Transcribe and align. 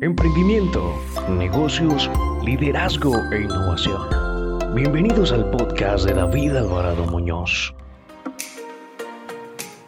emprendimiento, 0.00 0.94
negocios, 1.28 2.08
liderazgo 2.44 3.16
e 3.32 3.42
innovación. 3.42 4.00
Bienvenidos 4.72 5.32
al 5.32 5.50
podcast 5.50 6.04
de 6.04 6.14
David 6.14 6.54
Alvarado 6.54 7.04
Muñoz. 7.06 7.74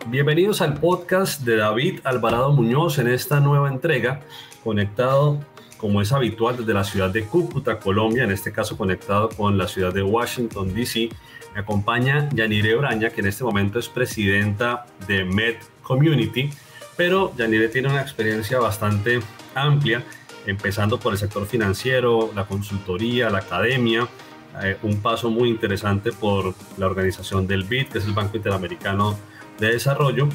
Bienvenidos 0.09 0.63
al 0.63 0.75
podcast 0.81 1.43
de 1.43 1.59
David 1.59 2.01
Alvarado 2.03 2.51
Muñoz 2.51 2.99
en 2.99 3.07
esta 3.07 3.39
nueva 3.39 3.69
entrega, 3.69 4.21
conectado 4.65 5.39
como 5.77 6.03
es 6.03 6.11
habitual 6.11 6.57
desde 6.57 6.75
la 6.75 6.83
ciudad 6.83 7.11
de 7.11 7.25
Cúcuta, 7.25 7.79
Colombia, 7.79 8.25
en 8.25 8.33
este 8.33 8.51
caso 8.51 8.77
conectado 8.77 9.29
con 9.29 9.57
la 9.57 9.69
ciudad 9.69 9.95
de 9.95 10.03
Washington, 10.03 10.75
D.C. 10.75 11.09
Me 11.55 11.61
acompaña 11.61 12.29
Yanire 12.35 12.75
Braña, 12.75 13.11
que 13.11 13.21
en 13.21 13.29
este 13.29 13.45
momento 13.45 13.79
es 13.79 13.89
presidenta 13.89 14.87
de 15.07 15.25
Med 15.25 15.55
Community, 15.83 16.51
pero 16.97 17.33
Yanire 17.37 17.69
tiene 17.69 17.89
una 17.89 18.03
experiencia 18.03 18.59
bastante 18.59 19.21
amplia, 19.55 20.05
empezando 20.47 20.99
por 20.99 21.13
el 21.13 21.19
sector 21.19 21.47
financiero, 21.47 22.31
la 22.35 22.47
consultoría, 22.47 23.31
la 23.31 23.39
academia, 23.39 24.09
eh, 24.63 24.77
un 24.83 25.01
paso 25.01 25.31
muy 25.31 25.49
interesante 25.49 26.13
por 26.13 26.55
la 26.77 26.87
organización 26.87 27.47
del 27.47 27.65
BID, 27.65 27.89
que 27.89 27.99
es 27.99 28.05
el 28.05 28.13
Banco 28.13 28.37
Interamericano 28.37 29.19
de 29.59 29.73
Desarrollo, 29.73 30.29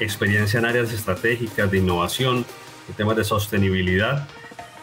experiencia 0.00 0.58
en 0.58 0.64
áreas 0.64 0.92
estratégicas 0.92 1.70
de 1.70 1.78
innovación, 1.78 2.44
en 2.88 2.94
temas 2.94 3.16
de 3.16 3.24
sostenibilidad, 3.24 4.26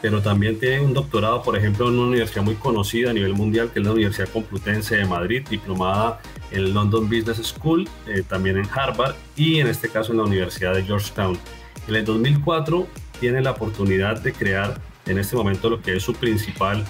pero 0.01 0.21
también 0.21 0.59
tiene 0.59 0.81
un 0.81 0.93
doctorado, 0.93 1.41
por 1.41 1.57
ejemplo, 1.57 1.87
en 1.87 1.95
una 1.95 2.09
universidad 2.09 2.43
muy 2.43 2.55
conocida 2.55 3.09
a 3.09 3.13
nivel 3.13 3.33
mundial, 3.33 3.71
que 3.71 3.79
es 3.79 3.85
la 3.85 3.91
Universidad 3.91 4.29
Complutense 4.29 4.97
de 4.97 5.05
Madrid, 5.05 5.45
diplomada 5.49 6.21
en 6.51 6.73
London 6.73 7.09
Business 7.09 7.37
School, 7.37 7.89
eh, 8.07 8.23
también 8.27 8.57
en 8.57 8.67
Harvard 8.71 9.15
y 9.35 9.59
en 9.59 9.67
este 9.67 9.89
caso 9.89 10.11
en 10.11 10.19
la 10.19 10.25
Universidad 10.25 10.75
de 10.75 10.83
Georgetown. 10.83 11.37
En 11.87 11.95
el 11.95 12.05
2004 12.05 12.87
tiene 13.19 13.41
la 13.41 13.51
oportunidad 13.51 14.21
de 14.21 14.33
crear 14.33 14.79
en 15.05 15.19
este 15.19 15.35
momento 15.35 15.69
lo 15.69 15.81
que 15.81 15.95
es 15.95 16.03
su 16.03 16.13
principal 16.13 16.83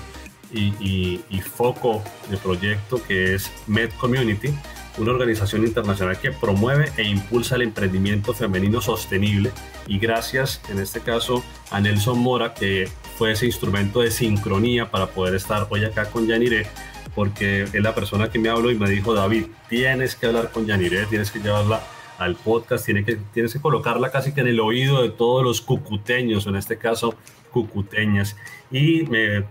y, 0.54 1.22
y 1.30 1.42
foco 1.42 2.04
de 2.30 2.38
proyecto, 2.38 3.02
que 3.04 3.36
es 3.36 3.52
Med 3.68 3.90
Community, 4.00 4.54
una 4.98 5.12
organización 5.12 5.66
internacional 5.66 6.18
que 6.20 6.32
promueve 6.32 6.92
e 6.98 7.04
impulsa 7.04 7.56
el 7.56 7.64
emprendimiento 7.64 8.34
femenino 8.34 8.82
sostenible. 8.82 9.52
Y 9.88 10.00
gracias 10.00 10.62
en 10.70 10.80
este 10.80 11.02
caso 11.02 11.44
a 11.72 11.80
Nelson 11.80 12.20
Mora 12.20 12.54
que 12.54 12.90
fue 13.18 13.32
ese 13.32 13.46
instrumento 13.46 14.02
de 14.02 14.12
sincronía 14.12 14.92
para 14.92 15.08
poder 15.08 15.36
estar 15.36 15.68
hoy 15.70 15.86
acá 15.86 16.10
con 16.10 16.28
Yanire 16.28 16.68
porque 17.14 17.64
es 17.64 17.82
la 17.82 17.96
persona 17.96 18.30
que 18.30 18.40
me 18.40 18.50
habló 18.50 18.72
y 18.72 18.76
me 18.76 18.90
dijo 18.90 19.14
David 19.14 19.46
tienes 19.70 20.16
que 20.16 20.26
hablar 20.26 20.52
con 20.52 20.66
Yanire 20.66 21.06
tienes 21.06 21.32
que 21.32 21.40
llevarla 21.40 21.82
al 22.18 22.36
podcast 22.36 22.86
tienes 22.86 23.06
que, 23.06 23.16
tienes 23.34 23.54
que 23.54 23.60
colocarla 23.60 24.12
casi 24.12 24.34
que 24.34 24.42
en 24.42 24.48
el 24.48 24.60
oído 24.60 25.02
de 25.02 25.10
todos 25.10 25.44
los 25.44 25.62
cucuteños 25.62 26.48
en 26.48 26.56
este 26.56 26.78
caso 26.78 27.16
cucuteñas 27.52 28.36
y 28.72 29.04
me, 29.04 29.46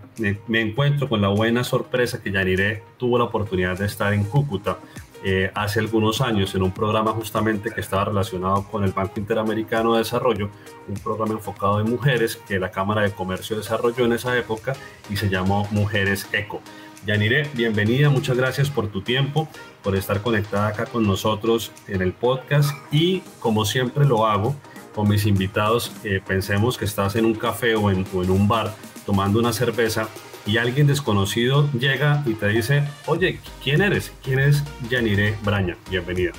encuentro 0.61 1.09
con 1.09 1.21
la 1.21 1.29
buena 1.29 1.63
sorpresa 1.63 2.21
que 2.21 2.31
Yanire 2.31 2.83
tuvo 2.97 3.17
la 3.17 3.25
oportunidad 3.25 3.77
de 3.77 3.85
estar 3.85 4.13
en 4.13 4.23
Cúcuta 4.25 4.77
eh, 5.23 5.49
hace 5.55 5.79
algunos 5.79 6.21
años 6.21 6.53
en 6.53 6.61
un 6.61 6.71
programa 6.71 7.11
justamente 7.13 7.71
que 7.71 7.81
estaba 7.81 8.05
relacionado 8.05 8.67
con 8.69 8.83
el 8.83 8.91
Banco 8.91 9.13
Interamericano 9.19 9.93
de 9.93 9.99
Desarrollo, 9.99 10.51
un 10.87 10.95
programa 10.95 11.33
enfocado 11.33 11.79
en 11.79 11.89
mujeres 11.89 12.35
que 12.35 12.59
la 12.59 12.69
Cámara 12.69 13.01
de 13.01 13.11
Comercio 13.11 13.57
desarrolló 13.57 14.05
en 14.05 14.13
esa 14.13 14.37
época 14.37 14.75
y 15.09 15.15
se 15.15 15.27
llamó 15.27 15.67
Mujeres 15.71 16.27
Eco. 16.31 16.61
Yanire, 17.05 17.47
bienvenida, 17.53 18.09
muchas 18.09 18.35
gracias 18.35 18.71
por 18.71 18.87
tu 18.87 19.03
tiempo, 19.03 19.47
por 19.83 19.95
estar 19.95 20.21
conectada 20.21 20.69
acá 20.69 20.85
con 20.87 21.05
nosotros 21.05 21.71
en 21.87 22.01
el 22.01 22.13
podcast 22.13 22.71
y 22.91 23.19
como 23.39 23.63
siempre 23.65 24.05
lo 24.05 24.25
hago 24.25 24.55
con 24.95 25.07
mis 25.07 25.27
invitados, 25.27 25.91
eh, 26.03 26.19
pensemos 26.25 26.79
que 26.79 26.85
estás 26.85 27.15
en 27.15 27.25
un 27.25 27.35
café 27.35 27.75
o 27.75 27.91
en, 27.91 28.07
o 28.11 28.23
en 28.23 28.31
un 28.31 28.47
bar 28.47 28.73
tomando 29.05 29.39
una 29.39 29.53
cerveza 29.53 30.07
y 30.47 30.57
alguien 30.57 30.87
desconocido 30.87 31.69
llega 31.73 32.23
y 32.25 32.33
te 32.33 32.47
dice, 32.47 32.83
oye, 33.05 33.39
¿quién 33.63 33.81
eres? 33.81 34.11
¿Quién 34.23 34.39
es 34.39 34.63
Yanire 34.89 35.35
Braña? 35.43 35.77
Bienvenida. 35.91 36.31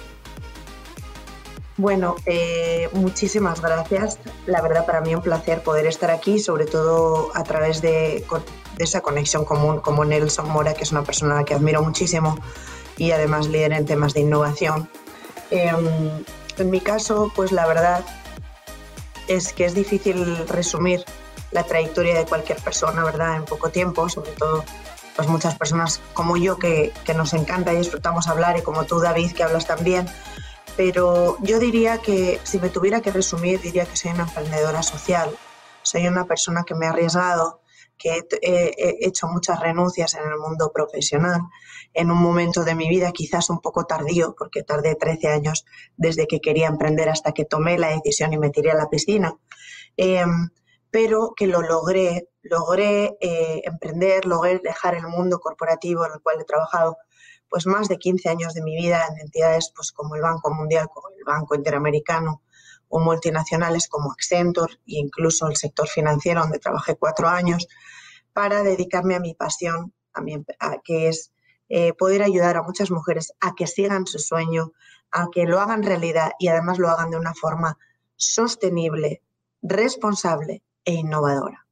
Bueno, 1.77 2.17
eh, 2.25 2.89
muchísimas 2.93 3.61
gracias. 3.61 4.19
La 4.47 4.63
verdad 4.63 4.87
para 4.87 5.03
mí 5.03 5.15
un 5.15 5.21
placer 5.21 5.63
poder 5.63 5.87
estar 5.87 6.11
aquí, 6.11 6.39
sobre 6.39 6.65
todo 6.65 7.31
a 7.35 7.45
través 7.45 7.83
de, 7.83 8.25
esa 8.79 9.01
conexión 9.01 9.45
común 9.45 9.81
como 9.81 10.05
Nelson 10.05 10.49
Mora, 10.49 10.75
que 10.75 10.85
es 10.85 10.93
una 10.93 11.03
persona 11.03 11.45
que 11.45 11.55
admiro 11.55 11.83
muchísimo 11.83 12.39
y 12.97 13.13
además 13.13 13.49
líder 13.49 13.73
en 13.73 13.87
temas 13.87 14.15
de 14.15 14.21
innovación. 14.21 14.89
Em, 15.51 15.87
en 16.59 16.71
mi 16.71 16.81
caso, 16.81 17.33
pues 17.35 17.53
la 17.53 17.67
verdad 17.67 18.05
es 19.29 19.53
que 19.53 19.65
es 19.65 19.75
difícil 19.75 20.47
resumir 20.49 21.05
la 21.51 21.65
trayectoria 21.65 22.19
de 22.19 22.25
cualquier 22.25 22.59
persona, 22.61 23.05
¿verdad? 23.05 23.37
En 23.37 23.45
poco 23.45 23.71
tiempo, 23.71 24.09
sobre 24.09 24.33
todo 24.33 24.65
pues 25.15 25.29
muchas 25.29 25.57
personas 25.57 26.01
como 26.13 26.37
yo 26.37 26.59
que, 26.59 26.93
que 27.05 27.15
nos 27.15 27.33
encanta 27.33 27.73
y 27.73 27.79
disfrutamos 27.79 28.29
hablar 28.29 28.59
y 28.59 28.63
como 28.63 28.85
tú, 28.85 29.01
David, 29.01 29.33
que 29.33 29.43
hablas 29.43 29.67
también. 29.67 30.07
Pero 30.77 31.39
yo 31.41 31.59
diría 31.59 31.99
que 31.99 32.39
si 32.43 32.59
me 32.59 32.69
tuviera 32.69 33.01
que 33.01 33.11
resumir, 33.11 33.61
diría 33.61 33.87
que 33.87 33.97
soy 33.97 34.11
una 34.11 34.25
emprendedora 34.25 34.83
social. 34.83 35.35
Soy 35.83 36.07
una 36.07 36.27
persona 36.27 36.65
que 36.65 36.75
me 36.75 36.87
ha 36.87 36.91
arriesgado, 36.91 37.61
que 37.99 38.25
he, 38.43 39.07
hecho 39.07 39.27
muchas 39.29 39.61
renuncias 39.61 40.15
en 40.15 40.23
el 40.23 40.39
mundo 40.39 40.71
profesional, 40.73 41.43
en 41.95 42.11
un 42.11 42.19
momento 42.19 42.65
de 42.65 42.75
mi 42.75 42.89
vida 42.89 43.13
quizás 43.13 43.51
un 43.51 43.61
poco 43.61 43.85
tardío, 43.85 44.35
porque 44.37 44.63
tardé 44.63 44.95
13 44.95 45.29
años 45.29 45.65
desde 45.97 46.27
que 46.27 46.41
quería 46.41 46.69
emprender 46.69 47.09
hasta 47.09 47.33
que 47.33 47.45
tomé 47.45 47.79
la 47.79 47.89
decisión 47.89 48.33
y 48.33 48.39
me 48.39 48.51
tiré 48.51 48.71
a 48.71 48.77
la 48.77 48.89
piscina. 48.89 49.37
Em, 49.97 50.51
pero 50.91 51.35
que 51.37 51.47
lo 51.47 51.63
logré, 51.63 52.29
logré 52.43 53.17
eh, 53.21 53.63
emprender, 53.65 54.25
logré 54.25 54.59
dejar 54.59 54.95
el 54.95 55.07
mundo 55.07 55.41
corporativo 55.41 56.07
en 56.07 56.13
el 56.13 56.21
cual 56.23 56.41
he 56.41 56.45
trabajado 56.45 56.97
pues 57.49 57.67
más 57.67 57.89
de 57.89 57.99
15 57.99 58.29
años 58.29 58.55
de 58.55 58.63
mi 58.63 58.77
vida 58.77 59.07
en 59.09 59.21
entidades 59.21 59.73
pues 59.75 59.93
como 59.93 60.17
el 60.17 60.23
Banco 60.23 60.53
Mundial, 60.53 60.89
como 60.93 61.09
el 61.17 61.25
Banco 61.25 61.55
Interamericano 61.55 62.43
multinacionales 63.01 63.89
como 63.89 64.13
Accenture 64.13 64.75
e 64.87 64.99
incluso 64.99 65.49
el 65.49 65.57
sector 65.57 65.89
financiero 65.89 66.41
donde 66.41 66.59
trabajé 66.59 66.97
cuatro 66.97 67.29
años 67.29 67.67
para 68.33 68.63
dedicarme 68.63 69.15
a 69.15 69.21
mi 69.21 69.35
pasión, 69.35 69.93
a 70.13 70.79
que 70.83 71.09
es 71.09 71.33
eh, 71.69 71.93
poder 71.95 72.23
ayudar 72.23 72.57
a 72.57 72.63
muchas 72.63 72.91
mujeres 72.91 73.33
a 73.41 73.55
que 73.55 73.67
sigan 73.67 74.07
su 74.07 74.19
sueño, 74.19 74.73
a 75.11 75.29
que 75.33 75.45
lo 75.45 75.61
hagan 75.61 75.83
realidad 75.83 76.33
y 76.39 76.49
además 76.49 76.79
lo 76.79 76.89
hagan 76.89 77.11
de 77.11 77.17
una 77.17 77.35
forma 77.35 77.79
sostenible, 78.17 79.23
responsable 79.63 80.63
e 80.85 80.95
innovadora. 80.95 81.67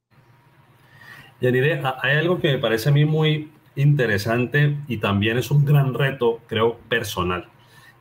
Yanire, 1.41 1.81
hay 2.01 2.17
algo 2.17 2.39
que 2.39 2.53
me 2.53 2.57
parece 2.59 2.89
a 2.89 2.91
mí 2.91 3.05
muy 3.05 3.51
interesante 3.75 4.77
y 4.87 4.97
también 4.97 5.37
es 5.37 5.51
un 5.51 5.65
gran 5.65 5.93
reto, 5.93 6.41
creo, 6.47 6.77
personal. 6.89 7.49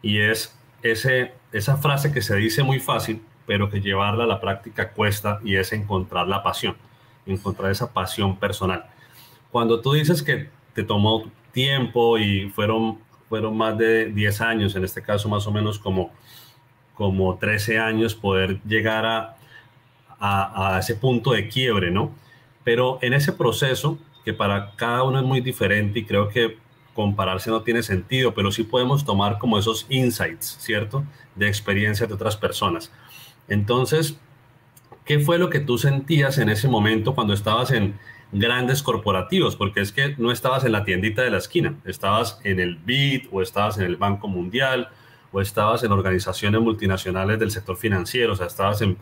Y 0.03 0.21
es 0.21 0.57
ese, 0.83 1.33
esa 1.55 1.77
frase 1.77 2.13
que 2.13 2.21
se 2.21 2.35
dice 2.35 2.65
muy 2.65 2.81
fácil, 2.81 3.23
pero 3.47 3.71
que 3.71 3.81
llevarla 3.81 4.25
a 4.25 4.27
la 4.27 4.41
práctica 4.41 4.91
cuesta 4.91 5.39
y 5.45 5.55
es 5.55 5.73
encontrar 5.73 6.27
la 6.27 6.43
pasión, 6.43 6.77
encontrar 7.27 7.71
esa 7.71 7.93
pasión 7.93 8.37
personal. 8.37 8.87
Cuando 9.53 9.81
tú 9.81 9.93
dices 9.93 10.25
que 10.25 10.49
te 10.75 10.83
tomó 10.83 11.31
tiempo 11.53 12.19
y 12.19 12.51
fueron, 12.51 12.99
fueron 13.29 13.57
más 13.57 13.79
de 13.79 14.07
10 14.07 14.41
años, 14.41 14.75
en 14.75 14.83
este 14.83 15.01
caso 15.01 15.29
más 15.29 15.47
o 15.47 15.53
menos 15.53 15.79
como, 15.79 16.11
como 16.95 17.37
13 17.37 17.79
años, 17.79 18.17
poder 18.17 18.61
llegar 18.65 19.07
a, 19.07 19.37
a, 20.19 20.79
ese 20.81 20.97
punto 20.97 21.31
de 21.33 21.49
quiebre, 21.49 21.93
¿no? 21.93 22.11
Pero 22.65 22.99
en 23.01 23.15
ese 23.15 23.31
proceso, 23.33 23.97
que 24.25 24.33
para 24.33 24.73
cada 24.75 25.05
uno 25.05 25.21
es 25.21 25.25
muy 25.25 25.41
diferente 25.41 26.01
y 26.01 26.05
creo 26.05 26.29
que 26.29 26.59
compararse 26.95 27.51
no 27.51 27.63
tiene 27.63 27.83
sentido, 27.83 28.35
pero 28.35 28.51
sí 28.51 28.63
podemos 28.63 29.05
tomar 29.05 29.39
como 29.39 29.59
esos 29.59 29.87
insights, 29.89 30.57
¿cierto? 30.61 31.05
De 31.35 31.49
experiencias 31.49 32.09
de 32.09 32.15
otras 32.15 32.37
personas. 32.37 32.91
Entonces, 33.49 34.19
¿qué 35.05 35.19
fue 35.19 35.39
lo 35.39 35.51
que 35.51 35.61
tú 35.61 35.77
sentías 35.77 36.39
en 36.39 36.49
ese 36.49 36.69
momento 36.69 37.15
cuando 37.15 37.35
estabas 37.35 37.71
en 37.71 37.99
grandes 38.33 38.83
corporativos? 38.83 39.57
Porque 39.57 39.81
es 39.81 39.93
que 39.93 40.15
no 40.17 40.33
estabas 40.33 40.65
en 40.65 40.73
la 40.73 40.85
tiendita 40.85 41.23
de 41.23 41.31
la 41.31 41.39
esquina, 41.39 41.75
estabas 41.85 42.41
en 42.45 42.61
el 42.61 42.77
BID 42.77 43.27
o 43.33 43.43
estabas 43.43 43.77
en 43.79 43.85
el 43.85 43.97
Banco 43.97 44.29
Mundial 44.29 44.89
o 45.33 45.41
estabas 45.41 45.83
en 45.83 45.93
organizaciones 45.93 46.61
multinacionales 46.61 47.39
del 47.39 47.51
sector 47.51 47.77
financiero, 47.77 48.33
o 48.33 48.37
sea, 48.37 48.47
estabas 48.47 48.81
en 48.83 48.97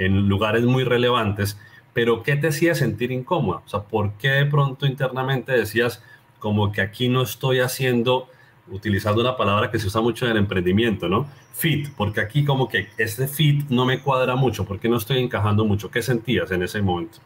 en 0.00 0.28
lugares 0.28 0.64
muy 0.64 0.84
relevantes, 0.84 1.58
pero 1.92 2.22
¿qué 2.22 2.36
te 2.36 2.48
hacía 2.48 2.74
sentir 2.74 3.12
incómoda? 3.12 3.62
O 3.64 3.68
sea, 3.68 3.80
¿por 3.82 4.14
qué 4.14 4.30
de 4.30 4.46
pronto 4.46 4.86
internamente 4.86 5.52
decías 5.52 6.02
como 6.40 6.72
que 6.72 6.80
aquí 6.80 7.08
no 7.08 7.22
estoy 7.22 7.60
haciendo, 7.60 8.28
utilizando 8.68 9.20
una 9.20 9.36
palabra 9.36 9.70
que 9.70 9.78
se 9.78 9.86
usa 9.86 10.00
mucho 10.00 10.24
en 10.24 10.32
el 10.32 10.38
emprendimiento, 10.38 11.08
¿no? 11.08 11.28
Fit, 11.52 11.88
porque 11.96 12.20
aquí 12.20 12.44
como 12.44 12.68
que 12.68 12.88
este 12.98 13.28
fit 13.28 13.68
no 13.68 13.84
me 13.84 14.02
cuadra 14.02 14.34
mucho, 14.34 14.64
porque 14.64 14.88
no 14.88 14.96
estoy 14.96 15.22
encajando 15.22 15.64
mucho. 15.64 15.90
¿Qué 15.90 16.02
sentías 16.02 16.50
en 16.50 16.64
ese 16.64 16.82
momento? 16.82 17.18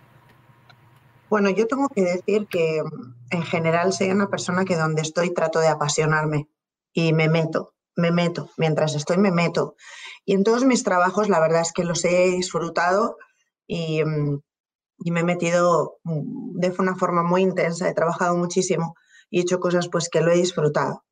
Bueno, 1.30 1.48
yo 1.50 1.66
tengo 1.66 1.88
que 1.88 2.02
decir 2.02 2.46
que 2.48 2.82
en 3.30 3.42
general 3.42 3.92
soy 3.92 4.10
una 4.10 4.28
persona 4.28 4.64
que 4.64 4.76
donde 4.76 5.02
estoy 5.02 5.32
trato 5.32 5.60
de 5.60 5.68
apasionarme 5.68 6.48
y 6.92 7.12
me 7.12 7.28
meto, 7.28 7.74
me 7.96 8.10
meto, 8.10 8.50
mientras 8.56 8.94
estoy 8.94 9.16
me 9.16 9.30
meto. 9.30 9.76
Y 10.24 10.34
en 10.34 10.44
todos 10.44 10.64
mis 10.64 10.84
trabajos 10.84 11.28
la 11.28 11.40
verdad 11.40 11.62
es 11.62 11.72
que 11.72 11.84
los 11.84 12.04
he 12.04 12.30
disfrutado 12.30 13.16
y, 13.66 14.04
mm, 14.04 14.40
y 14.98 15.10
me 15.10 15.20
he 15.20 15.24
metido 15.24 15.98
mm, 16.04 16.58
de 16.58 16.74
una 16.78 16.94
forma 16.96 17.22
muy 17.22 17.42
intensa, 17.42 17.88
he 17.88 17.94
trabajado 17.94 18.36
muchísimo 18.36 18.94
y 19.30 19.38
he 19.38 19.42
hecho 19.42 19.60
cosas 19.60 19.88
pues 19.88 20.08
que 20.08 20.20
lo 20.20 20.32
he 20.32 20.36
disfrutado. 20.36 21.04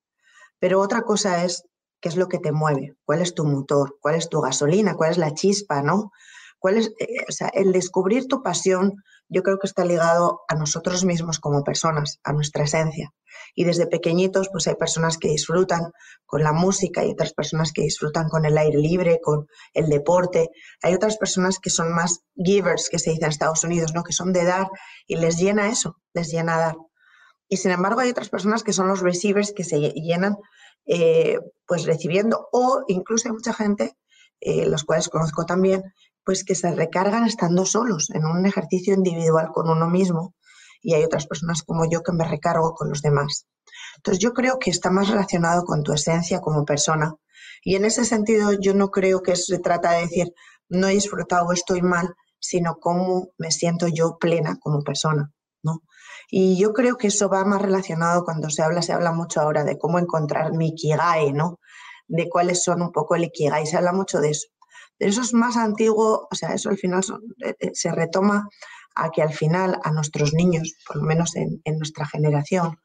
Pero 0.58 0.81
otra 0.81 1.02
cosa 1.02 1.44
es 1.44 1.64
qué 2.00 2.08
es 2.08 2.17
lo 2.17 2.29
que 2.29 2.38
te 2.38 2.52
mueve, 2.52 2.94
cuál 3.05 3.20
es 3.23 3.34
tu 3.34 3.44
motor, 3.44 3.96
cuál 4.00 4.17
es 4.17 4.29
tu 4.29 4.40
gasolina, 4.40 4.94
cuál 4.94 5.11
es 5.12 5.19
la 5.19 5.34
chispa, 5.34 5.82
¿no? 5.82 6.12
¿Cuál 6.58 6.79
es, 6.79 6.93
eh, 7.00 7.50
el 7.55 7.73
descubrir 7.73 8.29
tu 8.29 8.43
pasión, 8.43 9.02
yo 9.32 9.43
creo 9.43 9.58
que 9.58 9.67
está 9.67 9.84
ligado 9.84 10.43
a 10.49 10.55
nosotros 10.55 11.05
mismos 11.05 11.38
como 11.40 11.64
personas, 11.64 12.20
a 12.23 12.32
nuestra 12.32 12.64
esencia. 12.64 13.12
Y 13.55 13.64
desde 13.64 13.87
pequeñitos, 13.87 14.49
pues 14.50 14.67
hay 14.67 14.75
personas 14.75 15.17
que 15.19 15.29
disfrutan 15.29 15.93
con 16.26 16.43
la 16.43 16.52
música, 16.52 17.05
y 17.05 17.12
otras 17.12 17.32
personas 17.32 17.73
que 17.73 17.82
disfrutan 17.82 18.29
con 18.29 18.44
el 18.44 18.58
aire 18.58 18.79
libre, 18.79 19.20
con 19.23 19.46
el 19.73 19.88
deporte. 19.88 20.50
Hay 20.82 20.94
otras 20.94 21.17
personas 21.17 21.58
que 21.58 21.70
son 21.70 21.93
más 21.93 22.20
givers, 22.37 22.88
que 22.90 22.99
se 22.99 23.11
dice 23.11 23.25
en 23.25 23.31
Estados 23.31 23.64
Unidos, 23.64 23.94
¿no? 23.94 24.02
Que 24.02 24.12
son 24.12 24.32
de 24.32 24.44
dar 24.44 24.69
y 25.06 25.17
les 25.17 25.38
llena 25.38 25.69
eso, 25.69 25.96
les 26.12 26.31
llena 26.31 26.58
dar. 26.58 26.76
Y 27.49 27.58
sin 27.58 27.70
embargo 27.70 28.00
hay 28.00 28.11
otras 28.11 28.29
personas 28.29 28.62
que 28.62 28.73
son 28.73 28.88
los 28.88 29.00
receivers 29.00 29.52
que 29.52 29.64
se 29.64 29.79
llenan 29.79 30.37
eh, 30.87 31.38
pues 31.67 31.84
recibiendo 31.84 32.49
o 32.52 32.82
incluso 32.88 33.29
hay 33.29 33.32
mucha 33.32 33.52
gente, 33.52 33.96
eh, 34.40 34.67
los 34.67 34.84
cuales 34.84 35.08
conozco 35.08 35.46
también, 35.46 35.82
pues 36.25 36.45
que 36.45 36.55
se 36.55 36.75
recargan 36.75 37.25
estando 37.27 37.67
solos 37.67 38.11
en 38.11 38.25
un 38.25 38.47
ejercicio 38.47 38.95
individual 38.95 39.49
con 39.53 39.69
uno 39.69 39.89
mismo 39.89 40.35
y 40.81 40.95
hay 40.95 41.05
otras 41.05 41.27
personas 41.27 41.63
como 41.63 41.89
yo 41.89 42.03
que 42.03 42.13
me 42.13 42.27
recargo 42.27 42.75
con 42.75 42.89
los 42.89 43.03
demás. 43.03 43.47
Entonces 43.97 44.23
yo 44.23 44.33
creo 44.33 44.59
que 44.59 44.71
está 44.71 44.91
más 44.91 45.09
relacionado 45.09 45.65
con 45.65 45.83
tu 45.83 45.93
esencia 45.93 46.41
como 46.41 46.65
persona 46.65 47.15
y 47.65 47.77
en 47.77 47.85
ese 47.85 48.05
sentido 48.05 48.53
yo 48.53 48.75
no 48.75 48.91
creo 48.91 49.23
que 49.23 49.37
se 49.37 49.59
trata 49.59 49.93
de 49.93 50.03
decir 50.03 50.33
no 50.69 50.89
he 50.89 50.93
disfrutado, 50.93 51.53
estoy 51.53 51.83
mal, 51.83 52.15
sino 52.41 52.77
cómo 52.81 53.29
me 53.39 53.51
siento 53.51 53.89
yo 53.89 54.17
plena 54.19 54.57
como 54.61 54.83
persona, 54.83 55.31
¿no? 55.63 55.83
Y 56.31 56.59
yo 56.59 56.73
creo 56.73 56.97
que 56.97 57.09
eso 57.09 57.29
va 57.29 57.45
más 57.45 57.61
relacionado 57.61 58.25
cuando 58.25 58.49
se 58.49 58.63
habla, 58.63 58.81
se 58.81 58.93
habla 58.93 59.13
mucho 59.13 59.41
ahora 59.41 59.65
de 59.65 59.79
cómo 59.79 59.99
encontrar 59.99 60.53
mi 60.53 60.69
ikigai, 60.69 61.33
¿no? 61.33 61.59
De 62.09 62.29
cuáles 62.29 62.63
son 62.63 62.83
un 62.83 62.91
poco 62.91 63.15
el 63.15 63.25
ikigai, 63.25 63.67
se 63.67 63.77
habla 63.77 63.93
mucho 63.93 64.21
de 64.21 64.31
eso. 64.31 64.49
Eso 65.03 65.21
es 65.21 65.35
más 65.35 65.57
antiguo, 65.57 66.29
o 66.31 66.35
sea, 66.35 66.55
eso 66.55 66.71
al 66.71 66.79
final 66.79 67.03
eh, 67.45 67.55
eh, 67.59 67.71
se 67.75 67.91
retoma 67.91 68.49
a 68.95 69.11
que 69.11 69.23
al 69.23 69.33
final 69.33 69.81
a 69.83 69.91
nuestros 69.91 70.33
niños, 70.33 70.75
por 70.87 70.97
lo 70.97 71.03
menos 71.03 71.35
en, 71.37 71.61
nuestra 71.77 72.07
generación, 72.07 72.79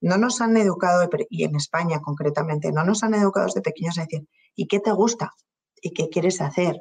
no 0.00 0.16
nos 0.18 0.40
han 0.40 0.56
educado, 0.56 1.08
y 1.30 1.44
en 1.44 1.56
España 1.56 2.00
concretamente, 2.00 2.70
no 2.70 2.84
nos 2.84 3.02
han 3.02 3.14
educado 3.14 3.46
desde 3.46 3.62
pequeños 3.62 3.98
a 3.98 4.02
decir, 4.02 4.28
¿y 4.54 4.66
qué 4.66 4.78
te 4.78 4.92
gusta? 4.92 5.32
¿Y 5.80 5.92
qué 5.92 6.08
quieres 6.10 6.40
hacer? 6.40 6.80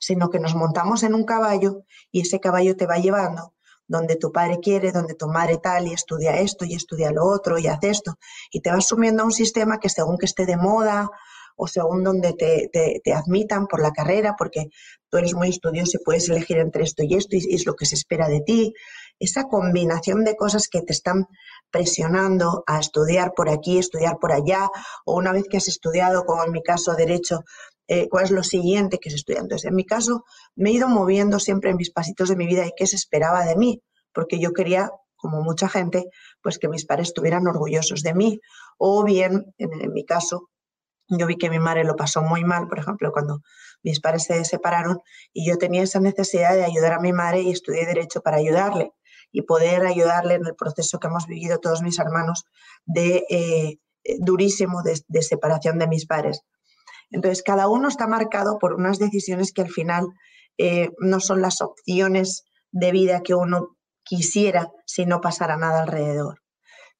Sino 0.00 0.28
que 0.28 0.40
nos 0.40 0.54
montamos 0.54 1.02
en 1.02 1.14
un 1.14 1.24
caballo 1.24 1.84
y 2.10 2.22
ese 2.22 2.40
caballo 2.40 2.76
te 2.76 2.86
va 2.86 2.98
llevando 2.98 3.54
donde 3.86 4.16
tu 4.16 4.32
padre 4.32 4.58
quiere, 4.60 4.90
donde 4.90 5.14
tu 5.14 5.28
madre 5.28 5.58
tal, 5.58 5.86
y 5.86 5.92
estudia 5.92 6.38
esto, 6.38 6.64
y 6.64 6.74
estudia 6.74 7.10
lo 7.10 7.26
otro, 7.26 7.58
y 7.58 7.66
hace 7.66 7.90
esto. 7.90 8.18
Y 8.50 8.60
te 8.60 8.70
vas 8.70 8.86
sumiendo 8.86 9.22
a 9.22 9.26
un 9.26 9.32
sistema 9.32 9.78
que 9.78 9.90
según 9.90 10.16
que 10.16 10.24
esté 10.24 10.46
de 10.46 10.56
moda 10.56 11.10
o 11.56 11.66
según 11.66 12.04
donde 12.04 12.32
te, 12.34 13.12
admitan 13.12 13.66
por 13.66 13.80
la 13.80 13.92
carrera, 13.92 14.34
porque 14.36 14.66
tú 15.10 15.18
eres 15.18 15.34
muy 15.34 15.50
estudioso 15.50 15.98
y 15.98 16.04
puedes 16.04 16.28
elegir 16.28 16.58
entre 16.58 16.84
esto 16.84 17.02
y 17.02 17.14
esto, 17.14 17.36
y 17.36 17.54
es 17.54 17.66
lo 17.66 17.74
que 17.74 17.86
se 17.86 17.94
espera 17.94 18.28
de 18.28 18.40
ti. 18.40 18.74
Esa 19.18 19.44
combinación 19.44 20.24
de 20.24 20.36
cosas 20.36 20.68
que 20.68 20.82
te 20.82 20.92
están 20.92 21.26
presionando 21.70 22.64
a 22.66 22.80
estudiar 22.80 23.32
por 23.34 23.48
aquí, 23.48 23.78
estudiar 23.78 24.18
por 24.20 24.32
allá, 24.32 24.68
o 25.04 25.16
una 25.16 25.32
vez 25.32 25.44
que 25.50 25.56
has 25.56 25.68
estudiado, 25.68 26.24
como 26.24 26.44
en 26.44 26.52
mi 26.52 26.62
caso, 26.62 26.94
derecho, 26.94 27.40
eh, 27.88 28.08
cuál 28.08 28.24
es 28.24 28.30
lo 28.30 28.42
siguiente 28.42 28.98
que 28.98 29.10
se 29.10 29.16
estudia. 29.16 29.40
Entonces, 29.40 29.68
en 29.68 29.74
mi 29.74 29.84
caso, 29.84 30.24
me 30.54 30.70
he 30.70 30.72
ido 30.72 30.88
moviendo 30.88 31.38
siempre 31.38 31.70
en 31.70 31.76
mis 31.76 31.90
pasitos 31.90 32.28
de 32.28 32.36
mi 32.36 32.46
vida 32.46 32.66
y 32.66 32.72
qué 32.76 32.86
se 32.86 32.96
esperaba 32.96 33.44
de 33.44 33.56
mí, 33.56 33.82
porque 34.14 34.38
yo 34.38 34.52
quería, 34.52 34.90
como 35.16 35.42
mucha 35.42 35.68
gente, 35.68 36.06
pues 36.42 36.58
que 36.58 36.68
mis 36.68 36.86
padres 36.86 37.08
estuvieran 37.08 37.46
orgullosos 37.46 38.02
de 38.02 38.14
mí. 38.14 38.40
O 38.78 39.04
bien, 39.04 39.54
en 39.58 39.92
mi 39.92 40.04
caso, 40.04 40.48
yo 41.08 41.26
vi 41.26 41.36
que 41.36 41.50
mi 41.50 41.58
madre 41.58 41.84
lo 41.84 41.96
pasó 41.96 42.22
muy 42.22 42.44
mal, 42.44 42.68
por 42.68 42.78
ejemplo, 42.78 43.12
cuando 43.12 43.42
mis 43.82 44.00
padres 44.00 44.24
se 44.24 44.44
separaron 44.44 45.00
y 45.32 45.46
yo 45.46 45.58
tenía 45.58 45.82
esa 45.82 46.00
necesidad 46.00 46.54
de 46.54 46.64
ayudar 46.64 46.94
a 46.94 47.00
mi 47.00 47.12
madre 47.12 47.40
y 47.40 47.50
estudié 47.50 47.86
derecho 47.86 48.20
para 48.22 48.38
ayudarle 48.38 48.92
y 49.32 49.42
poder 49.42 49.86
ayudarle 49.86 50.34
en 50.34 50.46
el 50.46 50.54
proceso 50.54 50.98
que 50.98 51.08
hemos 51.08 51.26
vivido 51.26 51.58
todos 51.58 51.82
mis 51.82 51.98
hermanos 51.98 52.44
de 52.84 53.24
eh, 53.30 53.78
durísimo 54.20 54.82
de, 54.82 55.22
separación 55.22 55.78
de 55.78 55.88
mis 55.88 56.06
padres. 56.06 56.42
Entonces, 57.10 57.42
cada 57.42 57.68
uno 57.68 57.88
está 57.88 58.06
marcado 58.06 58.58
por 58.58 58.74
unas 58.74 58.98
decisiones 58.98 59.52
que 59.52 59.62
al 59.62 59.70
final 59.70 60.06
eh, 60.58 60.90
no 60.98 61.20
son 61.20 61.42
las 61.42 61.60
opciones 61.60 62.44
de 62.70 62.92
vida 62.92 63.22
que 63.22 63.34
uno 63.34 63.76
quisiera 64.02 64.70
si 64.86 65.06
no 65.06 65.20
pasara 65.20 65.56
nada 65.56 65.82
alrededor. 65.82 66.41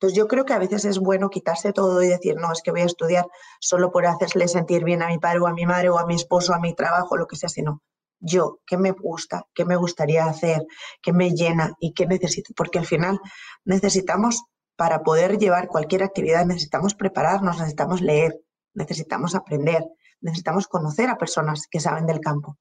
Entonces 0.03 0.19
yo 0.19 0.27
creo 0.27 0.45
que 0.45 0.53
a 0.53 0.59
veces 0.59 0.85
es 0.85 0.99
bueno 0.99 1.31
quitarse 1.31 1.73
todo 1.73 2.03
y 2.03 2.09
decir, 2.09 2.35
no, 2.35 2.51
es 2.51 2.61
que 2.61 2.73
voy 2.73 2.81
a 2.81 2.87
estudiar 2.87 3.25
solo 3.61 3.93
por 3.93 4.05
hacerle 4.05 4.49
sentir 4.49 4.83
bien 4.83 5.01
a 5.01 5.07
mi 5.07 5.19
padre 5.19 5.39
o 5.39 5.47
a 5.47 5.53
mi 5.53 5.65
madre 5.65 5.91
o 5.91 5.99
a 6.01 6.07
mi 6.07 6.17
esposo, 6.17 6.53
a 6.53 6.59
mi 6.59 6.75
trabajo, 6.75 7.17
lo 7.17 7.29
que 7.29 7.37
sea, 7.37 7.49
sino 7.49 7.85
yo, 8.19 8.59
qué 8.67 8.77
me 8.77 8.91
gusta, 8.91 9.47
qué 9.55 9.65
me 9.65 9.77
gustaría 9.77 10.25
hacer, 10.25 10.67
qué 11.01 11.13
me 11.13 11.31
llena 11.31 11.77
y 11.79 11.95
qué 11.95 12.07
necesito, 12.07 12.53
porque 12.57 12.81
al 12.81 12.87
final 12.87 13.21
necesitamos, 13.65 14.43
para 14.75 15.05
poder 15.05 15.39
llevar 15.39 15.69
cualquier 15.69 16.03
actividad, 16.03 16.47
necesitamos 16.47 16.97
prepararnos, 16.97 17.59
necesitamos 17.59 18.01
leer, 18.01 18.41
necesitamos 18.75 19.37
aprender, 19.37 19.85
necesitamos 20.21 20.67
conocer 20.67 21.11
a 21.11 21.17
personas 21.17 21.69
que 21.71 21.79
saben 21.79 22.07
del 22.07 22.19
campo. 22.19 22.59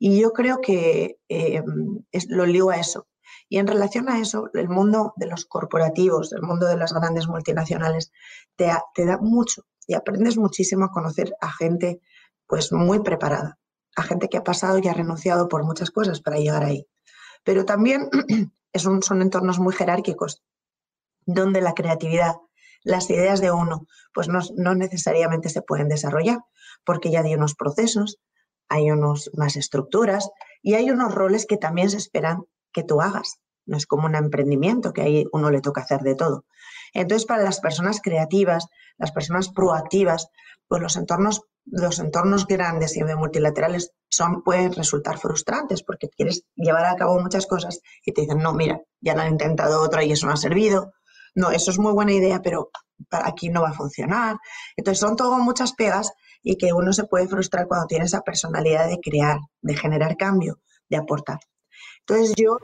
Y 0.00 0.20
yo 0.20 0.32
creo 0.32 0.60
que 0.60 1.18
eh, 1.28 1.62
lo 2.26 2.44
ligo 2.44 2.70
a 2.70 2.78
eso, 2.78 3.06
y 3.52 3.58
en 3.58 3.66
relación 3.66 4.08
a 4.08 4.18
eso, 4.18 4.48
el 4.54 4.70
mundo 4.70 5.12
de 5.16 5.26
los 5.26 5.44
corporativos, 5.44 6.32
el 6.32 6.40
mundo 6.40 6.64
de 6.64 6.78
las 6.78 6.94
grandes 6.94 7.28
multinacionales, 7.28 8.10
te, 8.56 8.64
da 8.64 9.18
mucho 9.20 9.66
y 9.86 9.92
aprendes 9.92 10.38
muchísimo 10.38 10.86
a 10.86 10.90
conocer 10.90 11.34
a 11.38 11.52
gente 11.52 12.00
pues 12.46 12.72
muy 12.72 13.00
preparada, 13.00 13.58
a 13.94 14.04
gente 14.04 14.30
que 14.30 14.38
ha 14.38 14.42
pasado 14.42 14.78
y 14.78 14.88
ha 14.88 14.94
renunciado 14.94 15.48
por 15.48 15.64
muchas 15.64 15.90
cosas 15.90 16.22
para 16.22 16.38
llegar 16.38 16.64
ahí. 16.64 16.88
Pero 17.44 17.66
también 17.66 18.08
es 18.72 18.84
son 18.84 19.20
entornos 19.20 19.58
muy 19.58 19.74
jerárquicos, 19.74 20.42
donde 21.26 21.60
la 21.60 21.74
creatividad, 21.74 22.36
las 22.84 23.10
ideas 23.10 23.42
de 23.42 23.50
uno, 23.50 23.86
pues 24.14 24.28
no, 24.28 24.40
no 24.56 24.74
necesariamente 24.74 25.50
se 25.50 25.60
pueden 25.60 25.88
desarrollar, 25.88 26.38
porque 26.86 27.10
ya 27.10 27.20
hay 27.20 27.34
unos 27.34 27.54
procesos, 27.54 28.18
hay 28.70 28.90
unos, 28.90 29.28
unas 29.34 29.56
estructuras 29.56 30.30
y 30.62 30.72
hay 30.72 30.90
unos 30.90 31.14
roles 31.14 31.44
que 31.44 31.58
también 31.58 31.90
se 31.90 31.98
esperan 31.98 32.46
que 32.72 32.82
tú 32.82 33.00
hagas. 33.00 33.38
No 33.66 33.76
es 33.76 33.86
como 33.86 34.06
un 34.06 34.14
emprendimiento 34.14 34.92
que 34.92 35.02
ahí 35.02 35.24
uno 35.32 35.50
le 35.50 35.60
toca 35.60 35.82
hacer 35.82 36.00
de 36.00 36.14
todo. 36.14 36.44
Entonces, 36.94 37.26
para 37.26 37.44
las 37.44 37.60
personas 37.60 38.00
creativas, 38.02 38.66
las 38.98 39.12
personas 39.12 39.48
proactivas, 39.48 40.28
pues 40.68 40.82
los 40.82 40.96
entornos, 40.96 41.42
los 41.64 41.98
entornos 41.98 42.46
grandes 42.46 42.96
y 42.96 43.04
multilaterales 43.04 43.92
son, 44.08 44.42
pueden 44.42 44.72
resultar 44.72 45.18
frustrantes 45.18 45.82
porque 45.82 46.08
quieres 46.08 46.44
llevar 46.54 46.84
a 46.86 46.96
cabo 46.96 47.20
muchas 47.20 47.46
cosas 47.46 47.80
y 48.04 48.12
te 48.12 48.22
dicen, 48.22 48.38
no, 48.38 48.52
mira, 48.52 48.80
ya 49.00 49.14
lo 49.14 49.22
han 49.22 49.32
intentado 49.32 49.80
otra 49.80 50.04
y 50.04 50.12
eso 50.12 50.26
no 50.26 50.32
ha 50.32 50.36
servido. 50.36 50.92
No, 51.34 51.50
eso 51.50 51.70
es 51.70 51.78
muy 51.78 51.92
buena 51.92 52.12
idea, 52.12 52.42
pero 52.42 52.70
para 53.08 53.28
aquí 53.28 53.48
no 53.48 53.62
va 53.62 53.70
a 53.70 53.74
funcionar. 53.74 54.36
Entonces, 54.76 55.00
son 55.00 55.16
todo 55.16 55.38
muchas 55.38 55.72
pegas 55.72 56.12
y 56.42 56.56
que 56.56 56.72
uno 56.72 56.92
se 56.92 57.04
puede 57.04 57.28
frustrar 57.28 57.68
cuando 57.68 57.86
tiene 57.86 58.04
esa 58.04 58.20
personalidad 58.20 58.88
de 58.88 58.98
crear, 59.00 59.38
de 59.62 59.76
generar 59.76 60.16
cambio, 60.16 60.60
de 60.88 60.96
aportar. 60.96 61.38
Entonces, 62.06 62.34
yo 62.36 62.58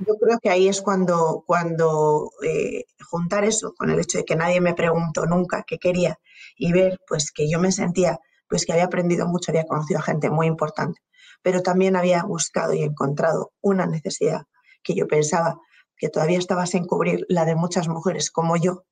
yo 0.00 0.14
creo 0.16 0.38
que 0.40 0.50
ahí 0.50 0.68
es 0.68 0.82
cuando, 0.82 1.42
cuando 1.46 2.30
eh, 2.42 2.84
juntar 3.08 3.44
eso 3.44 3.72
con 3.76 3.90
el 3.90 4.00
hecho 4.00 4.18
de 4.18 4.24
que 4.24 4.36
nadie 4.36 4.60
me 4.60 4.74
preguntó 4.74 5.26
nunca 5.26 5.64
qué 5.66 5.78
quería 5.78 6.18
y 6.56 6.72
ver 6.72 7.00
pues 7.08 7.32
que 7.32 7.48
yo 7.48 7.58
me 7.60 7.72
sentía 7.72 8.18
pues 8.48 8.66
que 8.66 8.72
había 8.72 8.84
aprendido 8.84 9.26
mucho, 9.26 9.50
había 9.50 9.64
conocido 9.64 10.00
a 10.00 10.02
gente 10.02 10.30
muy 10.30 10.46
importante, 10.46 11.00
pero 11.42 11.62
también 11.62 11.96
había 11.96 12.22
buscado 12.22 12.74
y 12.74 12.82
encontrado 12.82 13.52
una 13.60 13.86
necesidad 13.86 14.42
que 14.82 14.94
yo 14.94 15.08
pensaba 15.08 15.58
que 15.96 16.08
todavía 16.10 16.38
estaba 16.38 16.66
sin 16.66 16.84
cubrir, 16.84 17.24
la 17.28 17.44
de 17.44 17.56
muchas 17.56 17.88
mujeres 17.88 18.30
como 18.30 18.56
yo, 18.56 18.84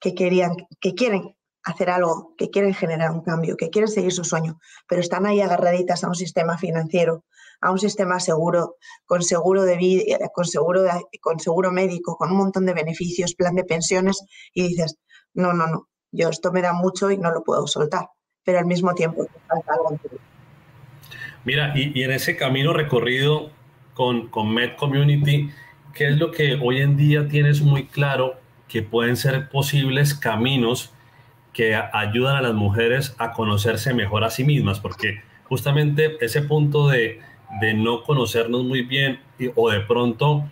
que 0.00 0.14
querían, 0.14 0.56
que 0.80 0.94
quieren 0.94 1.36
hacer 1.62 1.90
algo, 1.90 2.34
que 2.36 2.50
quieren 2.50 2.74
generar 2.74 3.10
un 3.10 3.22
cambio, 3.22 3.56
que 3.56 3.70
quieren 3.70 3.90
seguir 3.90 4.12
su 4.12 4.24
sueño, 4.24 4.58
pero 4.88 5.00
están 5.00 5.26
ahí 5.26 5.40
agarraditas 5.40 6.02
a 6.02 6.08
un 6.08 6.14
sistema 6.14 6.56
financiero, 6.58 7.24
a 7.60 7.70
un 7.70 7.78
sistema 7.78 8.20
seguro, 8.20 8.76
con 9.04 9.22
seguro 9.22 9.64
de 9.64 9.76
vida, 9.76 10.18
con 10.32 10.44
seguro, 10.44 10.84
con 11.20 11.40
seguro 11.40 11.72
médico, 11.72 12.16
con 12.16 12.30
un 12.30 12.38
montón 12.38 12.66
de 12.66 12.74
beneficios, 12.74 13.34
plan 13.34 13.54
de 13.54 13.64
pensiones, 13.64 14.22
y 14.54 14.68
dices, 14.68 14.96
no, 15.34 15.52
no, 15.52 15.66
no, 15.66 15.88
yo 16.12 16.28
esto 16.28 16.52
me 16.52 16.62
da 16.62 16.72
mucho 16.72 17.10
y 17.10 17.18
no 17.18 17.30
lo 17.32 17.42
puedo 17.42 17.66
soltar, 17.66 18.08
pero 18.44 18.58
al 18.58 18.66
mismo 18.66 18.94
tiempo 18.94 19.26
falta 19.46 19.72
algo. 19.72 19.98
Mira, 21.44 21.72
y, 21.76 22.02
en 22.02 22.12
ese 22.12 22.36
camino 22.36 22.72
recorrido 22.72 23.50
con, 23.94 24.28
con 24.28 24.52
Med 24.52 24.76
Community, 24.76 25.50
¿qué 25.94 26.08
es 26.08 26.18
lo 26.18 26.30
que 26.30 26.54
hoy 26.62 26.80
en 26.80 26.96
día 26.96 27.28
tienes 27.28 27.62
muy 27.62 27.86
claro 27.86 28.38
que 28.68 28.82
pueden 28.82 29.16
ser 29.16 29.48
posibles 29.48 30.14
caminos 30.14 30.92
que 31.52 31.74
ayudan 31.74 32.36
a 32.36 32.42
las 32.42 32.54
mujeres 32.54 33.16
a 33.18 33.32
conocerse 33.32 33.94
mejor 33.94 34.24
a 34.24 34.30
sí 34.30 34.44
mismas? 34.44 34.78
Porque 34.78 35.22
justamente 35.44 36.22
ese 36.24 36.42
punto 36.42 36.88
de 36.88 37.20
de 37.60 37.74
no 37.74 38.02
conocernos 38.02 38.64
muy 38.64 38.82
bien 38.82 39.20
o 39.54 39.70
de 39.70 39.80
pronto 39.80 40.44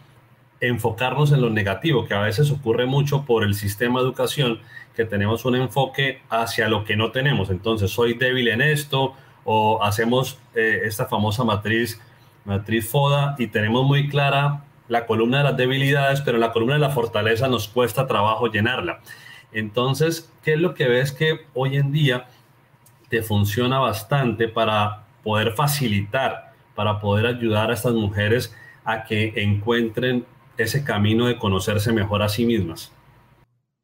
enfocarnos 0.60 1.32
en 1.32 1.42
lo 1.42 1.50
negativo, 1.50 2.06
que 2.06 2.14
a 2.14 2.20
veces 2.20 2.50
ocurre 2.50 2.86
mucho 2.86 3.24
por 3.24 3.44
el 3.44 3.54
sistema 3.54 4.00
de 4.00 4.06
educación, 4.06 4.60
que 4.94 5.04
tenemos 5.04 5.44
un 5.44 5.56
enfoque 5.56 6.22
hacia 6.30 6.68
lo 6.68 6.84
que 6.84 6.96
no 6.96 7.10
tenemos. 7.10 7.50
Entonces, 7.50 7.90
soy 7.90 8.14
débil 8.14 8.48
en 8.48 8.62
esto 8.62 9.14
o 9.44 9.82
hacemos 9.82 10.38
eh, 10.54 10.80
esta 10.84 11.06
famosa 11.06 11.44
matriz, 11.44 12.00
matriz 12.44 12.88
FODA 12.88 13.36
y 13.38 13.48
tenemos 13.48 13.84
muy 13.84 14.08
clara 14.08 14.64
la 14.88 15.06
columna 15.06 15.38
de 15.38 15.44
las 15.44 15.56
debilidades, 15.56 16.20
pero 16.22 16.38
la 16.38 16.52
columna 16.52 16.74
de 16.74 16.80
la 16.80 16.90
fortaleza 16.90 17.48
nos 17.48 17.68
cuesta 17.68 18.06
trabajo 18.06 18.46
llenarla. 18.46 19.00
Entonces, 19.52 20.32
¿qué 20.42 20.54
es 20.54 20.60
lo 20.60 20.74
que 20.74 20.88
ves 20.88 21.12
que 21.12 21.40
hoy 21.54 21.76
en 21.76 21.92
día 21.92 22.26
te 23.08 23.22
funciona 23.22 23.78
bastante 23.78 24.48
para 24.48 25.04
poder 25.22 25.52
facilitar, 25.52 26.45
para 26.76 27.00
poder 27.00 27.26
ayudar 27.26 27.70
a 27.70 27.74
estas 27.74 27.94
mujeres 27.94 28.54
a 28.84 29.04
que 29.04 29.32
encuentren 29.42 30.24
ese 30.56 30.84
camino 30.84 31.26
de 31.26 31.38
conocerse 31.38 31.92
mejor 31.92 32.22
a 32.22 32.28
sí 32.28 32.46
mismas? 32.46 32.92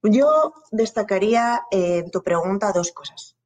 Yo 0.02 0.52
destacaría 0.70 1.62
en 1.70 2.10
tu 2.10 2.22
pregunta 2.22 2.72
dos 2.72 2.92
cosas, 2.92 3.36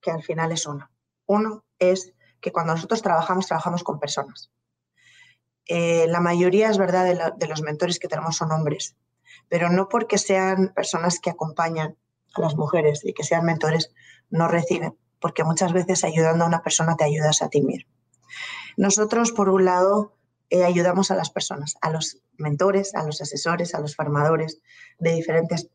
que 0.00 0.10
al 0.10 0.22
final 0.22 0.52
es 0.52 0.66
una. 0.66 0.90
Uno 1.26 1.64
es 1.78 2.12
que 2.40 2.52
cuando 2.52 2.74
nosotros 2.74 3.02
trabajamos, 3.02 3.46
trabajamos 3.46 3.84
con 3.84 4.00
personas. 4.00 4.50
Eh, 5.66 6.06
la 6.08 6.20
mayoría, 6.20 6.68
es 6.68 6.78
verdad, 6.78 7.04
de, 7.36 7.46
los 7.46 7.62
mentores 7.62 8.00
que 8.00 8.08
tenemos 8.08 8.36
son 8.36 8.50
hombres, 8.50 8.96
pero 9.48 9.70
no 9.70 9.88
porque 9.88 10.18
sean 10.18 10.72
personas 10.74 11.20
que 11.20 11.30
acompañan 11.30 11.96
a 12.34 12.40
las 12.40 12.56
mujeres 12.56 13.04
y 13.04 13.12
que 13.12 13.22
sean 13.22 13.44
mentores, 13.44 13.92
no 14.30 14.48
reciben, 14.48 14.96
porque 15.20 15.44
muchas 15.44 15.72
veces 15.72 16.02
ayudando 16.02 16.44
a 16.44 16.48
una 16.48 16.62
persona 16.62 16.96
te 16.96 17.04
ayudas 17.04 17.42
a 17.42 17.48
ti 17.50 17.62
mismo. 17.62 17.88
Nosotros, 18.76 19.32
por 19.32 19.48
un 19.48 19.64
lado, 19.64 20.14
eh, 20.50 20.64
ayudamos 20.64 21.12
a 21.12 21.14
las 21.14 21.30
personas, 21.30 21.76
a 21.80 21.90
los 21.90 22.18
mentores, 22.36 22.94
a 22.96 23.04
los 23.04 23.20
asesores, 23.20 23.74
a 23.74 23.80
los 23.80 23.94
formadores 23.94 24.60
de 24.98 25.12
diferentes, 25.12 25.70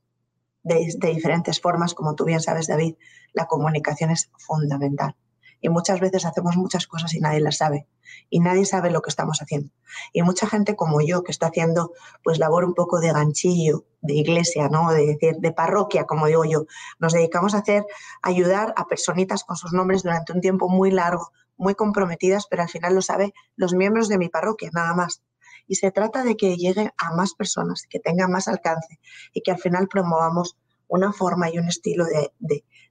de, 0.63 0.93
diferentes 1.13 1.61
formas. 1.61 1.93
Como 1.93 2.15
tú 2.15 2.25
bien 2.25 2.41
sabes, 2.41 2.67
David, 2.67 2.95
la 3.33 3.45
comunicación 3.45 4.11
es 4.11 4.29
fundamental. 4.37 5.15
Y 5.61 5.69
muchas 5.69 6.01
veces 6.01 6.25
hacemos 6.25 6.57
muchas 6.57 6.87
cosas 6.87 7.13
y 7.13 7.21
nadie 7.21 7.39
las 7.39 7.57
sabe. 7.57 7.87
Y 8.29 8.41
nadie 8.41 8.65
sabe 8.65 8.91
lo 8.91 9.01
que 9.01 9.09
estamos 9.09 9.41
haciendo. 9.41 9.71
Y 10.11 10.21
mucha 10.23 10.45
gente 10.45 10.75
como 10.75 10.99
yo, 11.01 11.23
que 11.23 11.31
está 11.31 11.47
haciendo 11.47 11.93
pues 12.21 12.37
labor 12.37 12.65
un 12.65 12.73
poco 12.73 12.99
de 12.99 13.13
ganchillo, 13.13 13.85
de 14.01 14.15
iglesia, 14.15 14.67
¿no? 14.67 14.91
De 14.91 15.17
de 15.17 15.51
parroquia, 15.53 16.05
como 16.05 16.27
digo 16.27 16.43
yo, 16.43 16.65
nos 16.99 17.13
dedicamos 17.13 17.55
a 17.55 17.59
hacer, 17.59 17.85
ayudar 18.21 18.73
a 18.75 18.85
personitas 18.85 19.45
con 19.45 19.55
sus 19.55 19.71
nombres 19.71 20.03
durante 20.03 20.33
un 20.33 20.41
tiempo 20.41 20.67
muy 20.67 20.91
largo, 20.91 21.31
muy 21.57 21.75
comprometidas, 21.75 22.47
pero 22.49 22.63
al 22.63 22.69
final 22.69 22.95
lo 22.95 23.01
saben 23.01 23.33
los 23.55 23.73
miembros 23.73 24.09
de 24.09 24.17
mi 24.17 24.29
parroquia, 24.29 24.69
nada 24.73 24.93
más. 24.93 25.21
Y 25.67 25.75
se 25.75 25.91
trata 25.91 26.23
de 26.23 26.37
que 26.37 26.57
llegue 26.57 26.91
a 26.97 27.15
más 27.15 27.33
personas, 27.33 27.83
que 27.89 27.99
tengan 27.99 28.31
más 28.31 28.47
alcance 28.47 28.99
y 29.33 29.41
que 29.41 29.51
al 29.51 29.59
final 29.59 29.87
promovamos 29.87 30.57
una 30.87 31.11
forma 31.11 31.49
y 31.49 31.57
un 31.57 31.67
estilo 31.67 32.05
de, 32.05 32.31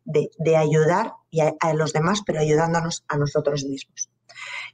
de, 0.04 0.56
ayudar 0.56 1.14
y 1.30 1.40
a, 1.40 1.74
los 1.74 1.92
demás, 1.92 2.22
pero 2.26 2.40
ayudándonos 2.40 3.04
a 3.08 3.16
nosotros 3.16 3.64
mismos. 3.64 4.10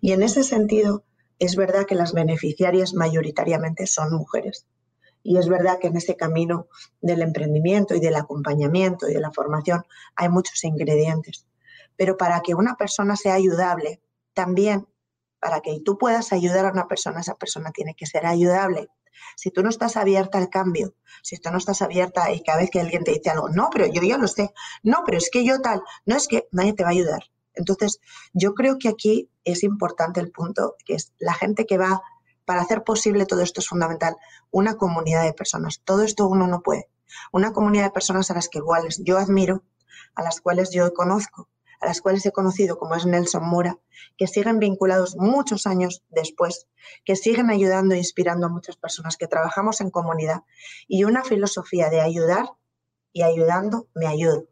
Y 0.00 0.12
en 0.12 0.22
ese 0.22 0.42
sentido, 0.42 1.04
es 1.38 1.56
verdad 1.56 1.86
que 1.86 1.94
las 1.94 2.12
beneficiarias 2.12 2.94
mayoritariamente 2.94 3.86
son 3.86 4.12
mujeres. 4.12 4.66
Y 5.22 5.36
es 5.36 5.48
verdad 5.48 5.78
que 5.78 5.88
en 5.88 5.96
ese 5.96 6.16
camino 6.16 6.68
del 7.02 7.20
emprendimiento 7.20 7.94
y 7.94 8.00
del 8.00 8.14
acompañamiento 8.14 9.08
y 9.08 9.12
de 9.12 9.20
la 9.20 9.30
formación 9.30 9.84
hay 10.16 10.30
muchos 10.30 10.64
ingredientes. 10.64 11.46
Pero 12.00 12.16
para 12.16 12.40
que 12.40 12.54
una 12.54 12.76
persona 12.76 13.14
sea 13.14 13.34
ayudable, 13.34 14.00
también 14.32 14.88
para 15.38 15.60
que 15.60 15.82
tú 15.84 15.98
puedas 15.98 16.32
ayudar 16.32 16.64
a 16.64 16.72
una 16.72 16.88
persona, 16.88 17.20
esa 17.20 17.34
persona 17.34 17.72
tiene 17.72 17.94
que 17.94 18.06
ser 18.06 18.24
ayudable. 18.24 18.88
Si 19.36 19.50
tú 19.50 19.62
no 19.62 19.68
estás 19.68 19.98
abierta 19.98 20.38
al 20.38 20.48
cambio, 20.48 20.94
si 21.22 21.36
tú 21.36 21.50
no 21.50 21.58
estás 21.58 21.82
abierta 21.82 22.32
y 22.32 22.42
cada 22.42 22.60
vez 22.60 22.70
que 22.70 22.80
alguien 22.80 23.04
te 23.04 23.12
dice 23.12 23.28
algo, 23.28 23.50
no, 23.50 23.68
pero 23.70 23.84
yo 23.84 24.00
ya 24.00 24.16
lo 24.16 24.28
sé, 24.28 24.50
no, 24.82 25.02
pero 25.04 25.18
es 25.18 25.28
que 25.30 25.44
yo 25.44 25.60
tal, 25.60 25.82
no 26.06 26.16
es 26.16 26.26
que 26.26 26.48
nadie 26.52 26.72
te 26.72 26.84
va 26.84 26.88
a 26.88 26.92
ayudar. 26.92 27.24
Entonces, 27.52 28.00
yo 28.32 28.54
creo 28.54 28.78
que 28.78 28.88
aquí 28.88 29.28
es 29.44 29.62
importante 29.62 30.20
el 30.20 30.30
punto, 30.30 30.76
que 30.86 30.94
es 30.94 31.12
la 31.18 31.34
gente 31.34 31.66
que 31.66 31.76
va, 31.76 32.00
para 32.46 32.62
hacer 32.62 32.82
posible 32.82 33.26
todo 33.26 33.42
esto 33.42 33.60
es 33.60 33.68
fundamental, 33.68 34.16
una 34.50 34.78
comunidad 34.78 35.24
de 35.24 35.34
personas. 35.34 35.82
Todo 35.84 36.00
esto 36.00 36.26
uno 36.28 36.46
no 36.46 36.62
puede. 36.62 36.88
Una 37.30 37.52
comunidad 37.52 37.84
de 37.84 37.90
personas 37.90 38.30
a 38.30 38.34
las 38.34 38.48
que 38.48 38.60
iguales 38.60 39.02
yo 39.04 39.18
admiro, 39.18 39.64
a 40.14 40.22
las 40.22 40.40
cuales 40.40 40.70
yo 40.70 40.94
conozco, 40.94 41.50
a 41.80 41.86
las 41.86 42.00
cuales 42.00 42.24
he 42.26 42.32
conocido, 42.32 42.78
como 42.78 42.94
es 42.94 43.06
Nelson 43.06 43.48
Mora, 43.48 43.78
que 44.16 44.26
siguen 44.26 44.58
vinculados 44.58 45.16
muchos 45.16 45.66
años 45.66 46.04
después, 46.10 46.68
que 47.04 47.16
siguen 47.16 47.50
ayudando 47.50 47.94
e 47.94 47.98
inspirando 47.98 48.46
a 48.46 48.50
muchas 48.50 48.76
personas, 48.76 49.16
que 49.16 49.26
trabajamos 49.26 49.80
en 49.80 49.90
comunidad 49.90 50.42
y 50.86 51.04
una 51.04 51.24
filosofía 51.24 51.88
de 51.88 52.00
ayudar 52.00 52.46
y 53.12 53.22
ayudando 53.22 53.88
me 53.94 54.06
ayudo, 54.06 54.48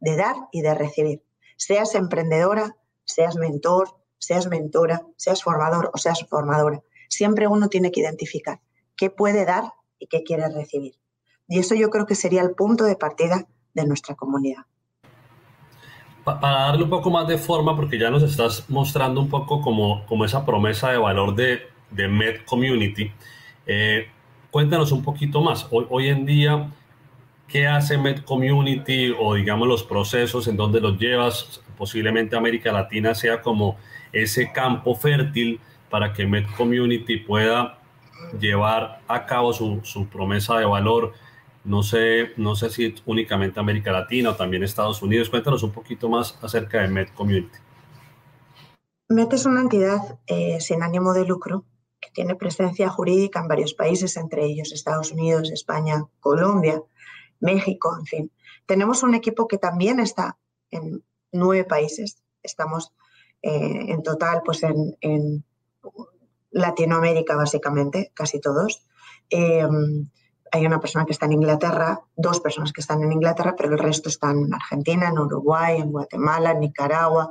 de 0.00 0.16
dar 0.16 0.36
y 0.52 0.60
de 0.60 0.74
recibir. 0.74 1.24
Seas 1.56 1.94
emprendedora, 1.94 2.76
seas 3.04 3.36
mentor, 3.36 3.96
seas 4.18 4.46
mentora, 4.46 5.06
seas 5.16 5.42
formador 5.42 5.90
o 5.94 5.98
seas 5.98 6.26
formadora, 6.28 6.82
siempre 7.08 7.48
uno 7.48 7.68
tiene 7.68 7.90
que 7.90 8.00
identificar 8.00 8.60
qué 8.96 9.10
puede 9.10 9.46
dar 9.46 9.72
y 9.98 10.08
qué 10.08 10.22
quiere 10.22 10.48
recibir. 10.50 10.94
Y 11.48 11.58
eso 11.58 11.74
yo 11.74 11.88
creo 11.90 12.06
que 12.06 12.14
sería 12.14 12.42
el 12.42 12.54
punto 12.54 12.84
de 12.84 12.96
partida 12.96 13.48
de 13.72 13.86
nuestra 13.86 14.14
comunidad 14.14 14.66
para 16.26 16.66
darle 16.66 16.82
un 16.82 16.90
poco 16.90 17.08
más 17.08 17.28
de 17.28 17.38
forma, 17.38 17.76
porque 17.76 17.98
ya 17.98 18.10
nos 18.10 18.24
estás 18.24 18.68
mostrando 18.68 19.20
un 19.20 19.28
poco 19.28 19.60
como, 19.60 20.04
como 20.06 20.24
esa 20.24 20.44
promesa 20.44 20.90
de 20.90 20.98
valor 20.98 21.36
de, 21.36 21.68
de 21.92 22.08
Med 22.08 22.40
Community, 22.44 23.12
eh, 23.64 24.08
cuéntanos 24.50 24.90
un 24.90 25.04
poquito 25.04 25.40
más. 25.40 25.68
Hoy, 25.70 25.86
hoy 25.88 26.08
en 26.08 26.26
día, 26.26 26.68
¿qué 27.46 27.68
hace 27.68 27.96
Med 27.96 28.24
Community 28.24 29.14
o 29.16 29.34
digamos 29.34 29.68
los 29.68 29.84
procesos 29.84 30.48
en 30.48 30.56
donde 30.56 30.80
los 30.80 30.98
llevas? 30.98 31.62
Posiblemente 31.78 32.36
América 32.36 32.72
Latina 32.72 33.14
sea 33.14 33.40
como 33.40 33.76
ese 34.12 34.50
campo 34.50 34.96
fértil 34.96 35.60
para 35.90 36.12
que 36.12 36.26
Med 36.26 36.46
Community 36.56 37.18
pueda 37.18 37.78
llevar 38.40 39.00
a 39.06 39.26
cabo 39.26 39.52
su, 39.52 39.80
su 39.84 40.08
promesa 40.08 40.58
de 40.58 40.64
valor 40.64 41.14
no 41.66 41.82
sé, 41.82 42.30
no 42.36 42.54
sé 42.54 42.70
si 42.70 42.94
únicamente 43.06 43.58
América 43.58 43.90
Latina 43.90 44.30
o 44.30 44.36
también 44.36 44.62
Estados 44.62 45.02
Unidos. 45.02 45.28
Cuéntanos 45.28 45.62
un 45.62 45.72
poquito 45.72 46.08
más 46.08 46.38
acerca 46.42 46.80
de 46.80 46.88
Met 46.88 47.12
Community. 47.12 47.58
Met 49.08 49.32
es 49.32 49.46
una 49.46 49.60
entidad 49.60 50.18
eh, 50.26 50.60
sin 50.60 50.82
ánimo 50.82 51.12
de 51.12 51.24
lucro 51.24 51.64
que 52.00 52.10
tiene 52.10 52.36
presencia 52.36 52.88
jurídica 52.88 53.40
en 53.40 53.48
varios 53.48 53.74
países, 53.74 54.16
entre 54.16 54.44
ellos 54.44 54.72
Estados 54.72 55.10
Unidos, 55.10 55.50
España, 55.50 56.04
Colombia, 56.20 56.80
México, 57.40 57.96
en 57.98 58.06
fin. 58.06 58.32
Tenemos 58.66 59.02
un 59.02 59.14
equipo 59.14 59.48
que 59.48 59.58
también 59.58 59.98
está 59.98 60.38
en 60.70 61.02
nueve 61.32 61.64
países. 61.64 62.22
Estamos 62.42 62.92
eh, 63.42 63.86
en 63.88 64.02
total 64.02 64.42
pues 64.44 64.62
en, 64.62 64.96
en, 65.00 65.44
Latinoamérica, 66.50 67.36
básicamente, 67.36 68.12
casi 68.14 68.40
todos. 68.40 68.86
Eh, 69.28 69.68
hay 70.52 70.66
una 70.66 70.80
persona 70.80 71.04
que 71.04 71.12
está 71.12 71.26
en 71.26 71.32
Inglaterra, 71.32 72.00
dos 72.16 72.40
personas 72.40 72.72
que 72.72 72.80
están 72.80 73.02
en 73.02 73.12
Inglaterra, 73.12 73.54
pero 73.56 73.72
el 73.72 73.78
resto 73.78 74.08
están 74.08 74.38
en 74.38 74.54
Argentina, 74.54 75.08
en 75.08 75.18
Uruguay, 75.18 75.80
en 75.80 75.92
Guatemala, 75.92 76.52
en 76.52 76.60
Nicaragua, 76.60 77.30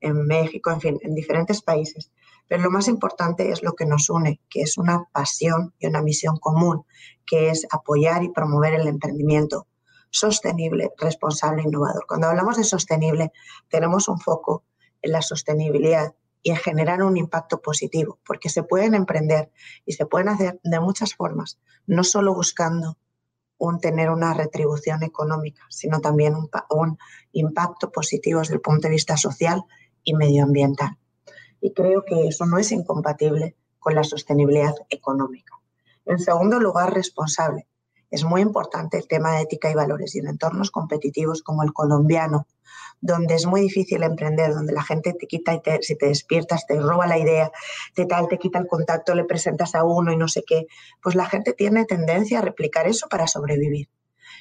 en 0.00 0.26
México, 0.26 0.70
en 0.70 0.80
fin, 0.80 0.98
en 1.02 1.14
diferentes 1.14 1.62
países. 1.62 2.12
Pero 2.48 2.62
lo 2.62 2.70
más 2.70 2.88
importante 2.88 3.50
es 3.50 3.62
lo 3.62 3.72
que 3.72 3.86
nos 3.86 4.08
une, 4.08 4.40
que 4.48 4.60
es 4.60 4.78
una 4.78 5.04
pasión 5.12 5.74
y 5.78 5.86
una 5.86 6.02
misión 6.02 6.36
común, 6.36 6.84
que 7.24 7.50
es 7.50 7.66
apoyar 7.70 8.22
y 8.22 8.30
promover 8.30 8.74
el 8.74 8.86
emprendimiento 8.86 9.66
sostenible, 10.10 10.92
responsable 10.98 11.62
e 11.62 11.66
innovador. 11.66 12.06
Cuando 12.06 12.28
hablamos 12.28 12.56
de 12.56 12.64
sostenible, 12.64 13.32
tenemos 13.68 14.08
un 14.08 14.18
foco 14.18 14.64
en 15.02 15.12
la 15.12 15.22
sostenibilidad 15.22 16.14
y 16.46 16.50
en 16.50 16.56
generar 16.58 17.02
un 17.02 17.16
impacto 17.16 17.60
positivo, 17.60 18.20
porque 18.24 18.48
se 18.50 18.62
pueden 18.62 18.94
emprender 18.94 19.50
y 19.84 19.94
se 19.94 20.06
pueden 20.06 20.28
hacer 20.28 20.60
de 20.62 20.78
muchas 20.78 21.12
formas, 21.12 21.58
no 21.88 22.04
solo 22.04 22.34
buscando 22.34 22.98
un 23.58 23.80
tener 23.80 24.10
una 24.10 24.32
retribución 24.32 25.02
económica, 25.02 25.64
sino 25.70 26.00
también 26.00 26.36
un, 26.36 26.48
un 26.70 26.98
impacto 27.32 27.90
positivo 27.90 28.38
desde 28.38 28.54
el 28.54 28.60
punto 28.60 28.86
de 28.86 28.94
vista 28.94 29.16
social 29.16 29.64
y 30.04 30.14
medioambiental. 30.14 30.96
Y 31.60 31.72
creo 31.72 32.04
que 32.04 32.28
eso 32.28 32.46
no 32.46 32.58
es 32.58 32.70
incompatible 32.70 33.56
con 33.80 33.96
la 33.96 34.04
sostenibilidad 34.04 34.76
económica. 34.88 35.54
En 36.04 36.20
segundo 36.20 36.60
lugar, 36.60 36.94
responsable. 36.94 37.66
Es 38.08 38.22
muy 38.22 38.40
importante 38.40 38.98
el 38.98 39.08
tema 39.08 39.32
de 39.32 39.40
ética 39.42 39.68
y 39.68 39.74
valores 39.74 40.14
y 40.14 40.20
en 40.20 40.28
entornos 40.28 40.70
competitivos 40.70 41.42
como 41.42 41.64
el 41.64 41.72
colombiano, 41.72 42.46
donde 43.00 43.34
es 43.34 43.46
muy 43.46 43.60
difícil 43.60 44.02
emprender, 44.02 44.52
donde 44.52 44.72
la 44.72 44.82
gente 44.82 45.12
te 45.12 45.26
quita 45.26 45.54
y 45.54 45.60
te, 45.60 45.82
si 45.82 45.96
te 45.96 46.06
despiertas, 46.06 46.66
te 46.66 46.78
roba 46.80 47.06
la 47.06 47.18
idea, 47.18 47.52
te 47.94 48.06
tal, 48.06 48.28
te 48.28 48.38
quita 48.38 48.58
el 48.58 48.66
contacto, 48.66 49.14
le 49.14 49.24
presentas 49.24 49.74
a 49.74 49.84
uno 49.84 50.12
y 50.12 50.16
no 50.16 50.28
sé 50.28 50.42
qué, 50.46 50.66
pues 51.02 51.14
la 51.14 51.26
gente 51.26 51.52
tiene 51.52 51.84
tendencia 51.84 52.38
a 52.38 52.42
replicar 52.42 52.86
eso 52.86 53.08
para 53.08 53.26
sobrevivir. 53.26 53.88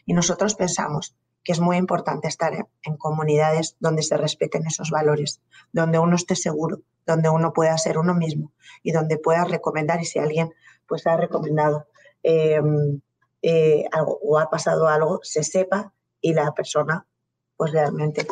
Y 0.06 0.14
nosotros 0.14 0.56
pensamos 0.56 1.16
que 1.46 1.52
es 1.52 1.60
muy 1.60 1.78
importante 1.78 2.28
estar 2.28 2.54
en 2.84 2.98
comunidades 2.98 3.78
donde 3.80 4.02
se 4.02 4.18
respeten 4.18 4.66
esos 4.66 4.90
valores, 4.90 5.42
donde 5.72 6.00
uno 6.00 6.16
esté 6.16 6.36
seguro, 6.36 6.82
donde 7.06 7.30
uno 7.30 7.54
pueda 7.54 7.78
ser 7.78 8.00
uno 8.00 8.16
mismo 8.16 8.52
y 8.82 8.92
donde 8.92 9.20
pueda 9.20 9.46
recomendar 9.46 10.02
y 10.02 10.06
si 10.06 10.18
alguien 10.18 10.52
pues 10.88 11.06
ha 11.06 11.18
recomendado 11.18 11.88
em, 12.24 13.00
eh, 13.44 13.86
algo 13.92 14.20
o 14.24 14.40
ha 14.40 14.50
pasado 14.50 14.88
algo, 14.88 15.20
se 15.22 15.44
sepa 15.44 15.94
y 16.20 16.34
la 16.34 16.52
persona 16.54 17.06
pues 17.58 17.72
realmente 17.72 18.28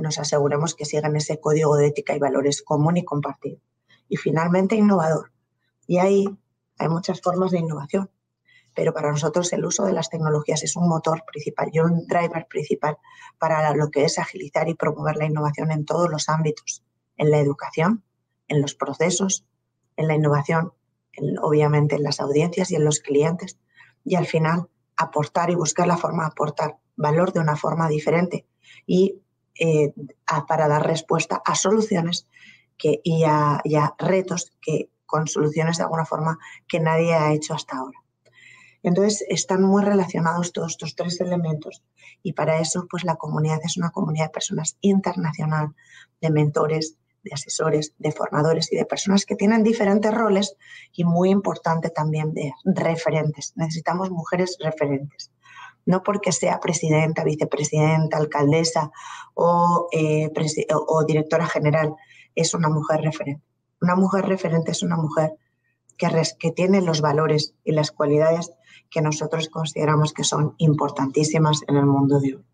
nos 0.00 0.18
aseguremos 0.18 0.74
que 0.74 0.84
sigan 0.84 1.16
ese 1.16 1.40
código 1.40 1.76
de 1.76 1.88
ética 1.88 2.14
y 2.14 2.18
valores 2.18 2.62
común 2.62 2.96
y 2.96 3.04
compartido. 3.04 3.60
Y 4.08 4.16
finalmente, 4.16 4.76
innovador. 4.76 5.32
Y 5.86 5.98
ahí 5.98 6.26
hay 6.78 6.88
muchas 6.88 7.20
formas 7.20 7.50
de 7.50 7.58
innovación 7.58 8.10
pero 8.74 8.92
para 8.92 9.10
nosotros 9.10 9.52
el 9.52 9.64
uso 9.64 9.84
de 9.84 9.92
las 9.92 10.08
tecnologías 10.08 10.62
es 10.62 10.76
un 10.76 10.88
motor 10.88 11.24
principal 11.30 11.70
y 11.72 11.80
un 11.80 12.06
driver 12.06 12.46
principal 12.48 12.98
para 13.38 13.74
lo 13.74 13.90
que 13.90 14.04
es 14.04 14.18
agilizar 14.18 14.68
y 14.68 14.74
promover 14.74 15.16
la 15.16 15.26
innovación 15.26 15.70
en 15.70 15.84
todos 15.84 16.10
los 16.10 16.28
ámbitos, 16.28 16.82
en 17.16 17.30
la 17.30 17.38
educación, 17.38 18.04
en 18.48 18.62
los 18.62 18.74
procesos, 18.74 19.44
en 19.96 20.08
la 20.08 20.14
innovación, 20.14 20.72
obviamente 21.42 21.96
en 21.96 22.02
las 22.02 22.20
audiencias 22.20 22.70
y 22.70 22.76
en 22.76 22.84
los 22.84 23.00
clientes, 23.00 23.58
y 24.04 24.14
al 24.16 24.26
final 24.26 24.68
aportar 24.96 25.50
y 25.50 25.54
buscar 25.54 25.86
la 25.86 25.96
forma 25.96 26.24
de 26.24 26.28
aportar 26.28 26.78
valor 26.96 27.32
de 27.32 27.40
una 27.40 27.56
forma 27.56 27.88
diferente 27.88 28.46
y 28.86 29.20
eh, 29.58 29.92
para 30.48 30.68
dar 30.68 30.86
respuesta 30.86 31.42
a 31.44 31.54
soluciones 31.54 32.26
que, 32.78 33.00
y 33.04 33.24
a 33.24 33.60
retos 33.98 34.52
que 34.60 34.88
con 35.06 35.26
soluciones 35.26 35.76
de 35.76 35.82
alguna 35.82 36.06
forma 36.06 36.38
que 36.66 36.80
nadie 36.80 37.14
ha 37.14 37.34
hecho 37.34 37.52
hasta 37.54 37.76
ahora. 37.76 38.02
Entonces, 38.82 39.24
están 39.28 39.62
muy 39.62 39.84
relacionados 39.84 40.52
todos 40.52 40.72
estos 40.72 40.96
tres 40.96 41.20
elementos 41.20 41.84
y 42.22 42.32
para 42.32 42.58
eso, 42.58 42.86
pues 42.90 43.04
la 43.04 43.16
comunidad 43.16 43.60
es 43.62 43.76
una 43.76 43.90
comunidad 43.90 44.26
de 44.26 44.30
personas 44.30 44.76
internacional, 44.80 45.74
de 46.20 46.30
mentores, 46.30 46.96
de 47.22 47.30
asesores, 47.32 47.94
de 47.98 48.10
formadores 48.10 48.72
y 48.72 48.76
de 48.76 48.84
personas 48.84 49.24
que 49.24 49.36
tienen 49.36 49.62
diferentes 49.62 50.12
roles 50.12 50.56
y 50.92 51.04
muy 51.04 51.30
importante 51.30 51.90
también 51.90 52.34
de 52.34 52.52
referentes. 52.64 53.52
Necesitamos 53.54 54.10
mujeres 54.10 54.56
referentes. 54.60 55.30
No 55.84 56.02
porque 56.02 56.32
sea 56.32 56.60
presidenta, 56.60 57.24
vicepresidenta, 57.24 58.16
alcaldesa 58.16 58.90
o, 59.34 59.88
eh, 59.92 60.30
o 60.86 61.04
directora 61.04 61.46
general, 61.46 61.94
es 62.34 62.54
una 62.54 62.68
mujer 62.68 63.00
referente. 63.00 63.42
Una 63.80 63.96
mujer 63.96 64.26
referente 64.26 64.70
es 64.70 64.82
una 64.82 64.96
mujer 64.96 65.34
que, 65.96 66.08
que 66.38 66.52
tiene 66.52 66.80
los 66.82 67.00
valores 67.00 67.54
y 67.64 67.72
las 67.72 67.90
cualidades 67.90 68.52
que 68.90 69.02
nosotros 69.02 69.48
consideramos 69.48 70.12
que 70.12 70.24
son 70.24 70.54
importantísimas 70.58 71.62
en 71.66 71.76
el 71.76 71.86
mundo 71.86 72.20
de 72.20 72.36
hoy. 72.36 72.44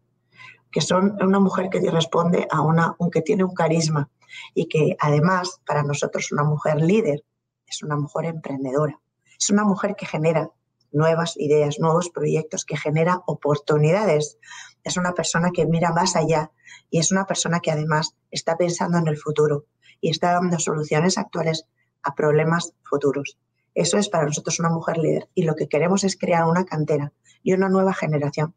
Que 0.71 0.81
son 0.81 1.17
una 1.21 1.41
mujer 1.41 1.69
que 1.71 1.81
responde 1.91 2.47
a 2.51 2.61
una, 2.61 2.97
que 3.13 3.23
tiene 3.23 3.45
un 3.45 3.55
carisma 3.55 4.11
y 4.55 4.69
que 4.69 4.97
además 5.01 5.61
para 5.67 5.83
nosotros 5.83 6.31
una 6.33 6.45
mujer 6.45 6.81
líder 6.81 7.25
es 7.67 7.83
una 7.83 7.97
mujer 7.97 8.27
emprendedora. 8.27 8.99
Es 9.39 9.51
una 9.51 9.65
mujer 9.65 9.95
que 9.97 10.07
genera 10.07 10.51
nuevas 10.93 11.37
ideas, 11.37 11.79
nuevos 11.79 12.11
proyectos, 12.11 12.65
que 12.65 12.77
genera 12.77 13.23
oportunidades. 13.27 14.39
Es 14.85 14.97
una 14.97 15.15
persona 15.15 15.51
que 15.53 15.67
mira 15.67 15.93
más 15.93 16.17
allá 16.17 16.51
y 16.91 16.99
es 16.99 17.11
una 17.13 17.27
persona 17.27 17.61
que 17.61 17.71
además 17.71 18.15
está 18.31 18.57
pensando 18.57 18.99
en 18.99 19.09
el 19.09 19.17
futuro 19.17 19.67
y 20.01 20.11
está 20.11 20.33
dando 20.33 20.59
soluciones 20.59 21.19
actuales 21.19 21.67
a 22.03 22.15
problemas 22.15 22.73
futuros. 22.83 23.39
Eso 23.75 23.99
es 23.99 24.09
para 24.09 24.27
nosotros 24.27 24.59
una 24.59 24.71
mujer 24.71 24.99
líder 24.99 25.29
y 25.35 25.43
lo 25.43 25.55
que 25.55 25.69
queremos 25.69 26.05
es 26.05 26.17
crear 26.17 26.45
una 26.45 26.65
cantera 26.65 27.13
y 27.43 27.53
una 27.53 27.69
nueva 27.69 27.95
generación 27.95 28.55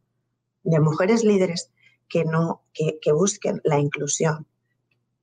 de 0.63 0.79
mujeres 0.79 1.23
líderes 1.23 1.71
que, 2.07 2.25
no, 2.25 2.63
que, 2.73 3.11
busquen 3.13 3.61
la 3.63 3.79
inclusión, 3.79 4.47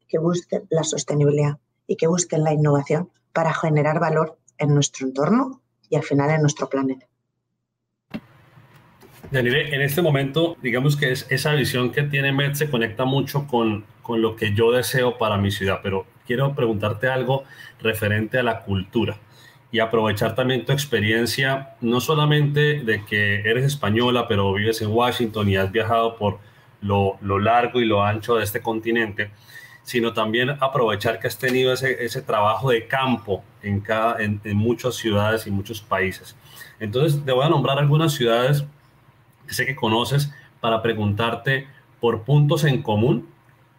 que 0.09 0.19
busquen 0.19 0.67
la 0.71 0.85
sostenibilidad 0.85 1.59
y 1.87 1.97
que 1.97 2.07
busquen 2.07 2.45
la 2.45 2.53
innovación 2.53 3.11
para 3.33 3.53
generar 3.53 4.00
valor 4.00 4.38
en 4.57 4.75
nuestro 4.75 5.07
entorno 5.07 5.62
y 5.90 5.97
al 5.97 6.02
final 6.02 6.30
en 6.30 6.42
nuestro 6.42 6.68
planeta. 6.68 7.07
Yanire, 9.30 9.74
en 9.74 9.83
este 9.83 10.01
momento, 10.01 10.57
digamos 10.62 10.96
que 10.96 11.12
es 11.12 11.27
esa 11.31 11.53
visión 11.53 11.92
que 11.92 12.03
tiene 12.03 12.33
Met 12.33 12.55
se 12.55 12.70
conecta 12.70 13.05
mucho 13.05 13.46
con, 13.46 13.85
con 14.03 14.22
lo 14.22 14.37
que 14.37 14.55
yo 14.55 14.72
deseo 14.72 15.18
para 15.18 15.37
mi 15.37 15.51
ciudad, 15.51 15.81
pero 15.83 16.07
quiero 16.27 16.55
preguntarte 16.55 17.09
algo 17.09 17.44
referente 17.81 18.38
a 18.38 18.42
la 18.42 18.61
cultura 18.62 19.18
y 19.70 19.81
aprovechar 19.81 20.35
también 20.35 20.64
tu 20.64 20.72
experiencia, 20.72 21.74
no 21.81 22.01
solamente 22.01 22.81
de 22.83 23.05
que 23.05 23.40
eres 23.40 23.64
española, 23.64 24.27
pero 24.27 24.53
vives 24.55 24.81
en 24.81 24.88
Washington 24.88 25.48
y 25.48 25.57
has 25.57 25.70
viajado 25.70 26.16
por 26.16 26.38
lo, 26.81 27.18
largo 27.20 27.81
y 27.81 27.85
lo 27.85 28.03
ancho 28.03 28.37
de 28.37 28.44
este 28.44 28.62
continente, 28.62 29.31
sino 29.88 30.12
también 30.12 30.51
aprovechar 30.61 31.18
que 31.18 31.29
has 31.29 31.38
tenido 31.38 31.72
ese, 31.72 32.05
ese 32.05 32.20
trabajo 32.20 32.68
de 32.68 32.87
campo 32.87 33.42
en, 33.62 33.81
cada, 33.81 34.22
en, 34.22 34.38
en, 34.44 34.55
muchas 34.55 34.96
ciudades 34.96 35.46
y 35.46 35.51
muchos 35.51 35.81
países. 35.81 36.37
Entonces, 36.79 37.24
te 37.24 37.33
voy 37.33 37.46
a 37.46 37.48
nombrar 37.48 37.79
algunas 37.79 38.12
ciudades 38.12 38.66
que 39.46 39.55
sé 39.55 39.64
que 39.64 39.74
conoces 39.74 40.31
para 40.61 40.83
preguntarte 40.83 41.68
por 42.01 42.24
puntos 42.24 42.64
en 42.64 42.83
común 42.83 43.31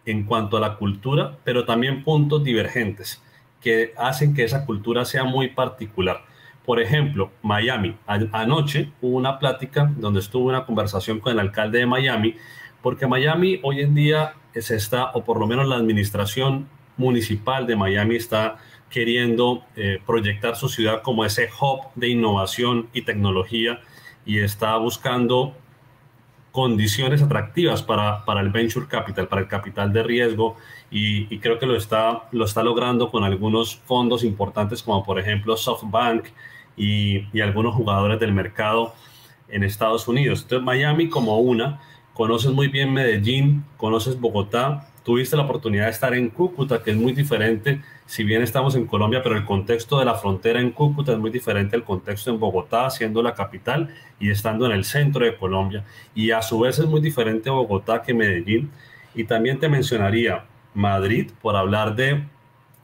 en 0.04 0.24
cuanto 0.24 0.56
a 0.56 0.60
la 0.60 0.78
cultura, 0.78 1.38
pero 1.44 1.64
también 1.64 2.02
puntos 2.02 2.42
divergentes 2.42 3.22
que 3.60 3.94
hacen 3.96 4.34
que 4.34 4.42
esa 4.42 4.66
cultura 4.66 5.04
sea 5.04 5.22
muy 5.22 5.50
particular. 5.50 6.24
Por 6.66 6.80
ejemplo, 6.80 7.30
Miami. 7.40 7.96
anoche 8.32 8.90
hubo 9.00 9.16
una 9.16 9.38
plática 9.38 9.92
donde 9.96 10.18
estuvo 10.18 10.48
una 10.48 10.66
conversación 10.66 11.20
con 11.20 11.34
el 11.34 11.38
alcalde 11.38 11.78
de 11.78 11.86
Miami, 11.86 12.34
porque 12.82 13.06
Miami 13.06 13.60
hoy 13.62 13.82
en 13.82 13.94
día 13.94 14.34
se 14.54 14.76
está, 14.76 15.10
o 15.12 15.24
por 15.24 15.38
lo 15.38 15.46
menos 15.46 15.68
la 15.68 15.76
administración 15.76 16.68
municipal 16.96 17.66
de 17.66 17.76
Miami 17.76 18.16
está 18.16 18.58
queriendo 18.90 19.62
eh, 19.76 20.00
proyectar 20.04 20.56
su 20.56 20.68
ciudad 20.68 21.02
como 21.02 21.24
ese 21.24 21.48
hub 21.60 21.80
de 21.94 22.08
innovación 22.08 22.88
y 22.92 23.02
tecnología 23.02 23.80
y 24.26 24.40
está 24.40 24.76
buscando 24.76 25.54
condiciones 26.50 27.22
atractivas 27.22 27.82
para, 27.82 28.24
para, 28.24 28.40
el 28.40 28.50
venture 28.50 28.86
capital, 28.88 29.28
para 29.28 29.42
el 29.42 29.48
capital 29.48 29.92
de 29.92 30.02
riesgo, 30.02 30.56
y, 30.90 31.38
creo 31.38 31.60
que 31.60 31.66
lo 31.66 31.76
está, 31.76 32.28
lo 32.32 32.44
está 32.44 32.64
logrando 32.64 33.10
con 33.10 33.22
algunos 33.22 33.76
fondos 33.76 34.24
importantes 34.24 34.82
como 34.82 35.04
por 35.04 35.20
ejemplo 35.20 35.56
SoftBank 35.56 36.24
y, 36.76 37.28
y 37.32 37.40
algunos 37.40 37.76
jugadores 37.76 38.18
del 38.18 38.32
mercado 38.32 38.92
en 39.48 39.62
Estados 39.62 40.08
Unidos. 40.08 40.42
Entonces 40.42 40.64
Miami 40.64 41.08
como 41.08 41.38
una, 41.38 41.80
conoces 42.14 42.50
muy 42.50 42.68
bien 42.68 42.92
Medellín, 42.92 43.64
conoces 43.76 44.18
Bogotá, 44.18 44.88
tuviste 45.04 45.36
la 45.36 45.44
oportunidad 45.44 45.84
de 45.84 45.90
estar 45.90 46.14
en 46.14 46.28
Cúcuta, 46.28 46.82
que 46.82 46.90
es 46.90 46.96
muy 46.96 47.12
diferente, 47.12 47.80
si 48.06 48.24
bien 48.24 48.42
estamos 48.42 48.74
en 48.74 48.86
Colombia, 48.86 49.22
pero 49.22 49.36
el 49.36 49.44
contexto 49.44 49.98
de 49.98 50.04
la 50.04 50.14
frontera 50.14 50.60
en 50.60 50.72
Cúcuta 50.72 51.12
es 51.12 51.18
muy 51.18 51.30
diferente 51.30 51.76
al 51.76 51.84
contexto 51.84 52.30
en 52.30 52.40
Bogotá, 52.40 52.90
siendo 52.90 53.22
la 53.22 53.34
capital 53.34 53.94
y 54.18 54.30
estando 54.30 54.66
en 54.66 54.72
el 54.72 54.84
centro 54.84 55.24
de 55.24 55.36
Colombia. 55.36 55.84
Y 56.14 56.32
a 56.32 56.42
su 56.42 56.58
vez 56.60 56.78
es 56.78 56.86
muy 56.86 57.00
diferente 57.00 57.50
Bogotá 57.50 58.02
que 58.02 58.12
Medellín. 58.12 58.70
Y 59.14 59.24
también 59.24 59.58
te 59.58 59.68
mencionaría 59.68 60.44
Madrid, 60.74 61.30
por 61.40 61.56
hablar 61.56 61.96
de 61.96 62.22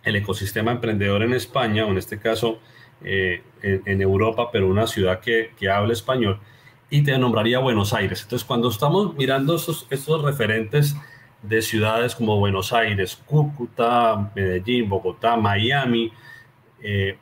el 0.04 0.16
ecosistema 0.16 0.72
emprendedor 0.72 1.22
en 1.22 1.34
España, 1.34 1.84
o 1.86 1.90
en 1.90 1.98
este 1.98 2.18
caso 2.18 2.60
eh, 3.02 3.42
en, 3.62 4.00
Europa, 4.00 4.50
pero 4.52 4.68
una 4.68 4.86
ciudad 4.86 5.20
que, 5.20 5.50
que 5.58 5.68
habla 5.68 5.92
español. 5.92 6.38
Y 6.88 7.02
te 7.02 7.18
nombraría 7.18 7.58
Buenos 7.58 7.92
Aires. 7.92 8.22
Entonces, 8.22 8.46
cuando 8.46 8.68
estamos 8.68 9.14
mirando 9.16 9.56
estos, 9.56 9.86
estos 9.90 10.22
referentes, 10.22 10.96
de 11.42 11.62
ciudades 11.62 12.14
como 12.14 12.38
Buenos 12.38 12.72
Aires, 12.72 13.20
Cúcuta, 13.26 14.30
Medellín, 14.34 14.88
Bogotá, 14.88 15.36
Miami. 15.36 16.12
Eh, 16.82 17.18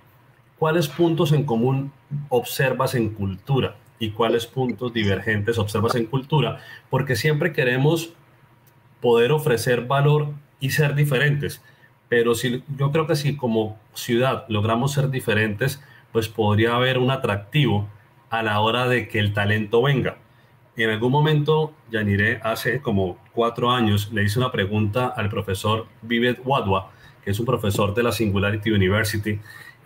¿Cuáles 0.59 0.89
puntos 0.89 1.33
en 1.33 1.45
común 1.45 1.93
observas 2.29 2.95
en 2.95 3.11
cultura 3.11 3.77
y 3.99 4.11
cuáles 4.11 4.47
puntos 4.47 4.93
divergentes 4.93 5.59
observas 5.59 5.95
en 5.95 6.07
cultura? 6.07 6.61
Porque 6.91 7.17
siempre 7.17 7.53
queremos 7.53 8.15
poder 9.01 9.33
ofrecer 9.33 9.83
valor 9.83 10.33
y 10.61 10.71
ser 10.71 10.95
diferentes. 10.95 11.63
Pero 12.09 12.35
si, 12.35 12.63
yo 12.79 12.93
creo 12.93 13.07
que 13.07 13.17
si 13.17 13.37
como 13.37 13.79
ciudad 13.93 14.47
logramos 14.49 14.93
ser 14.93 15.11
diferentes, 15.11 15.83
pues 16.13 16.29
podría 16.29 16.77
haber 16.77 16.99
un 16.99 17.11
atractivo 17.11 17.89
a 18.39 18.43
la 18.43 18.61
hora 18.61 18.89
de 18.89 19.09
que 19.09 19.19
el 19.19 19.33
talento 19.33 19.83
venga 19.83 20.19
en 20.77 20.91
algún 20.91 21.13
momento, 21.13 21.73
Yanire, 21.93 22.41
hace 22.43 22.81
como 22.81 23.19
cuatro 23.33 23.71
años, 23.71 24.11
le 24.13 24.25
hice 24.25 24.41
una 24.41 24.51
pregunta 24.51 25.07
al 25.07 25.29
profesor 25.29 25.87
Vivet 26.03 26.41
Wadwa, 26.45 26.91
que 27.25 27.31
es 27.31 27.39
un 27.39 27.47
profesor 27.47 27.95
de 27.95 28.03
la 28.03 28.11
Singularity 28.11 28.73
University 28.73 29.39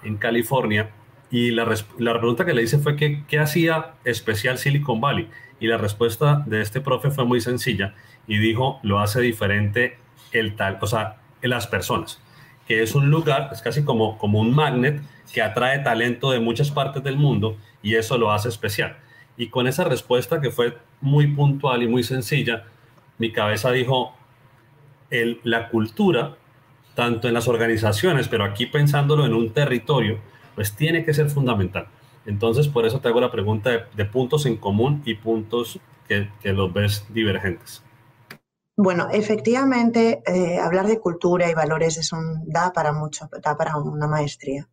en 0.02 0.16
California, 0.16 0.90
y 1.30 1.50
la, 1.50 1.66
la 1.98 2.18
pregunta 2.18 2.46
que 2.46 2.54
le 2.54 2.62
hice 2.62 2.78
fue 2.78 2.96
que, 2.96 3.22
qué 3.28 3.38
hacía 3.38 3.96
especial 4.04 4.56
Silicon 4.56 4.98
Valley. 4.98 5.28
Y 5.60 5.66
la 5.66 5.76
respuesta 5.76 6.42
de 6.46 6.62
este 6.62 6.80
profe 6.80 7.10
fue 7.10 7.26
muy 7.26 7.42
sencilla 7.42 7.94
y 8.26 8.38
dijo, 8.38 8.80
lo 8.82 9.00
hace 9.00 9.20
diferente 9.20 9.98
el 10.32 10.56
tal, 10.56 10.78
o 10.80 10.86
sea, 10.86 11.18
las 11.42 11.66
personas, 11.66 12.22
que 12.66 12.82
es 12.82 12.94
un 12.94 13.10
lugar, 13.10 13.50
es 13.52 13.60
casi 13.60 13.84
como, 13.84 14.16
como 14.16 14.40
un 14.40 14.54
magnet 14.54 15.02
que 15.34 15.42
atrae 15.42 15.80
talento 15.80 16.30
de 16.30 16.40
muchas 16.40 16.70
partes 16.70 17.02
del 17.02 17.18
mundo 17.18 17.58
y 17.82 17.94
eso 17.94 18.18
lo 18.18 18.32
hace 18.32 18.48
especial. 18.48 18.96
Y 19.36 19.50
con 19.50 19.66
esa 19.66 19.84
respuesta 19.84 20.40
que 20.40 20.50
fue 20.50 20.76
muy 21.00 21.28
puntual 21.28 21.82
y 21.82 21.88
muy 21.88 22.02
sencilla, 22.02 22.64
mi 23.18 23.32
cabeza 23.32 23.70
dijo, 23.70 24.14
el, 25.10 25.40
la 25.44 25.68
cultura, 25.68 26.36
tanto 26.94 27.28
en 27.28 27.34
las 27.34 27.48
organizaciones, 27.48 28.28
pero 28.28 28.44
aquí 28.44 28.66
pensándolo 28.66 29.24
en 29.24 29.34
un 29.34 29.52
territorio, 29.52 30.18
pues 30.54 30.74
tiene 30.74 31.04
que 31.04 31.14
ser 31.14 31.30
fundamental. 31.30 31.86
Entonces, 32.26 32.68
por 32.68 32.84
eso 32.84 33.00
te 33.00 33.08
hago 33.08 33.20
la 33.20 33.30
pregunta 33.30 33.70
de, 33.94 34.04
puntos 34.04 34.44
en 34.44 34.56
común 34.56 35.02
y 35.06 35.14
puntos 35.14 35.80
que, 36.06 36.28
que, 36.42 36.52
los 36.52 36.72
ves 36.72 37.06
divergentes. 37.08 37.82
Bueno, 38.76 39.08
efectivamente, 39.10 40.22
eh, 40.26 40.58
hablar 40.58 40.86
de 40.86 41.00
cultura 41.00 41.50
y 41.50 41.54
valores 41.54 41.96
es 41.96 42.12
un, 42.12 42.42
da 42.46 42.72
para 42.72 42.92
mucho, 42.92 43.28
da 43.42 43.56
para 43.56 43.76
una 43.76 44.06
maestría. 44.06 44.68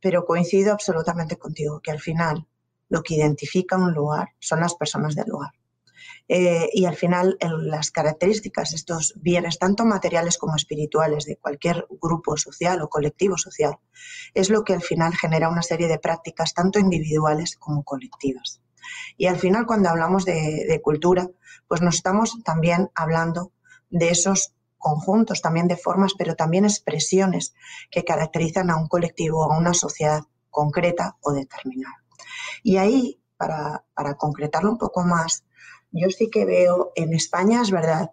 Pero 0.00 0.24
coincido 0.24 0.72
absolutamente 0.72 1.36
contigo 1.36 1.80
que 1.80 1.90
al 1.90 2.00
final 2.00 2.46
lo 2.88 3.02
que 3.02 3.14
identifica 3.14 3.76
un 3.76 3.92
lugar 3.92 4.28
son 4.38 4.60
las 4.60 4.74
personas 4.74 5.14
del 5.14 5.28
lugar. 5.28 5.52
Eh, 6.28 6.68
y 6.72 6.86
al 6.86 6.96
final 6.96 7.38
las 7.40 7.90
características, 7.90 8.72
estos 8.72 9.14
bienes, 9.16 9.58
tanto 9.58 9.84
materiales 9.84 10.38
como 10.38 10.56
espirituales, 10.56 11.24
de 11.24 11.36
cualquier 11.36 11.86
grupo 12.00 12.36
social 12.36 12.82
o 12.82 12.88
colectivo 12.88 13.38
social, 13.38 13.78
es 14.34 14.50
lo 14.50 14.64
que 14.64 14.74
al 14.74 14.82
final 14.82 15.14
genera 15.14 15.48
una 15.48 15.62
serie 15.62 15.86
de 15.86 15.98
prácticas, 15.98 16.52
tanto 16.52 16.80
individuales 16.80 17.56
como 17.56 17.84
colectivas. 17.84 18.60
Y 19.16 19.26
al 19.26 19.38
final, 19.38 19.66
cuando 19.66 19.88
hablamos 19.88 20.24
de, 20.24 20.64
de 20.68 20.80
cultura, 20.82 21.30
pues 21.68 21.80
nos 21.80 21.96
estamos 21.96 22.42
también 22.44 22.90
hablando 22.94 23.52
de 23.90 24.10
esos 24.10 24.52
conjuntos, 24.78 25.42
también 25.42 25.68
de 25.68 25.76
formas, 25.76 26.12
pero 26.16 26.34
también 26.34 26.64
expresiones 26.64 27.54
que 27.90 28.04
caracterizan 28.04 28.70
a 28.70 28.76
un 28.76 28.88
colectivo, 28.88 29.44
a 29.44 29.56
una 29.56 29.74
sociedad 29.74 30.22
concreta 30.50 31.16
o 31.20 31.32
determinada. 31.32 32.02
Y 32.62 32.76
ahí, 32.76 33.20
para, 33.36 33.84
para 33.94 34.14
concretarlo 34.14 34.70
un 34.70 34.78
poco 34.78 35.04
más, 35.04 35.44
yo 35.90 36.08
sí 36.10 36.30
que 36.30 36.44
veo 36.44 36.92
en 36.94 37.12
España, 37.12 37.62
es 37.62 37.70
verdad, 37.70 38.10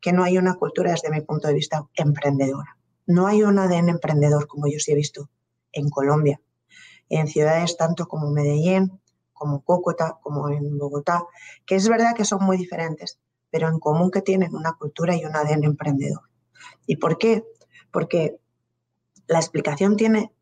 que 0.00 0.12
no 0.12 0.24
hay 0.24 0.36
una 0.36 0.54
cultura 0.54 0.90
desde 0.90 1.10
mi 1.10 1.20
punto 1.20 1.48
de 1.48 1.54
vista 1.54 1.88
emprendedora. 1.94 2.76
No 3.06 3.26
hay 3.26 3.42
un 3.42 3.58
ADN 3.58 3.88
emprendedor 3.88 4.46
como 4.46 4.66
yo 4.66 4.78
sí 4.78 4.92
he 4.92 4.96
visto 4.96 5.30
en 5.72 5.88
Colombia, 5.90 6.40
en 7.08 7.28
ciudades 7.28 7.76
tanto 7.76 8.06
como 8.06 8.30
Medellín, 8.30 9.00
como 9.32 9.62
Cúcuta, 9.62 10.18
como 10.22 10.48
en 10.50 10.78
Bogotá, 10.78 11.24
que 11.66 11.76
es 11.76 11.88
verdad 11.88 12.14
que 12.14 12.24
son 12.24 12.44
muy 12.44 12.56
diferentes, 12.56 13.18
pero 13.52 13.68
en 13.68 13.78
común 13.78 14.10
que 14.10 14.22
tienen 14.22 14.56
una 14.56 14.72
cultura 14.72 15.14
y 15.14 15.24
un 15.24 15.36
ADN 15.36 15.64
emprendedor. 15.64 16.22
¿Y 16.86 16.96
por 16.96 17.18
qué? 17.18 17.44
Porque 17.92 18.40
la 19.28 19.38
explicación 19.38 19.96
tiene, 19.96 20.32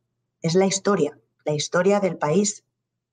es 0.41 0.55
la 0.55 0.65
historia, 0.65 1.19
la 1.45 1.53
historia 1.53 1.99
del 1.99 2.17
país, 2.17 2.65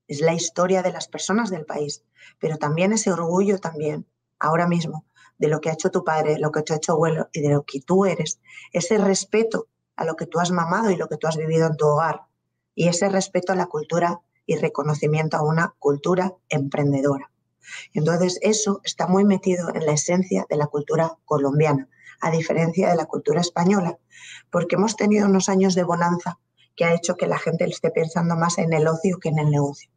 es 0.07 0.21
la 0.21 0.33
historia 0.33 0.83
de 0.83 0.91
las 0.91 1.07
personas 1.07 1.49
del 1.49 1.65
país, 1.65 2.03
pero 2.39 2.57
también 2.57 2.93
ese 2.93 3.11
orgullo 3.11 3.57
también, 3.57 4.05
ahora 4.39 4.67
mismo, 4.67 5.03
de 5.39 5.47
lo 5.47 5.59
que 5.59 5.69
ha 5.69 5.73
hecho 5.73 5.89
tu 5.89 6.03
padre, 6.03 6.37
lo 6.37 6.51
que 6.51 6.61
te 6.61 6.73
ha 6.73 6.77
hecho 6.77 6.93
abuelo 6.93 7.29
y 7.33 7.41
de 7.41 7.49
lo 7.49 7.63
que 7.63 7.81
tú 7.81 8.05
eres, 8.05 8.39
ese 8.71 8.99
respeto 8.99 9.67
a 9.95 10.05
lo 10.05 10.15
que 10.15 10.27
tú 10.27 10.39
has 10.39 10.51
mamado 10.51 10.91
y 10.91 10.95
lo 10.95 11.07
que 11.07 11.17
tú 11.17 11.27
has 11.27 11.37
vivido 11.37 11.65
en 11.65 11.75
tu 11.75 11.87
hogar, 11.87 12.21
y 12.75 12.87
ese 12.87 13.09
respeto 13.09 13.51
a 13.51 13.55
la 13.55 13.65
cultura 13.65 14.21
y 14.45 14.57
reconocimiento 14.57 15.37
a 15.37 15.41
una 15.41 15.73
cultura 15.79 16.35
emprendedora. 16.49 17.31
Entonces, 17.93 18.39
eso 18.41 18.81
está 18.83 19.07
muy 19.07 19.25
metido 19.25 19.73
en 19.73 19.85
la 19.85 19.93
esencia 19.93 20.45
de 20.49 20.57
la 20.57 20.67
cultura 20.67 21.17
colombiana, 21.25 21.87
a 22.21 22.31
diferencia 22.31 22.89
de 22.89 22.95
la 22.95 23.05
cultura 23.05 23.41
española, 23.41 23.97
porque 24.51 24.75
hemos 24.75 24.95
tenido 24.95 25.27
unos 25.27 25.49
años 25.49 25.75
de 25.75 25.83
bonanza 25.83 26.39
que 26.75 26.85
ha 26.85 26.93
hecho 26.93 27.15
que 27.15 27.27
la 27.27 27.39
gente 27.39 27.65
esté 27.65 27.89
pensando 27.91 28.35
más 28.35 28.57
en 28.57 28.73
el 28.73 28.87
ocio 28.87 29.17
que 29.19 29.29
en 29.29 29.39
el 29.39 29.49
negocio. 29.49 29.89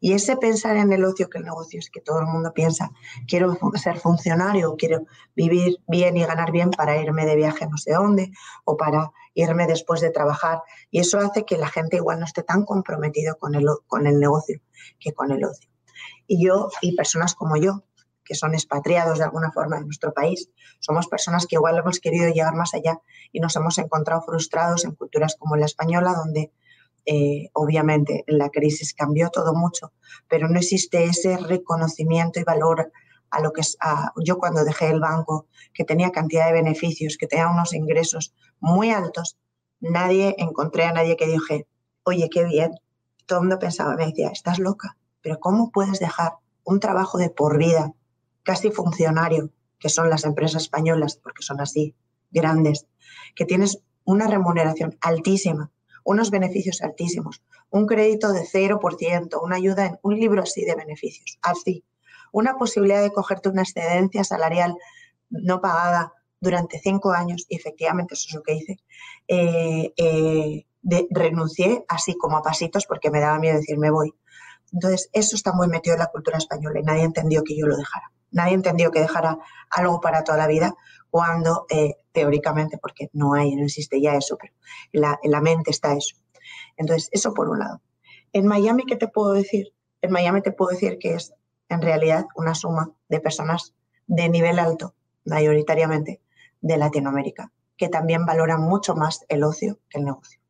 Y 0.00 0.12
ese 0.12 0.36
pensar 0.36 0.76
en 0.76 0.92
el 0.92 1.04
ocio 1.04 1.28
que 1.28 1.38
el 1.38 1.44
negocio 1.44 1.78
es 1.78 1.90
que 1.90 2.00
todo 2.00 2.20
el 2.20 2.26
mundo 2.26 2.52
piensa, 2.52 2.90
quiero 3.26 3.58
ser 3.74 3.98
funcionario, 3.98 4.76
quiero 4.76 5.06
vivir 5.34 5.78
bien 5.88 6.16
y 6.16 6.24
ganar 6.24 6.52
bien 6.52 6.70
para 6.70 7.00
irme 7.00 7.24
de 7.24 7.36
viaje 7.36 7.66
no 7.66 7.78
sé 7.78 7.92
dónde 7.92 8.32
o 8.64 8.76
para 8.76 9.10
irme 9.34 9.66
después 9.66 10.00
de 10.00 10.10
trabajar. 10.10 10.62
Y 10.90 11.00
eso 11.00 11.18
hace 11.18 11.44
que 11.44 11.56
la 11.56 11.68
gente 11.68 11.96
igual 11.96 12.20
no 12.20 12.26
esté 12.26 12.42
tan 12.42 12.64
comprometido 12.64 13.36
con 13.38 13.54
el, 13.54 13.66
con 13.86 14.06
el 14.06 14.18
negocio 14.18 14.60
que 14.98 15.12
con 15.12 15.32
el 15.32 15.44
ocio. 15.44 15.71
Y 16.32 16.42
yo 16.42 16.70
y 16.80 16.96
personas 16.96 17.34
como 17.34 17.58
yo, 17.58 17.84
que 18.24 18.34
son 18.34 18.54
expatriados 18.54 19.18
de 19.18 19.24
alguna 19.24 19.52
forma 19.52 19.76
en 19.76 19.84
nuestro 19.84 20.14
país, 20.14 20.48
somos 20.80 21.06
personas 21.06 21.46
que 21.46 21.56
igual 21.56 21.76
hemos 21.76 22.00
querido 22.00 22.32
llegar 22.32 22.54
más 22.54 22.72
allá 22.72 23.02
y 23.32 23.40
nos 23.40 23.54
hemos 23.56 23.76
encontrado 23.76 24.22
frustrados 24.22 24.86
en 24.86 24.92
culturas 24.94 25.36
como 25.38 25.56
la 25.56 25.66
española, 25.66 26.14
donde 26.14 26.50
eh, 27.04 27.50
obviamente 27.52 28.24
la 28.26 28.48
crisis 28.48 28.94
cambió 28.94 29.28
todo 29.28 29.52
mucho, 29.52 29.92
pero 30.26 30.48
no 30.48 30.58
existe 30.58 31.04
ese 31.04 31.36
reconocimiento 31.36 32.40
y 32.40 32.44
valor 32.44 32.90
a 33.28 33.40
lo 33.42 33.52
que 33.52 33.60
es, 33.60 33.76
yo 34.24 34.38
cuando 34.38 34.64
dejé 34.64 34.88
el 34.88 35.00
banco, 35.00 35.48
que 35.74 35.84
tenía 35.84 36.12
cantidad 36.12 36.46
de 36.46 36.54
beneficios, 36.54 37.18
que 37.18 37.26
tenía 37.26 37.50
unos 37.50 37.74
ingresos 37.74 38.34
muy 38.58 38.88
altos, 38.88 39.36
nadie, 39.80 40.34
encontré 40.38 40.84
a 40.84 40.94
nadie 40.94 41.18
que 41.18 41.26
dije, 41.26 41.66
oye, 42.04 42.30
qué 42.30 42.44
bien. 42.44 42.72
Todo 43.26 43.40
el 43.40 43.48
mundo 43.48 43.58
pensaba, 43.58 43.96
me 43.96 44.06
decía, 44.06 44.30
estás 44.30 44.58
loca, 44.58 44.96
pero 45.22 45.38
¿cómo 45.40 45.70
puedes 45.70 45.98
dejar 45.98 46.34
un 46.64 46.80
trabajo 46.80 47.18
de 47.18 47.30
por 47.30 47.58
vida, 47.58 47.92
casi 48.42 48.70
funcionario, 48.70 49.50
que 49.78 49.88
son 49.88 50.10
las 50.10 50.24
empresas 50.24 50.62
españolas, 50.62 51.16
porque 51.16 51.42
son 51.42 51.60
así, 51.60 51.94
grandes, 52.30 52.86
que 53.34 53.44
tienes 53.44 53.80
una 54.04 54.26
remuneración 54.26 54.96
altísima, 55.00 55.70
unos 56.04 56.30
beneficios 56.30 56.82
altísimos, 56.82 57.42
un 57.70 57.86
crédito 57.86 58.32
de 58.32 58.42
0%, 58.42 59.40
una 59.42 59.56
ayuda 59.56 59.86
en 59.86 59.98
un 60.02 60.18
libro 60.18 60.42
así 60.42 60.64
de 60.64 60.74
beneficios, 60.74 61.38
así, 61.42 61.84
una 62.32 62.56
posibilidad 62.56 63.02
de 63.02 63.12
cogerte 63.12 63.48
una 63.48 63.62
excedencia 63.62 64.24
salarial 64.24 64.76
no 65.30 65.60
pagada 65.60 66.12
durante 66.40 66.80
cinco 66.80 67.12
años, 67.12 67.46
y 67.48 67.56
efectivamente 67.56 68.14
eso 68.14 68.26
es 68.28 68.34
lo 68.34 68.42
que 68.42 68.54
hice, 68.54 68.78
eh, 69.28 69.92
eh, 69.96 70.66
renuncié 71.10 71.84
así 71.88 72.16
como 72.16 72.36
a 72.36 72.42
pasitos 72.42 72.86
porque 72.86 73.10
me 73.10 73.20
daba 73.20 73.38
miedo 73.38 73.56
decir 73.56 73.78
me 73.78 73.90
voy. 73.90 74.12
Entonces, 74.72 75.10
eso 75.12 75.36
está 75.36 75.52
muy 75.52 75.68
metido 75.68 75.94
en 75.94 76.00
la 76.00 76.06
cultura 76.06 76.38
española 76.38 76.80
y 76.80 76.82
nadie 76.82 77.02
entendió 77.02 77.42
que 77.44 77.56
yo 77.56 77.66
lo 77.66 77.76
dejara. 77.76 78.10
Nadie 78.30 78.54
entendió 78.54 78.90
que 78.90 79.00
dejara 79.00 79.38
algo 79.70 80.00
para 80.00 80.24
toda 80.24 80.38
la 80.38 80.46
vida 80.46 80.74
cuando 81.10 81.66
eh, 81.68 81.96
teóricamente, 82.12 82.78
porque 82.78 83.10
no 83.12 83.34
hay, 83.34 83.54
no 83.54 83.64
existe 83.64 84.00
ya 84.00 84.14
eso, 84.14 84.38
pero 84.40 84.54
en 84.92 85.30
la, 85.30 85.40
mente 85.40 85.70
está 85.70 85.92
eso. 85.92 86.16
Entonces, 86.76 87.10
eso 87.12 87.34
por 87.34 87.50
un 87.50 87.58
lado. 87.58 87.82
En 88.32 88.46
Miami, 88.46 88.84
¿qué 88.86 88.96
te 88.96 89.08
puedo 89.08 89.34
decir? 89.34 89.74
En 90.00 90.10
Miami 90.10 90.40
te 90.40 90.52
puedo 90.52 90.70
decir 90.70 90.98
que 90.98 91.14
es 91.14 91.34
en 91.68 91.82
realidad 91.82 92.24
una 92.34 92.54
suma 92.54 92.90
de 93.08 93.20
personas 93.20 93.74
de 94.06 94.30
nivel 94.30 94.58
alto, 94.58 94.94
mayoritariamente, 95.26 96.22
de 96.62 96.76
Latinoamérica, 96.78 97.52
que 97.76 97.88
también 97.88 98.24
valoran 98.24 98.62
mucho 98.62 98.94
más 98.94 99.24
el 99.28 99.44
ocio 99.44 99.78
que 99.90 99.98
el 99.98 100.06
negocio. 100.06 100.41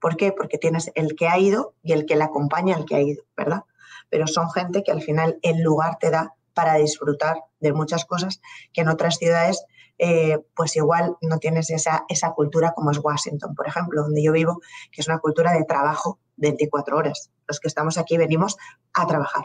¿Por 0.00 0.16
qué? 0.16 0.32
Porque 0.32 0.58
tienes 0.58 0.90
el 0.94 1.14
que 1.16 1.28
ha 1.28 1.38
ido 1.38 1.74
y 1.82 1.92
el 1.92 2.06
que 2.06 2.16
le 2.16 2.24
acompaña 2.24 2.76
al 2.76 2.84
que 2.84 2.96
ha 2.96 3.00
ido, 3.00 3.24
¿verdad? 3.36 3.64
Pero 4.08 4.26
son 4.26 4.50
gente 4.50 4.82
que 4.82 4.92
al 4.92 5.02
final 5.02 5.38
el 5.42 5.62
lugar 5.62 5.98
te 5.98 6.10
da 6.10 6.34
para 6.54 6.74
disfrutar 6.74 7.36
de 7.60 7.72
muchas 7.72 8.04
cosas 8.04 8.40
que 8.72 8.80
en 8.80 8.88
otras 8.88 9.16
ciudades 9.16 9.64
eh, 10.02 10.38
pues 10.56 10.76
igual 10.76 11.16
no 11.20 11.38
tienes 11.38 11.68
esa, 11.68 12.04
esa 12.08 12.32
cultura 12.32 12.72
como 12.72 12.90
es 12.90 12.98
Washington, 12.98 13.54
por 13.54 13.68
ejemplo, 13.68 14.02
donde 14.02 14.22
yo 14.22 14.32
vivo, 14.32 14.62
que 14.90 15.02
es 15.02 15.08
una 15.08 15.18
cultura 15.18 15.52
de 15.52 15.64
trabajo 15.64 16.18
24 16.36 16.96
horas. 16.96 17.30
Los 17.46 17.60
que 17.60 17.68
estamos 17.68 17.98
aquí 17.98 18.16
venimos 18.16 18.56
a 18.94 19.06
trabajar, 19.06 19.44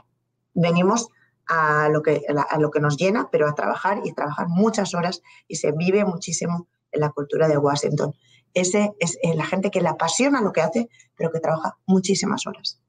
venimos 0.54 1.10
a 1.48 1.90
lo 1.90 2.02
que, 2.02 2.22
a 2.50 2.58
lo 2.58 2.72
que 2.72 2.80
nos 2.80 2.96
llena, 2.96 3.28
pero 3.32 3.50
a 3.50 3.54
trabajar 3.54 4.00
y 4.06 4.14
trabajar 4.14 4.48
muchas 4.48 4.94
horas 4.94 5.22
y 5.48 5.56
se 5.56 5.74
vive 5.74 6.06
muchísimo 6.06 6.70
en 6.94 7.02
la 7.02 7.10
cultura 7.10 7.50
de 7.50 7.58
Washington. 7.58 8.14
Ese 8.56 8.94
es 9.00 9.20
eh, 9.22 9.36
la 9.36 9.46
gente 9.46 9.70
que 9.70 9.82
le 9.82 9.90
apasiona 9.90 10.42
lo 10.42 10.52
que 10.52 10.62
hace, 10.62 10.90
pero 11.16 11.32
que 11.32 11.40
trabaja 11.40 11.78
muchísimas 11.86 12.48
horas. 12.48 12.82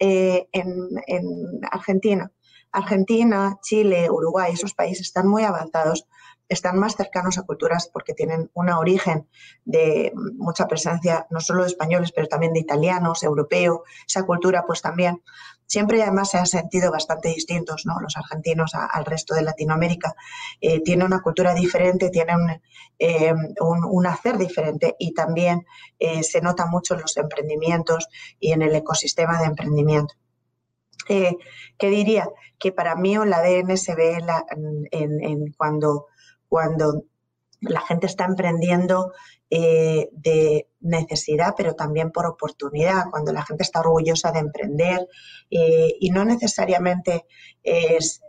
Eh, 0.00 0.48
en, 0.52 0.88
en 1.06 1.60
Argentina, 1.70 2.32
Argentina, 2.72 3.56
Chile, 3.62 4.10
Uruguay, 4.10 4.52
esos 4.52 4.74
países 4.74 5.06
están 5.06 5.28
muy 5.28 5.44
avanzados 5.44 6.06
están 6.48 6.78
más 6.78 6.96
cercanos 6.96 7.38
a 7.38 7.42
culturas 7.42 7.90
porque 7.92 8.14
tienen 8.14 8.50
un 8.54 8.70
origen 8.70 9.28
de 9.64 10.12
mucha 10.36 10.66
presencia, 10.66 11.26
no 11.30 11.40
solo 11.40 11.62
de 11.62 11.68
españoles, 11.68 12.12
pero 12.12 12.28
también 12.28 12.52
de 12.52 12.60
italianos, 12.60 13.22
europeos, 13.22 13.80
esa 14.06 14.24
cultura 14.24 14.64
pues 14.66 14.82
también 14.82 15.22
siempre 15.66 16.02
además 16.02 16.30
se 16.30 16.38
han 16.38 16.46
sentido 16.46 16.90
bastante 16.90 17.28
distintos, 17.28 17.84
¿no? 17.84 18.00
Los 18.00 18.16
argentinos 18.16 18.72
al 18.74 19.04
resto 19.04 19.34
de 19.34 19.42
Latinoamérica 19.42 20.14
eh, 20.60 20.80
tienen 20.80 21.06
una 21.06 21.20
cultura 21.20 21.54
diferente, 21.54 22.10
tienen 22.10 22.62
eh, 22.98 23.34
un, 23.60 24.06
hacer 24.06 24.38
diferente 24.38 24.94
y 24.98 25.12
también 25.12 25.66
eh, 25.98 26.22
se 26.22 26.40
nota 26.40 26.66
mucho 26.66 26.94
en 26.94 27.02
los 27.02 27.16
emprendimientos 27.16 28.08
y 28.40 28.52
en 28.52 28.62
el 28.62 28.74
ecosistema 28.74 29.40
de 29.40 29.46
emprendimiento. 29.46 30.14
¿Qué 31.06 31.90
diría? 31.90 32.28
Que 32.58 32.72
para 32.72 32.96
mí 32.96 33.14
el 33.14 33.32
ADN 33.32 33.76
se 33.76 33.94
ve 33.94 34.18
en 34.90 35.52
cuando 35.56 36.06
cuando 36.48 37.04
la 37.60 37.80
gente 37.80 38.06
está 38.06 38.24
emprendiendo 38.24 39.12
de 39.48 40.68
necesidad, 40.80 41.54
pero 41.56 41.74
también 41.74 42.10
por 42.10 42.26
oportunidad, 42.26 43.10
cuando 43.10 43.32
la 43.32 43.44
gente 43.44 43.62
está 43.62 43.80
orgullosa 43.80 44.32
de 44.32 44.40
emprender 44.40 45.08
eh, 45.50 45.94
y 46.00 46.10
no 46.10 46.24
necesariamente 46.24 47.26
es, 47.62 48.20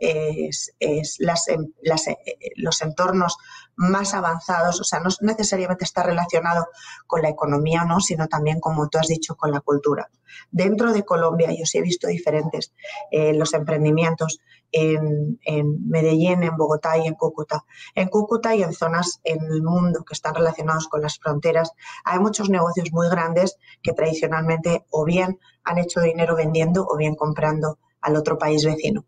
las, 1.20 1.48
em, 1.48 1.72
eh, 1.84 2.52
los 2.56 2.82
entornos 2.82 3.38
más 3.76 4.14
avanzados, 4.14 4.82
o 4.82 4.84
sea, 4.84 5.00
no 5.00 5.10
necesariamente 5.22 5.86
está 5.86 6.04
relacionado 6.04 6.68
con 7.06 7.22
la 7.22 7.30
economía, 7.30 7.86
¿no? 7.86 8.00
sino 8.00 8.28
también, 8.28 8.60
como 8.60 8.90
tú 8.90 8.98
has 8.98 9.08
dicho, 9.08 9.36
con 9.36 9.52
la 9.52 9.62
cultura. 9.62 10.10
Dentro 10.52 10.94
de 10.94 11.04
Colombia 11.04 11.50
yo 11.52 11.66
sí 11.66 11.78
he 11.78 11.82
visto 11.82 12.08
diferentes 12.08 12.74
eh, 13.12 13.34
los 13.34 13.54
emprendimientos 13.54 14.40
en, 14.72 15.40
Medellín, 15.88 16.44
en 16.44 16.58
Bogotá 16.58 16.98
y 16.98 17.08
en 17.08 17.16
Cúcuta. 17.16 17.64
En 17.96 18.10
Cúcuta 18.10 18.56
y 18.56 18.64
en 18.64 18.74
zonas 18.74 19.20
en 19.24 19.44
el 19.44 19.64
mundo 19.64 20.04
que 20.04 20.14
están 20.14 20.36
relacionados 20.36 20.88
con 20.88 21.02
las 21.02 21.18
fronteras, 21.20 21.72
hay 22.04 22.20
muchos 22.20 22.37
negocios 22.50 22.91
muy 22.91 23.10
grandes 23.10 23.58
que 23.82 23.93
tradicionalmente 23.93 24.86
o 24.89 25.04
bien 25.04 25.39
han 25.63 25.78
hecho 25.78 26.02
dinero 26.02 26.36
vendiendo 26.36 26.86
o 26.88 26.95
bien 26.97 27.15
comprando 27.15 27.80
al 28.02 28.15
otro 28.15 28.38
país 28.38 28.63
vecino. 28.65 29.06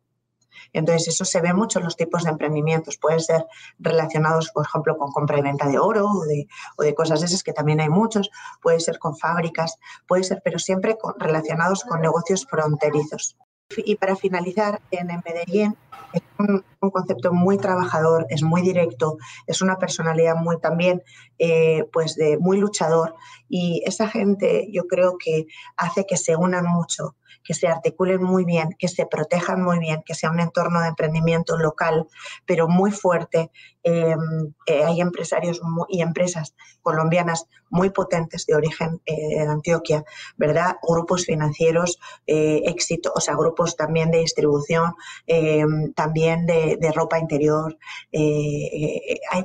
Entonces, 0.73 1.07
eso 1.07 1.25
se 1.25 1.41
ve 1.41 1.53
mucho 1.53 1.79
en 1.79 1.85
los 1.85 1.95
tipos 1.95 2.23
de 2.23 2.29
emprendimientos. 2.29 2.97
Pueden 2.97 3.19
ser 3.19 3.45
relacionados, 3.79 4.51
por 4.51 4.65
ejemplo, 4.65 4.97
con 4.97 5.11
compra 5.11 5.39
y 5.39 5.41
venta 5.41 5.67
de 5.67 5.79
oro 5.79 6.07
o 6.07 6.25
de, 6.25 6.95
cosas 6.95 7.23
esas, 7.23 7.43
que 7.43 7.53
también 7.53 7.79
hay 7.79 7.89
muchos. 7.89 8.29
Puede 8.61 8.79
ser 8.79 8.99
con 8.99 9.17
fábricas, 9.17 9.77
puede 10.07 10.23
ser, 10.23 10.41
pero 10.43 10.59
siempre 10.59 10.97
relacionados 11.17 11.83
con 11.83 12.01
negocios 12.01 12.45
fronterizos. 12.45 13.37
Y 13.77 13.95
para 13.97 14.15
finalizar, 14.15 14.81
en 14.89 15.07
Medellín 15.23 15.77
es 16.13 16.21
un, 16.39 16.63
concepto 16.91 17.31
muy 17.31 17.57
trabajador, 17.57 18.25
es 18.29 18.41
muy 18.41 18.61
directo, 18.63 19.17
es 19.45 19.61
una 19.61 19.77
personalidad 19.77 20.35
muy 20.35 20.59
también, 20.59 21.03
eh, 21.37 21.85
pues 21.93 22.15
de 22.15 22.37
muy 22.39 22.57
luchador 22.57 23.15
y 23.47 23.83
esa 23.85 24.07
gente 24.07 24.69
yo 24.71 24.87
creo 24.87 25.17
que 25.23 25.45
hace 25.77 26.05
que 26.07 26.17
se 26.17 26.35
unan 26.35 26.65
mucho, 26.65 27.15
que 27.43 27.53
se 27.53 27.67
articulen 27.67 28.23
muy 28.23 28.45
bien, 28.45 28.75
que 28.77 28.87
se 28.87 29.05
protejan 29.05 29.63
muy 29.63 29.79
bien, 29.79 30.03
que 30.05 30.15
sea 30.15 30.29
un 30.29 30.39
entorno 30.39 30.81
de 30.81 30.89
emprendimiento 30.89 31.57
local, 31.57 32.07
pero 32.45 32.67
muy 32.67 32.91
fuerte. 32.91 33.51
Em, 33.83 34.53
eh, 34.65 34.83
hay 34.83 35.01
empresarios 35.01 35.61
y 35.87 36.01
empresas 36.01 36.53
colombianas 36.81 37.47
muy 37.69 37.89
potentes 37.91 38.45
de 38.45 38.55
origen 38.55 39.01
eh, 39.05 39.15
de 39.15 39.47
Antioquia, 39.47 40.03
¿verdad? 40.37 40.77
Grupos 40.81 41.25
financieros, 41.25 41.99
éxito, 42.25 43.11
o 43.15 43.21
sea, 43.21 43.35
grupos 43.35 43.75
también 43.75 44.11
de 44.11 44.19
distribución, 44.19 44.93
em, 45.27 45.93
también 45.93 46.45
de, 46.45 46.91
ropa 46.93 47.19
interior. 47.19 47.77
Eh, 48.11 49.19
hay 49.31 49.43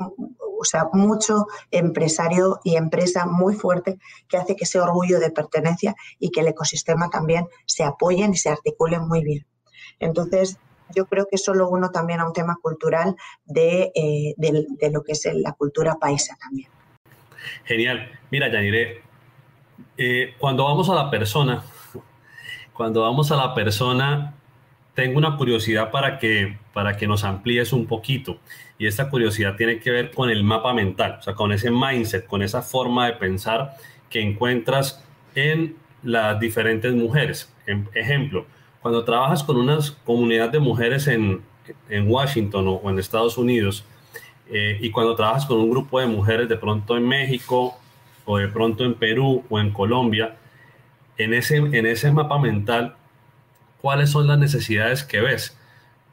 o 0.64 0.66
sea, 0.66 0.88
mucho 0.94 1.46
empresario 1.70 2.58
y 2.64 2.76
empresa 2.76 3.26
muy 3.26 3.54
fuerte 3.54 3.98
que 4.28 4.38
hace 4.38 4.56
que 4.56 4.64
ese 4.64 4.80
orgullo 4.80 5.20
de 5.20 5.30
pertenencia 5.30 5.94
y 6.18 6.30
que 6.30 6.40
el 6.40 6.48
ecosistema 6.48 7.10
también 7.10 7.46
se 7.66 7.84
apoyen 7.84 8.32
y 8.32 8.38
se 8.38 8.48
articulen 8.48 9.06
muy 9.06 9.22
bien. 9.22 9.46
Entonces, 10.00 10.58
yo 10.96 11.04
creo 11.04 11.26
que 11.30 11.36
solo 11.36 11.68
uno 11.68 11.90
también 11.90 12.20
a 12.20 12.26
un 12.26 12.32
tema 12.32 12.56
cultural 12.62 13.14
de, 13.44 13.92
eh, 13.94 14.34
lo 14.90 15.02
que 15.02 15.12
es 15.12 15.28
la 15.34 15.52
cultura 15.52 15.96
paisa 15.96 16.34
también. 16.40 16.70
Genial. 17.64 18.10
Mira, 18.30 18.50
Yanire, 18.50 19.02
eh, 19.98 20.34
cuando 20.38 20.64
vamos 20.64 20.88
a 20.88 20.94
la 20.94 21.10
persona, 21.10 21.62
cuando 22.72 23.02
vamos 23.02 23.30
a 23.30 23.36
la 23.36 23.54
persona, 23.54 24.34
tengo 24.94 25.18
una 25.18 25.36
curiosidad 25.36 25.90
para 25.90 26.18
que, 26.18 26.56
para 26.72 26.96
que 26.96 27.06
nos 27.06 27.24
amplíes 27.24 27.72
un 27.72 27.86
poquito. 27.86 28.38
Y 28.78 28.86
esta 28.86 29.10
curiosidad 29.10 29.56
tiene 29.56 29.78
que 29.78 29.90
ver 29.90 30.10
con 30.12 30.30
el 30.30 30.44
mapa 30.44 30.72
mental, 30.72 31.16
o 31.18 31.22
sea, 31.22 31.34
con 31.34 31.52
ese 31.52 31.70
mindset, 31.70 32.26
con 32.26 32.42
esa 32.42 32.62
forma 32.62 33.06
de 33.06 33.14
pensar 33.14 33.74
que 34.08 34.20
encuentras 34.20 35.04
en 35.34 35.76
las 36.02 36.38
diferentes 36.38 36.94
mujeres. 36.94 37.52
Ejemplo, 37.94 38.46
cuando 38.80 39.04
trabajas 39.04 39.42
con 39.42 39.56
una 39.56 39.78
comunidad 40.04 40.50
de 40.50 40.60
mujeres 40.60 41.08
en, 41.08 41.42
Washington 42.06 42.66
o, 42.68 42.90
en 42.90 42.98
Estados 42.98 43.38
Unidos, 43.38 43.84
eh, 44.50 44.78
y 44.80 44.90
cuando 44.90 45.14
trabajas 45.14 45.46
con 45.46 45.58
un 45.58 45.70
grupo 45.70 45.98
de 45.98 46.06
mujeres 46.06 46.48
de 46.48 46.56
pronto 46.56 46.96
en 46.96 47.08
México 47.08 47.78
o 48.26 48.38
de 48.38 48.48
pronto 48.48 48.84
en 48.84 48.94
Perú 48.94 49.42
o 49.48 49.58
en 49.58 49.70
Colombia, 49.70 50.36
en 51.16 51.32
ese, 51.32 51.56
en 51.56 51.86
ese 51.86 52.10
mapa 52.12 52.38
mental 52.38 52.96
cuáles 53.84 54.08
son 54.08 54.26
las 54.26 54.38
necesidades 54.38 55.04
que 55.04 55.20
ves. 55.20 55.58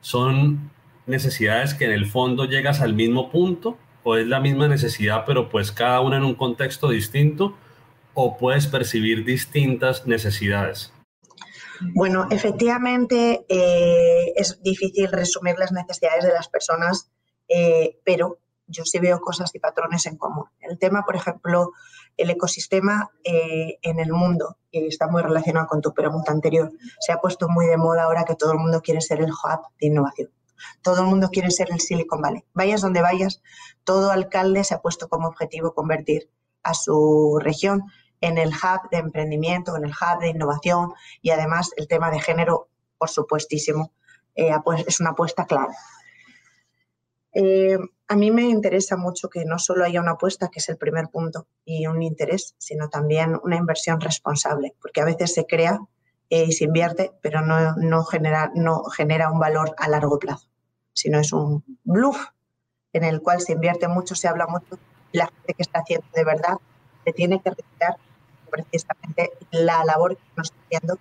¿Son 0.02 0.72
necesidades 1.06 1.74
que 1.74 1.86
en 1.86 1.92
el 1.92 2.06
fondo 2.06 2.44
llegas 2.44 2.82
al 2.82 2.94
mismo 2.94 3.32
punto 3.32 3.78
o 4.04 4.18
es 4.18 4.28
la 4.28 4.42
misma 4.42 4.68
necesidad 4.68 5.24
pero 5.26 5.48
pues 5.50 5.72
cada 5.72 6.02
una 6.02 6.18
en 6.18 6.26
un 6.26 6.36
contexto 6.36 6.90
distinto 6.90 7.56
o 8.14 8.38
puedes 8.38 8.68
percibir 8.68 9.24
distintas 9.24 10.06
necesidades? 10.06 10.92
Bueno, 11.94 12.28
efectivamente 12.30 13.46
eh, 13.48 14.34
es 14.36 14.62
difícil 14.62 15.10
resumir 15.10 15.56
las 15.58 15.72
necesidades 15.72 16.26
de 16.26 16.34
las 16.34 16.50
personas, 16.50 17.10
eh, 17.48 18.02
pero 18.04 18.40
yo 18.68 18.84
sí 18.84 19.00
veo 19.00 19.22
cosas 19.22 19.50
y 19.56 19.60
patrones 19.60 20.06
en 20.08 20.18
común. 20.18 20.44
El 20.60 20.78
tema, 20.78 21.06
por 21.06 21.16
ejemplo, 21.16 21.72
el 22.18 22.30
ecosistema 22.30 23.10
eh, 23.24 23.78
en 23.82 24.00
el 24.00 24.12
mundo, 24.12 24.58
y 24.72 24.88
está 24.88 25.08
muy 25.08 25.22
relacionado 25.22 25.68
con 25.68 25.82
tu 25.82 25.94
pregunta 25.94 26.32
anterior, 26.32 26.72
se 27.00 27.12
ha 27.12 27.18
puesto 27.18 27.50
muy 27.50 27.68
de 27.68 27.78
moda 27.78 28.04
ahora 28.04 28.24
que 28.26 28.36
todo 28.36 28.54
el 28.54 28.60
mundo 28.60 28.82
quiere 28.82 29.02
ser 29.02 29.22
el 29.22 29.32
hub 29.32 29.62
de 29.80 29.88
innovación. 29.88 30.30
Todo 30.82 31.02
el 31.02 31.08
mundo 31.08 31.30
quiere 31.32 31.50
ser 31.50 31.72
el 31.72 31.80
Silicon 31.80 32.22
Valley. 32.22 32.44
Vayas 32.54 32.82
donde 32.82 33.02
vayas, 33.02 33.42
todo 33.84 34.12
alcalde 34.12 34.64
se 34.64 34.76
ha 34.76 34.82
puesto 34.82 35.10
como 35.10 35.28
objetivo 35.28 35.74
convertir 35.74 36.30
a 36.64 36.74
su 36.74 37.40
región 37.42 37.84
en 38.22 38.38
el 38.38 38.50
hub 38.50 38.90
de 38.92 38.98
emprendimiento, 38.98 39.76
en 39.76 39.86
el 39.86 39.92
hub 39.92 40.20
de 40.20 40.30
innovación 40.30 40.94
y 41.22 41.32
además 41.32 41.72
el 41.78 41.88
tema 41.88 42.12
de 42.12 42.20
género, 42.20 42.70
por 42.98 43.10
supuestísimo, 43.10 43.92
eh, 44.36 44.52
es 44.86 45.00
una 45.00 45.12
apuesta 45.12 45.46
clave. 45.46 45.74
Eh, 47.34 47.78
a 48.08 48.16
mí 48.16 48.30
me 48.30 48.44
interesa 48.44 48.98
mucho 48.98 49.30
que 49.30 49.46
no 49.46 49.58
solo 49.58 49.86
haya 49.86 50.02
una 50.02 50.12
apuesta, 50.12 50.50
que 50.50 50.60
es 50.60 50.70
el 50.70 50.78
primer 50.78 51.08
punto, 51.08 51.48
y 51.64 51.88
un 51.88 52.02
interés, 52.02 52.56
sino 52.58 52.90
también 52.90 53.40
una 53.44 53.56
inversión 53.56 54.02
responsable, 54.02 54.76
porque 54.82 55.02
a 55.02 55.06
veces 55.06 55.34
se 55.34 55.46
crea 55.46 55.80
eh, 56.30 56.46
y 56.48 56.52
se 56.52 56.66
invierte, 56.66 57.12
pero 57.22 57.42
no, 57.42 58.04
genera, 58.04 58.52
no 58.54 58.84
genera 58.86 59.32
un 59.32 59.40
valor 59.40 59.74
a 59.78 59.88
largo 59.88 60.20
plazo, 60.20 60.50
sino 60.94 61.20
es 61.20 61.32
un 61.32 61.64
bluff 61.84 62.18
en 62.94 63.06
el 63.06 63.22
cual 63.22 63.40
se 63.40 63.54
invierte 63.54 63.88
mucho, 63.88 64.16
se 64.16 64.28
habla 64.28 64.46
mucho, 64.48 64.78
y 65.14 65.18
la 65.18 65.28
gente 65.28 65.54
que 65.54 65.62
está 65.62 65.80
haciendo 65.80 66.06
de 66.14 66.26
verdad 66.26 66.58
se 67.06 67.14
tiene 67.14 67.42
que 67.42 67.52
retirar 67.52 67.96
precisamente 68.50 69.32
la 69.52 69.86
labor 69.86 70.18
que 70.18 70.24
nos 70.36 70.52
está 70.52 70.60
haciendo 70.66 71.00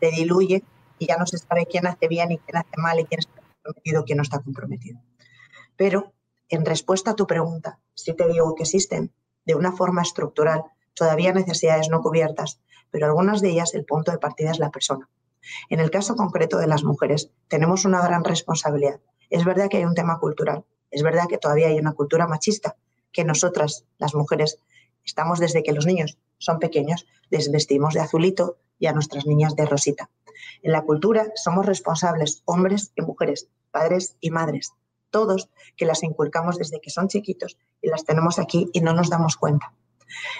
se 0.00 0.10
diluye 0.10 0.62
y 0.98 1.06
ya 1.06 1.16
no 1.16 1.26
se 1.26 1.38
sabe 1.38 1.66
quién 1.66 1.86
hace 1.86 2.06
bien 2.08 2.32
y 2.32 2.38
quién 2.38 2.58
hace 2.58 2.76
mal 2.76 3.00
y 3.00 3.04
quién 3.04 3.20
está 3.20 3.40
comprometido 3.62 4.04
quién 4.04 4.16
no 4.18 4.22
está 4.22 4.38
comprometido. 4.38 5.00
Pero 5.80 6.12
en 6.50 6.66
respuesta 6.66 7.12
a 7.12 7.16
tu 7.16 7.26
pregunta, 7.26 7.78
si 7.94 8.12
te 8.12 8.28
digo 8.28 8.54
que 8.54 8.64
existen 8.64 9.14
de 9.46 9.54
una 9.54 9.72
forma 9.72 10.02
estructural 10.02 10.64
todavía 10.92 11.32
necesidades 11.32 11.88
no 11.88 12.02
cubiertas, 12.02 12.60
pero 12.90 13.06
algunas 13.06 13.40
de 13.40 13.48
ellas 13.48 13.72
el 13.72 13.86
punto 13.86 14.12
de 14.12 14.18
partida 14.18 14.50
es 14.50 14.58
la 14.58 14.70
persona. 14.70 15.08
En 15.70 15.80
el 15.80 15.90
caso 15.90 16.16
concreto 16.16 16.58
de 16.58 16.66
las 16.66 16.84
mujeres, 16.84 17.30
tenemos 17.48 17.86
una 17.86 18.02
gran 18.02 18.24
responsabilidad. 18.24 19.00
Es 19.30 19.46
verdad 19.46 19.70
que 19.70 19.78
hay 19.78 19.86
un 19.86 19.94
tema 19.94 20.18
cultural, 20.18 20.66
es 20.90 21.02
verdad 21.02 21.28
que 21.30 21.38
todavía 21.38 21.68
hay 21.68 21.78
una 21.78 21.94
cultura 21.94 22.26
machista, 22.26 22.76
que 23.10 23.24
nosotras, 23.24 23.86
las 23.96 24.14
mujeres, 24.14 24.58
estamos 25.02 25.38
desde 25.38 25.62
que 25.62 25.72
los 25.72 25.86
niños 25.86 26.18
son 26.36 26.58
pequeños, 26.58 27.06
les 27.30 27.50
vestimos 27.50 27.94
de 27.94 28.00
azulito 28.00 28.58
y 28.78 28.84
a 28.84 28.92
nuestras 28.92 29.24
niñas 29.24 29.56
de 29.56 29.64
rosita. 29.64 30.10
En 30.60 30.72
la 30.72 30.82
cultura 30.82 31.32
somos 31.36 31.64
responsables, 31.64 32.42
hombres 32.44 32.92
y 32.96 33.00
mujeres, 33.00 33.48
padres 33.70 34.18
y 34.20 34.30
madres, 34.30 34.74
todos 35.10 35.50
que 35.76 35.86
las 35.86 36.02
inculcamos 36.02 36.56
desde 36.56 36.80
que 36.80 36.90
son 36.90 37.08
chiquitos 37.08 37.58
y 37.82 37.88
las 37.88 38.04
tenemos 38.04 38.38
aquí 38.38 38.68
y 38.72 38.80
no 38.80 38.92
nos 38.92 39.10
damos 39.10 39.36
cuenta. 39.36 39.74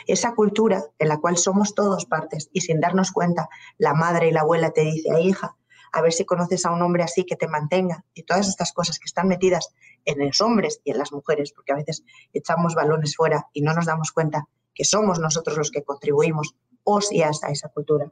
Esa 0.06 0.34
cultura 0.34 0.84
en 0.98 1.08
la 1.08 1.18
cual 1.18 1.36
somos 1.36 1.74
todos 1.74 2.06
partes 2.06 2.50
y 2.52 2.62
sin 2.62 2.80
darnos 2.80 3.12
cuenta, 3.12 3.48
la 3.78 3.94
madre 3.94 4.28
y 4.28 4.32
la 4.32 4.40
abuela 4.40 4.70
te 4.70 4.82
dice, 4.82 5.08
hija, 5.20 5.56
a 5.92 6.02
ver 6.02 6.12
si 6.12 6.24
conoces 6.24 6.64
a 6.66 6.70
un 6.70 6.82
hombre 6.82 7.02
así 7.02 7.24
que 7.24 7.36
te 7.36 7.48
mantenga 7.48 8.04
y 8.14 8.22
todas 8.22 8.48
estas 8.48 8.72
cosas 8.72 8.98
que 8.98 9.06
están 9.06 9.28
metidas 9.28 9.74
en 10.04 10.24
los 10.24 10.40
hombres 10.40 10.80
y 10.84 10.92
en 10.92 10.98
las 10.98 11.12
mujeres, 11.12 11.52
porque 11.52 11.72
a 11.72 11.76
veces 11.76 12.04
echamos 12.32 12.74
balones 12.74 13.16
fuera 13.16 13.48
y 13.52 13.62
no 13.62 13.74
nos 13.74 13.86
damos 13.86 14.12
cuenta 14.12 14.48
que 14.74 14.84
somos 14.84 15.18
nosotros 15.18 15.56
los 15.56 15.70
que 15.70 15.82
contribuimos 15.82 16.54
o 16.84 17.00
si 17.00 17.22
hasta 17.22 17.48
esa 17.48 17.68
cultura. 17.68 18.10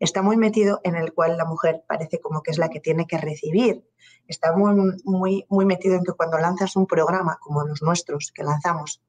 Está 0.00 0.22
muy 0.22 0.36
metido 0.36 0.80
en 0.84 0.96
el 0.96 1.12
cual 1.12 1.36
la 1.36 1.44
mujer 1.44 1.84
parece 1.86 2.20
como 2.20 2.42
que 2.42 2.50
es 2.50 2.58
la 2.58 2.68
que 2.68 2.80
tiene 2.80 3.06
que 3.06 3.18
recibir 3.18 3.84
está 4.28 4.56
muy, 4.56 4.74
muy, 5.04 5.46
muy 5.48 5.64
metido 5.64 5.96
en 5.96 6.04
que 6.04 6.12
cuando 6.12 6.38
lanzas 6.38 6.76
un 6.76 6.86
programa 6.86 7.38
como 7.40 7.64
los 7.64 7.82
nuestros 7.82 8.32
que 8.34 8.42
lanzamos, 8.42 9.02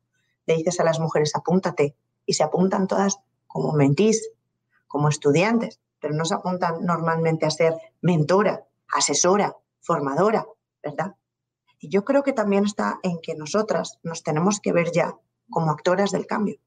le 0.45 0.55
dices 0.55 0.79
a 0.79 0.83
las 0.83 0.99
mujeres, 0.99 1.35
apúntate, 1.35 1.95
y 2.25 2.33
se 2.33 2.43
apuntan 2.43 2.87
todas 2.87 3.19
como 3.47 3.73
mentís, 3.73 4.31
como 4.87 5.09
estudiantes, 5.09 5.79
pero 5.99 6.13
no 6.13 6.25
se 6.25 6.35
apuntan 6.35 6.83
normalmente 6.85 7.45
a 7.45 7.51
ser 7.51 7.75
mentora, 8.01 8.65
asesora, 8.93 9.55
formadora, 9.81 10.45
¿verdad? 10.83 11.15
Y 11.79 11.89
yo 11.89 12.03
creo 12.03 12.23
que 12.23 12.33
también 12.33 12.65
está 12.65 12.99
en 13.03 13.19
que 13.21 13.35
nosotras 13.35 13.99
nos 14.03 14.23
tenemos 14.23 14.59
que 14.59 14.73
ver 14.73 14.91
ya 14.91 15.15
como 15.49 15.71
actoras 15.71 16.11
del 16.11 16.25
cambio. 16.25 16.59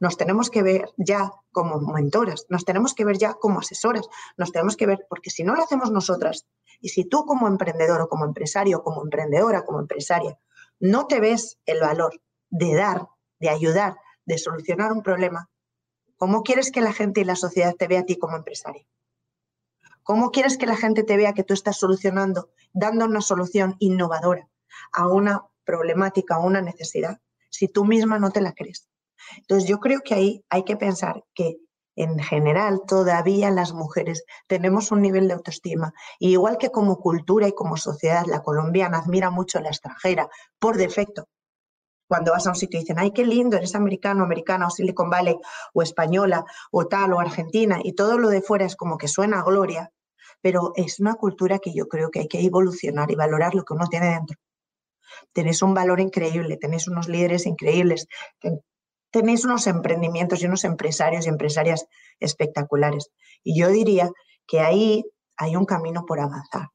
Nos 0.00 0.16
tenemos 0.16 0.50
que 0.50 0.62
ver 0.62 0.90
ya 0.96 1.32
como 1.50 1.80
mentoras, 1.80 2.46
nos 2.48 2.64
tenemos 2.64 2.94
que 2.94 3.04
ver 3.04 3.18
ya 3.18 3.34
como 3.34 3.60
asesoras, 3.60 4.08
nos 4.36 4.52
tenemos 4.52 4.76
que 4.76 4.86
ver, 4.86 5.06
porque 5.08 5.30
si 5.30 5.44
no 5.44 5.54
lo 5.54 5.62
hacemos 5.62 5.90
nosotras, 5.90 6.46
y 6.80 6.90
si 6.90 7.04
tú 7.04 7.24
como 7.24 7.46
emprendedor 7.46 8.00
o 8.00 8.08
como 8.08 8.24
empresario, 8.24 8.82
como 8.82 9.02
emprendedora, 9.02 9.64
como 9.64 9.80
empresaria, 9.80 10.38
no 10.80 11.06
te 11.06 11.20
ves 11.20 11.58
el 11.66 11.80
valor 11.80 12.20
de 12.50 12.74
dar, 12.74 13.08
de 13.38 13.48
ayudar, 13.48 13.96
de 14.24 14.38
solucionar 14.38 14.92
un 14.92 15.02
problema, 15.02 15.48
¿cómo 16.16 16.42
quieres 16.42 16.70
que 16.70 16.80
la 16.80 16.92
gente 16.92 17.20
y 17.20 17.24
la 17.24 17.36
sociedad 17.36 17.74
te 17.74 17.88
vea 17.88 18.00
a 18.00 18.04
ti 18.04 18.16
como 18.16 18.36
empresaria? 18.36 18.86
¿Cómo 20.02 20.32
quieres 20.32 20.58
que 20.58 20.66
la 20.66 20.76
gente 20.76 21.04
te 21.04 21.16
vea 21.16 21.34
que 21.34 21.44
tú 21.44 21.54
estás 21.54 21.78
solucionando, 21.78 22.50
dando 22.72 23.04
una 23.04 23.20
solución 23.20 23.76
innovadora 23.78 24.48
a 24.92 25.06
una 25.06 25.46
problemática, 25.64 26.34
a 26.34 26.40
una 26.40 26.60
necesidad, 26.60 27.20
si 27.50 27.68
tú 27.68 27.84
misma 27.84 28.18
no 28.18 28.30
te 28.30 28.40
la 28.40 28.52
crees? 28.52 28.88
Entonces 29.36 29.68
yo 29.68 29.78
creo 29.78 30.00
que 30.00 30.14
ahí 30.14 30.44
hay 30.50 30.64
que 30.64 30.76
pensar 30.76 31.22
que 31.34 31.56
en 31.96 32.18
general 32.18 32.80
todavía 32.86 33.50
las 33.50 33.72
mujeres 33.72 34.24
tenemos 34.46 34.92
un 34.92 35.02
nivel 35.02 35.28
de 35.28 35.34
autoestima, 35.34 35.92
igual 36.18 36.56
que 36.58 36.70
como 36.70 36.96
cultura 36.96 37.48
y 37.48 37.52
como 37.52 37.76
sociedad 37.76 38.24
la 38.26 38.42
colombiana 38.42 38.98
admira 38.98 39.30
mucho 39.30 39.58
a 39.58 39.62
la 39.62 39.68
extranjera 39.68 40.28
por 40.58 40.76
defecto. 40.76 41.28
Cuando 42.08 42.32
vas 42.32 42.46
a 42.46 42.50
un 42.50 42.56
sitio 42.56 42.78
y 42.78 42.82
dicen, 42.82 42.98
ay, 42.98 43.12
qué 43.12 43.24
lindo, 43.24 43.56
eres 43.56 43.74
americano, 43.74 44.24
americana, 44.24 44.66
o 44.66 44.70
Silicon 44.70 45.08
Valley, 45.08 45.36
o 45.72 45.82
española, 45.82 46.44
o 46.70 46.86
tal, 46.86 47.14
o 47.14 47.20
argentina, 47.20 47.80
y 47.82 47.94
todo 47.94 48.18
lo 48.18 48.28
de 48.28 48.42
fuera 48.42 48.66
es 48.66 48.76
como 48.76 48.98
que 48.98 49.08
suena 49.08 49.40
a 49.40 49.44
gloria, 49.44 49.90
pero 50.42 50.72
es 50.76 51.00
una 51.00 51.14
cultura 51.14 51.58
que 51.58 51.72
yo 51.72 51.88
creo 51.88 52.10
que 52.10 52.20
hay 52.20 52.28
que 52.28 52.40
evolucionar 52.44 53.10
y 53.10 53.14
valorar 53.14 53.54
lo 53.54 53.64
que 53.64 53.72
uno 53.72 53.86
tiene 53.86 54.10
dentro. 54.10 54.36
Tenéis 55.32 55.62
un 55.62 55.72
valor 55.72 56.00
increíble, 56.00 56.58
tenéis 56.58 56.86
unos 56.88 57.08
líderes 57.08 57.46
increíbles, 57.46 58.06
tenéis 59.12 59.44
unos 59.44 59.66
emprendimientos 59.66 60.42
y 60.42 60.46
unos 60.46 60.64
empresarios 60.64 61.26
y 61.26 61.28
empresarias 61.28 61.86
espectaculares. 62.18 63.10
Y 63.44 63.58
yo 63.58 63.68
diría 63.68 64.10
que 64.46 64.60
ahí 64.60 65.04
hay 65.36 65.54
un 65.54 65.66
camino 65.66 66.04
por 66.06 66.18
avanzar. 66.18 66.68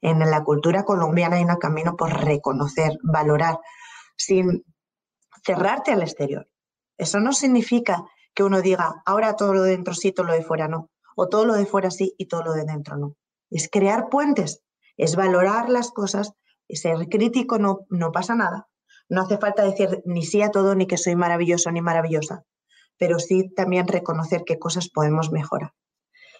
En 0.00 0.18
la 0.18 0.42
cultura 0.42 0.84
colombiana 0.84 1.36
hay 1.36 1.44
un 1.44 1.56
camino 1.56 1.96
por 1.96 2.12
reconocer, 2.24 2.96
valorar, 3.02 3.58
sin 4.16 4.64
cerrarte 5.44 5.92
al 5.92 6.02
exterior. 6.02 6.48
Eso 6.96 7.20
no 7.20 7.32
significa 7.32 8.04
que 8.34 8.44
uno 8.44 8.62
diga, 8.62 9.02
ahora 9.04 9.36
todo 9.36 9.52
lo 9.52 9.62
de 9.62 9.72
dentro 9.72 9.92
sí, 9.92 10.12
todo 10.12 10.26
lo 10.26 10.32
de 10.32 10.42
fuera 10.42 10.68
no, 10.68 10.90
o 11.16 11.28
todo 11.28 11.44
lo 11.44 11.54
de 11.54 11.66
fuera 11.66 11.90
sí 11.90 12.14
y 12.16 12.26
todo 12.26 12.42
lo 12.44 12.52
de 12.52 12.64
dentro 12.64 12.96
no. 12.96 13.16
Es 13.50 13.68
crear 13.68 14.08
puentes, 14.08 14.62
es 14.96 15.16
valorar 15.16 15.68
las 15.68 15.90
cosas, 15.90 16.32
ser 16.68 17.08
crítico 17.08 17.58
no, 17.58 17.80
no 17.88 18.12
pasa 18.12 18.34
nada, 18.34 18.68
no 19.10 19.22
hace 19.22 19.36
falta 19.38 19.64
decir 19.64 20.02
ni 20.06 20.24
sí 20.24 20.40
a 20.40 20.50
todo, 20.50 20.74
ni 20.74 20.86
que 20.86 20.96
soy 20.96 21.16
maravilloso 21.16 21.70
ni 21.72 21.82
maravillosa, 21.82 22.44
pero 22.96 23.18
sí 23.18 23.52
también 23.54 23.88
reconocer 23.88 24.44
qué 24.46 24.58
cosas 24.58 24.88
podemos 24.88 25.32
mejorar. 25.32 25.74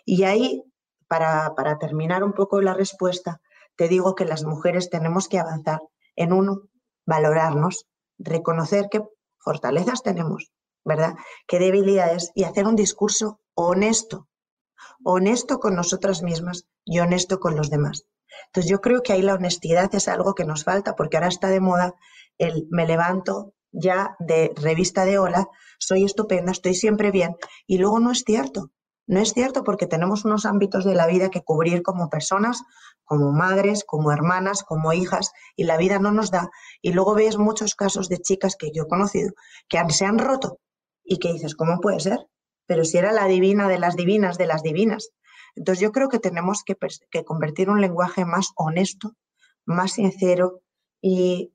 Y 0.04 0.22
ahí, 0.22 0.62
para, 1.08 1.54
para 1.56 1.78
terminar 1.78 2.22
un 2.22 2.32
poco 2.32 2.62
la 2.62 2.72
respuesta, 2.72 3.40
te 3.76 3.88
digo 3.88 4.14
que 4.14 4.24
las 4.24 4.44
mujeres 4.44 4.88
tenemos 4.88 5.28
que 5.28 5.40
avanzar 5.40 5.80
en 6.14 6.32
uno, 6.32 6.68
valorarnos, 7.06 7.86
reconocer 8.18 8.88
qué 8.88 9.02
fortalezas 9.38 10.02
tenemos, 10.02 10.52
¿verdad? 10.84 11.14
Qué 11.48 11.58
debilidades 11.58 12.30
y 12.34 12.44
hacer 12.44 12.66
un 12.66 12.76
discurso 12.76 13.40
honesto, 13.54 14.28
honesto 15.04 15.58
con 15.58 15.74
nosotras 15.74 16.22
mismas 16.22 16.66
y 16.84 17.00
honesto 17.00 17.40
con 17.40 17.56
los 17.56 17.68
demás. 17.68 18.04
Entonces 18.46 18.70
yo 18.70 18.80
creo 18.80 19.02
que 19.02 19.12
ahí 19.12 19.22
la 19.22 19.34
honestidad 19.34 19.92
es 19.94 20.06
algo 20.06 20.34
que 20.34 20.44
nos 20.44 20.64
falta 20.64 20.94
porque 20.94 21.16
ahora 21.16 21.28
está 21.28 21.48
de 21.48 21.60
moda 21.60 21.94
el 22.40 22.66
me 22.70 22.86
levanto 22.86 23.54
ya 23.70 24.16
de 24.18 24.52
revista 24.56 25.04
de 25.04 25.18
hola, 25.18 25.46
soy 25.78 26.04
estupenda, 26.04 26.50
estoy 26.52 26.74
siempre 26.74 27.10
bien 27.10 27.36
y 27.66 27.78
luego 27.78 28.00
no 28.00 28.10
es 28.10 28.24
cierto. 28.26 28.70
No 29.06 29.18
es 29.18 29.32
cierto 29.32 29.64
porque 29.64 29.88
tenemos 29.88 30.24
unos 30.24 30.46
ámbitos 30.46 30.84
de 30.84 30.94
la 30.94 31.08
vida 31.08 31.30
que 31.30 31.42
cubrir 31.42 31.82
como 31.82 32.08
personas, 32.08 32.62
como 33.04 33.32
madres, 33.32 33.82
como 33.84 34.12
hermanas, 34.12 34.62
como 34.62 34.92
hijas, 34.92 35.32
y 35.56 35.64
la 35.64 35.76
vida 35.76 35.98
no 35.98 36.12
nos 36.12 36.30
da. 36.30 36.48
Y 36.80 36.92
luego 36.92 37.14
ves 37.14 37.36
muchos 37.36 37.74
casos 37.74 38.08
de 38.08 38.18
chicas 38.18 38.54
que 38.56 38.70
yo 38.72 38.84
he 38.84 38.88
conocido 38.88 39.32
que 39.68 39.78
se 39.90 40.04
han 40.04 40.18
roto 40.18 40.60
y 41.02 41.18
que 41.18 41.32
dices, 41.32 41.56
¿cómo 41.56 41.80
puede 41.80 41.98
ser? 41.98 42.28
Pero 42.66 42.84
si 42.84 42.98
era 42.98 43.10
la 43.10 43.26
divina 43.26 43.66
de 43.66 43.80
las 43.80 43.96
divinas 43.96 44.38
de 44.38 44.46
las 44.46 44.62
divinas. 44.62 45.10
Entonces 45.56 45.82
yo 45.82 45.90
creo 45.90 46.08
que 46.08 46.20
tenemos 46.20 46.62
que, 46.64 46.76
convertir 47.24 47.68
un 47.68 47.80
lenguaje 47.80 48.24
más 48.24 48.52
honesto, 48.54 49.16
más 49.66 49.94
sincero 49.94 50.62
y, 51.02 51.52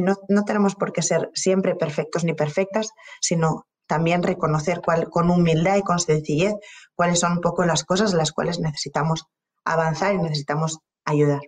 no, 0.00 0.44
tenemos 0.44 0.74
por 0.74 0.92
qué 0.92 1.02
ser 1.02 1.30
siempre 1.34 1.74
perfectos 1.74 2.24
ni 2.24 2.34
perfectas, 2.34 2.90
sino 3.20 3.66
también 3.86 4.22
reconocer 4.22 4.80
cuál, 4.84 5.08
con 5.10 5.30
humildad 5.30 5.76
y 5.76 5.82
con 5.82 5.98
sencillez 5.98 6.54
cuáles 6.94 7.20
son 7.20 7.32
un 7.32 7.40
poco 7.40 7.64
las 7.64 7.84
cosas 7.84 8.12
en 8.12 8.18
las 8.18 8.32
cuales 8.32 8.58
necesitamos 8.58 9.24
avanzar 9.64 10.14
y 10.14 10.18
necesitamos 10.18 10.78
ayudar. 11.04 11.40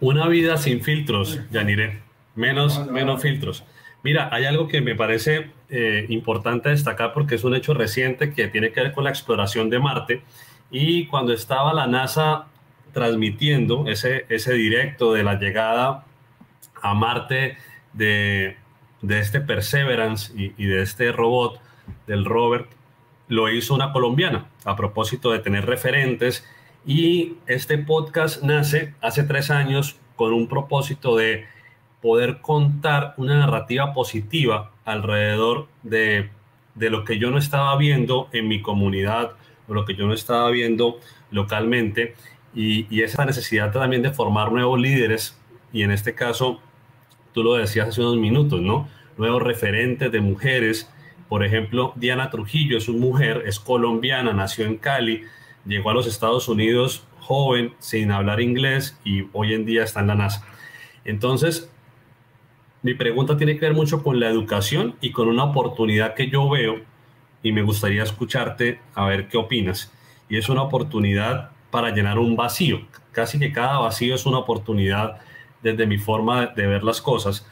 Una 0.00 0.28
vida 0.28 0.56
sin 0.56 0.82
filtros, 0.82 1.40
Yanire. 1.50 2.02
Menos, 2.34 2.86
menos 2.90 3.22
filtros. 3.22 3.64
Mira, 4.02 4.28
hay 4.32 4.44
algo 4.44 4.68
que 4.68 4.80
me 4.82 4.94
parece 4.94 5.52
eh, 5.70 6.04
importante 6.10 6.68
destacar 6.68 7.14
porque 7.14 7.36
es 7.36 7.44
un 7.44 7.54
hecho 7.54 7.72
reciente 7.72 8.32
que 8.32 8.48
tiene 8.48 8.70
que 8.70 8.82
ver 8.82 8.92
con 8.92 9.04
la 9.04 9.10
exploración 9.10 9.70
de 9.70 9.78
Marte. 9.78 10.22
Y 10.70 11.06
cuando 11.06 11.32
estaba 11.32 11.72
la 11.72 11.86
NASA 11.86 12.48
transmitiendo 12.92 13.86
ese, 13.88 14.26
ese 14.28 14.52
directo 14.52 15.12
de 15.14 15.22
la 15.22 15.38
llegada 15.38 16.04
a 16.84 16.92
Marte 16.92 17.56
de, 17.94 18.56
de 19.00 19.18
este 19.18 19.40
Perseverance 19.40 20.32
y, 20.36 20.64
de 20.64 20.82
este 20.82 21.10
robot, 21.12 21.60
del 22.06 22.24
Robert, 22.24 22.68
lo 23.28 23.50
hizo 23.50 23.74
una 23.74 23.92
colombiana 23.92 24.46
a 24.64 24.76
propósito 24.76 25.32
de 25.32 25.38
tener 25.38 25.66
referentes. 25.66 26.46
Y 26.86 27.36
este 27.46 27.78
podcast 27.78 28.42
nace 28.42 28.94
hace 29.00 29.24
tres 29.24 29.50
años 29.50 29.96
con 30.16 30.34
un 30.34 30.46
propósito 30.46 31.16
de 31.16 31.46
poder 32.02 32.42
contar 32.42 33.14
una 33.16 33.38
narrativa 33.38 33.94
positiva 33.94 34.70
alrededor 34.84 35.68
de, 35.82 36.28
lo 36.76 37.04
que 37.04 37.18
yo 37.18 37.30
no 37.30 37.38
estaba 37.38 37.74
viendo 37.78 38.28
en 38.32 38.46
mi 38.46 38.60
comunidad 38.60 39.32
o 39.68 39.72
lo 39.72 39.86
que 39.86 39.94
yo 39.94 40.06
no 40.06 40.12
estaba 40.12 40.50
viendo 40.50 40.98
localmente 41.30 42.14
y, 42.54 43.02
esa 43.02 43.24
necesidad 43.24 43.72
también 43.72 44.02
de 44.02 44.10
formar 44.10 44.52
nuevos 44.52 44.78
líderes 44.78 45.38
y 45.72 45.82
en 45.82 45.90
este 45.90 46.14
caso, 46.14 46.60
tú 47.34 47.42
lo 47.42 47.54
decías 47.54 47.88
hace 47.88 48.00
unos 48.00 48.16
minutos, 48.16 48.62
¿no? 48.62 48.88
Nuevos 49.18 49.42
referentes 49.42 50.10
de 50.10 50.20
mujeres. 50.20 50.88
Por 51.28 51.44
ejemplo, 51.44 51.92
Diana 51.96 52.30
Trujillo 52.30 52.78
es 52.78 52.88
una 52.88 53.00
mujer, 53.00 53.42
es 53.46 53.58
colombiana, 53.60 54.32
nació 54.32 54.64
en 54.64 54.78
Cali, 54.78 55.24
llegó 55.66 55.90
a 55.90 55.94
los 55.94 56.06
Estados 56.06 56.48
Unidos 56.48 57.06
joven, 57.18 57.74
sin 57.78 58.12
hablar 58.12 58.40
inglés 58.40 58.98
y 59.04 59.26
hoy 59.32 59.54
en 59.54 59.64
día 59.64 59.82
está 59.82 60.00
en 60.00 60.08
la 60.08 60.14
NASA. 60.14 60.46
Entonces, 61.04 61.70
mi 62.82 62.94
pregunta 62.94 63.36
tiene 63.36 63.54
que 63.54 63.66
ver 63.66 63.74
mucho 63.74 64.02
con 64.02 64.20
la 64.20 64.28
educación 64.28 64.94
y 65.00 65.10
con 65.10 65.28
una 65.28 65.44
oportunidad 65.44 66.14
que 66.14 66.28
yo 66.28 66.48
veo 66.48 66.82
y 67.42 67.52
me 67.52 67.62
gustaría 67.62 68.02
escucharte 68.02 68.78
a 68.94 69.06
ver 69.06 69.28
qué 69.28 69.38
opinas. 69.38 69.92
Y 70.28 70.36
es 70.36 70.48
una 70.48 70.62
oportunidad 70.62 71.50
para 71.70 71.90
llenar 71.90 72.18
un 72.18 72.36
vacío. 72.36 72.82
Casi 73.12 73.38
que 73.38 73.52
cada 73.52 73.78
vacío 73.78 74.14
es 74.14 74.26
una 74.26 74.38
oportunidad 74.38 75.18
desde 75.64 75.86
mi 75.86 75.98
forma 75.98 76.46
de 76.46 76.68
ver 76.68 76.84
las 76.84 77.00
cosas. 77.00 77.44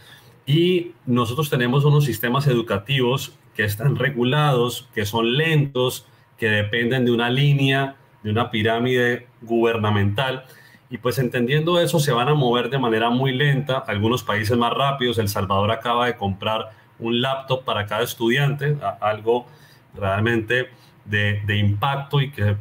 Y 0.46 0.92
nosotros 1.07 1.51
tenemos 1.51 1.85
unos 1.85 2.05
sistemas 2.05 2.46
educativos 2.46 3.37
que 3.57 3.64
están 3.64 3.96
regulados, 3.96 4.88
que 4.94 5.05
son 5.05 5.37
lentos, 5.37 6.07
que 6.38 6.48
dependen 6.48 7.05
de 7.05 7.11
una 7.11 7.29
línea, 7.29 7.96
de 8.22 8.31
una 8.31 8.53
pirámide 8.53 9.27
gubernamental 9.40 10.44
y 10.92 10.98
pues 10.98 11.18
entendiendo 11.18 11.81
eso 11.81 11.98
se 11.98 12.12
van 12.12 12.29
a 12.29 12.35
mover 12.35 12.68
de 12.68 12.79
manera 12.79 13.09
muy 13.09 13.33
lenta, 13.33 13.79
algunos 13.79 14.22
países 14.22 14.59
más 14.59 14.75
rápidos, 14.75 15.16
El 15.16 15.31
Salvador 15.31 15.70
acaba 15.70 16.05
de 16.05 16.18
comprar 16.18 16.68
un 16.98 17.22
laptop 17.22 17.64
para 17.64 17.87
cada 17.87 18.03
estudiante, 18.03 18.77
algo 19.01 19.46
realmente 19.94 20.68
de, 21.07 21.57
impacto 21.57 22.20
y 22.20 22.31
que 22.31 22.59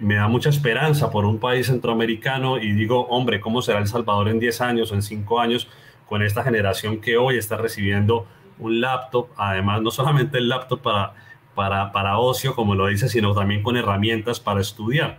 me 0.00 0.16
da 0.16 0.26
mucha 0.26 0.48
esperanza 0.48 1.10
por 1.10 1.24
un 1.24 1.38
país 1.38 1.68
centroamericano 1.68 2.58
y 2.58 2.72
digo, 2.72 3.06
hombre, 3.08 3.40
¿cómo 3.40 3.62
será 3.62 3.78
El 3.78 3.86
Salvador 3.86 4.28
en 4.28 4.40
10 4.40 4.60
años 4.60 4.90
o 4.90 4.94
en 4.96 5.02
5 5.02 5.40
años 5.40 5.68
con 6.06 6.22
esta 6.22 6.42
generación 6.42 7.00
que 7.00 7.16
hoy 7.16 7.38
está 7.38 7.56
recibiendo 7.56 8.26
un 8.58 8.80
laptop? 8.80 9.28
Además, 9.36 9.80
no 9.82 9.92
solamente 9.92 10.38
el 10.38 10.48
laptop 10.48 10.82
para, 10.82 11.14
para, 11.54 11.92
para 11.92 12.18
ocio, 12.18 12.56
como 12.56 12.74
lo 12.74 12.88
dice, 12.88 13.08
sino 13.08 13.34
también 13.34 13.62
con 13.62 13.76
herramientas 13.76 14.40
para 14.40 14.60
estudiar 14.60 15.18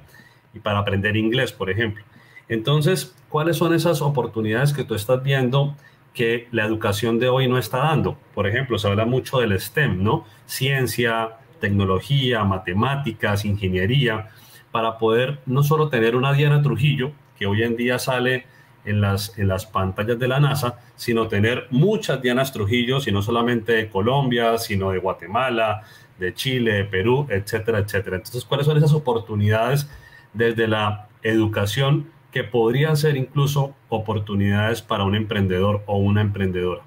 y 0.54 0.60
para 0.60 0.80
aprender 0.80 1.16
inglés, 1.16 1.54
por 1.54 1.70
ejemplo. 1.70 2.04
Entonces, 2.50 3.16
¿cuáles 3.30 3.58
son 3.58 3.74
esas 3.74 4.02
oportunidades 4.02 4.74
que 4.74 4.84
tú 4.84 4.96
estás 4.96 5.24
viendo 5.24 5.76
que 6.14 6.50
la 6.52 6.66
educación 6.66 7.20
de 7.20 7.30
hoy 7.30 7.48
no 7.48 7.58
está 7.58 7.78
dando? 7.78 8.18
Por 8.34 8.48
ejemplo, 8.48 8.78
se 8.78 8.88
habla 8.90 9.06
mucho 9.06 9.40
del 9.40 9.58
STEM, 9.58 10.04
¿no? 10.04 10.26
Ciencia, 10.48 11.38
tecnología, 11.62 12.44
matemáticas, 12.44 13.46
ingeniería, 13.46 14.30
para 14.72 14.98
poder 14.98 15.40
no 15.46 15.64
solo 15.64 15.90
tener 15.90 16.16
una 16.16 16.34
Diana 16.34 16.62
Trujillo, 16.62 17.12
que 17.38 17.46
hoy 17.46 17.64
en 17.64 17.76
día 17.76 18.00
sale 18.00 18.46
en 18.86 19.02
las, 19.02 19.38
en 19.38 19.48
las 19.48 19.66
pantallas 19.66 20.20
de 20.20 20.28
la 20.28 20.40
NASA, 20.40 20.80
sino 20.96 21.28
tener 21.28 21.68
muchas 21.70 22.22
Dianas 22.22 22.52
Trujillo, 22.52 22.98
y 23.06 23.12
no 23.12 23.22
solamente 23.22 23.74
de 23.74 23.90
Colombia, 23.90 24.58
sino 24.58 24.92
de 24.92 25.00
Guatemala, 25.00 25.84
de 26.18 26.34
Chile, 26.34 26.74
de 26.74 26.86
Perú, 26.86 27.28
etcétera, 27.30 27.80
etcétera. 27.80 28.18
Entonces, 28.18 28.46
¿cuáles 28.46 28.66
son 28.66 28.78
esas 28.78 28.94
oportunidades 28.94 29.90
desde 30.34 30.68
la 30.68 31.08
educación 31.24 32.12
que 32.32 32.44
podrían 32.44 32.96
ser 32.96 33.18
incluso 33.18 33.76
oportunidades 33.90 34.82
para 34.82 35.04
un 35.04 35.16
emprendedor 35.16 35.84
o 35.88 35.98
una 35.98 36.22
emprendedora? 36.22 36.84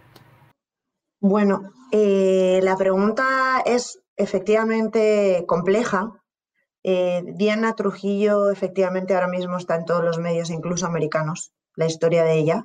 Bueno, 1.21 1.73
eh, 1.93 2.61
la 2.63 2.77
pregunta 2.77 3.63
es 3.65 4.01
efectivamente 4.17 5.45
compleja. 5.47 6.13
Eh, 6.85 7.23
Diana 7.37 7.75
Trujillo 7.75 8.51
efectivamente 8.51 9.15
ahora 9.15 9.29
mismo 9.29 9.57
está 9.57 9.77
en 9.77 9.85
todos 9.85 10.05
los 10.05 10.19
medios, 10.19 10.51
incluso 10.51 10.87
americanos, 10.87 11.53
la 11.77 11.87
historia 11.87 12.25
de 12.25 12.35
ella. 12.35 12.65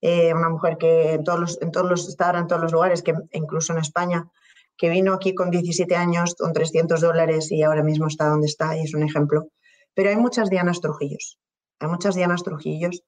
Eh, 0.00 0.34
una 0.34 0.48
mujer 0.48 0.78
que 0.78 1.12
en 1.12 1.24
todos 1.24 1.38
los, 1.38 1.62
en 1.62 1.70
todos 1.70 1.88
los, 1.88 2.08
está 2.08 2.36
en 2.36 2.48
todos 2.48 2.60
los 2.60 2.72
lugares, 2.72 3.02
que 3.02 3.14
incluso 3.32 3.72
en 3.72 3.78
España, 3.78 4.28
que 4.76 4.88
vino 4.88 5.12
aquí 5.14 5.34
con 5.34 5.50
17 5.50 5.94
años, 5.94 6.34
con 6.34 6.52
300 6.52 7.00
dólares 7.00 7.52
y 7.52 7.62
ahora 7.62 7.84
mismo 7.84 8.08
está 8.08 8.26
donde 8.26 8.48
está 8.48 8.76
y 8.76 8.82
es 8.82 8.94
un 8.94 9.04
ejemplo. 9.04 9.48
Pero 9.94 10.10
hay 10.10 10.16
muchas 10.16 10.50
Dianas 10.50 10.80
Trujillos, 10.80 11.38
hay 11.78 11.88
muchas 11.88 12.16
Dianas 12.16 12.42
Trujillos 12.42 13.04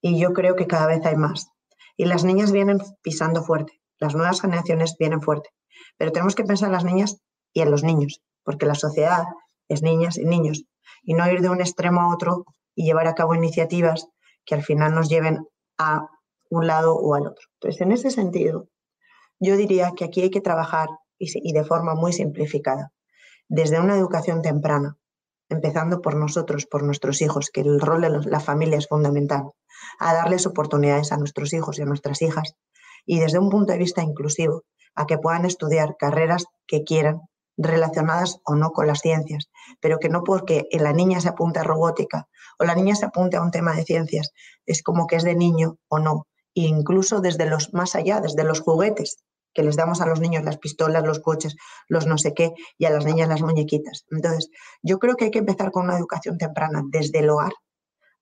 y 0.00 0.18
yo 0.18 0.32
creo 0.32 0.56
que 0.56 0.66
cada 0.66 0.86
vez 0.86 1.04
hay 1.04 1.16
más. 1.16 1.48
Y 1.98 2.06
las 2.06 2.24
niñas 2.24 2.50
vienen 2.52 2.78
pisando 3.02 3.42
fuerte, 3.42 3.80
las 3.98 4.14
nuevas 4.14 4.40
generaciones 4.40 4.96
vienen 4.98 5.20
fuerte. 5.20 5.50
Pero 5.98 6.12
tenemos 6.12 6.34
que 6.34 6.44
pensar 6.44 6.68
en 6.68 6.72
las 6.72 6.84
niñas 6.84 7.20
y 7.52 7.60
en 7.60 7.70
los 7.70 7.82
niños, 7.82 8.22
porque 8.42 8.66
la 8.66 8.74
sociedad 8.74 9.24
es 9.68 9.82
niñas 9.82 10.18
y 10.18 10.24
niños, 10.24 10.64
y 11.02 11.14
no 11.14 11.30
ir 11.30 11.40
de 11.40 11.48
un 11.48 11.60
extremo 11.60 12.00
a 12.00 12.14
otro 12.14 12.44
y 12.74 12.84
llevar 12.84 13.06
a 13.06 13.14
cabo 13.14 13.34
iniciativas 13.34 14.08
que 14.44 14.54
al 14.54 14.62
final 14.62 14.94
nos 14.94 15.08
lleven 15.08 15.46
a 15.78 16.08
un 16.50 16.66
lado 16.66 16.96
o 16.96 17.14
al 17.14 17.26
otro. 17.26 17.46
Entonces, 17.54 17.80
en 17.80 17.92
ese 17.92 18.10
sentido, 18.10 18.68
yo 19.40 19.56
diría 19.56 19.92
que 19.96 20.04
aquí 20.04 20.22
hay 20.22 20.30
que 20.30 20.40
trabajar 20.40 20.88
y, 21.18 21.52
de 21.52 21.64
forma 21.64 21.94
muy 21.94 22.12
simplificada, 22.12 22.92
desde 23.48 23.80
una 23.80 23.96
educación 23.96 24.42
temprana, 24.42 24.96
empezando 25.48 26.00
por 26.00 26.14
nosotros, 26.16 26.66
por 26.66 26.82
nuestros 26.82 27.20
hijos, 27.22 27.50
que 27.50 27.60
el 27.60 27.80
rol 27.80 28.02
de 28.02 28.10
la 28.10 28.40
familia 28.40 28.78
es 28.78 28.88
fundamental, 28.88 29.50
a 29.98 30.14
darles 30.14 30.46
oportunidades 30.46 31.12
a 31.12 31.16
nuestros 31.16 31.52
hijos 31.52 31.78
y 31.78 31.82
a 31.82 31.86
nuestras 31.86 32.22
hijas, 32.22 32.54
y 33.06 33.18
desde 33.20 33.38
un 33.38 33.50
punto 33.50 33.72
de 33.72 33.78
vista 33.78 34.02
inclusivo, 34.02 34.64
a 34.94 35.06
que 35.06 35.18
puedan 35.18 35.44
estudiar 35.44 35.96
carreras 35.98 36.46
que 36.66 36.84
quieran, 36.84 37.22
relacionadas 37.58 38.40
o 38.44 38.54
no 38.54 38.70
con 38.70 38.86
las 38.86 39.00
ciencias, 39.00 39.50
pero 39.80 39.98
que 39.98 40.08
no 40.08 40.22
porque 40.24 40.66
la 40.72 40.92
niña 40.92 41.20
se 41.20 41.28
apunte 41.28 41.58
a 41.58 41.64
robótica 41.64 42.28
o 42.58 42.64
la 42.64 42.74
niña 42.74 42.94
se 42.94 43.04
apunte 43.04 43.36
a 43.36 43.42
un 43.42 43.50
tema 43.50 43.74
de 43.74 43.84
ciencias, 43.84 44.32
es 44.64 44.82
como 44.82 45.06
que 45.06 45.16
es 45.16 45.24
de 45.24 45.34
niño 45.34 45.76
o 45.88 45.98
no, 45.98 46.26
e 46.54 46.62
incluso 46.62 47.20
desde 47.20 47.46
los 47.46 47.74
más 47.74 47.94
allá, 47.94 48.20
desde 48.20 48.44
los 48.44 48.60
juguetes 48.60 49.18
que 49.54 49.62
les 49.62 49.76
damos 49.76 50.00
a 50.00 50.06
los 50.06 50.20
niños 50.20 50.44
las 50.44 50.58
pistolas, 50.58 51.04
los 51.04 51.20
coches, 51.20 51.56
los 51.88 52.06
no 52.06 52.16
sé 52.16 52.32
qué, 52.32 52.52
y 52.78 52.84
a 52.84 52.90
las 52.90 53.04
niñas 53.04 53.28
las 53.28 53.42
muñequitas. 53.42 54.04
Entonces, 54.10 54.50
yo 54.82 54.98
creo 54.98 55.16
que 55.16 55.26
hay 55.26 55.30
que 55.30 55.40
empezar 55.40 55.72
con 55.72 55.84
una 55.84 55.96
educación 55.96 56.38
temprana, 56.38 56.82
desde 56.86 57.20
el 57.20 57.30
hogar 57.30 57.52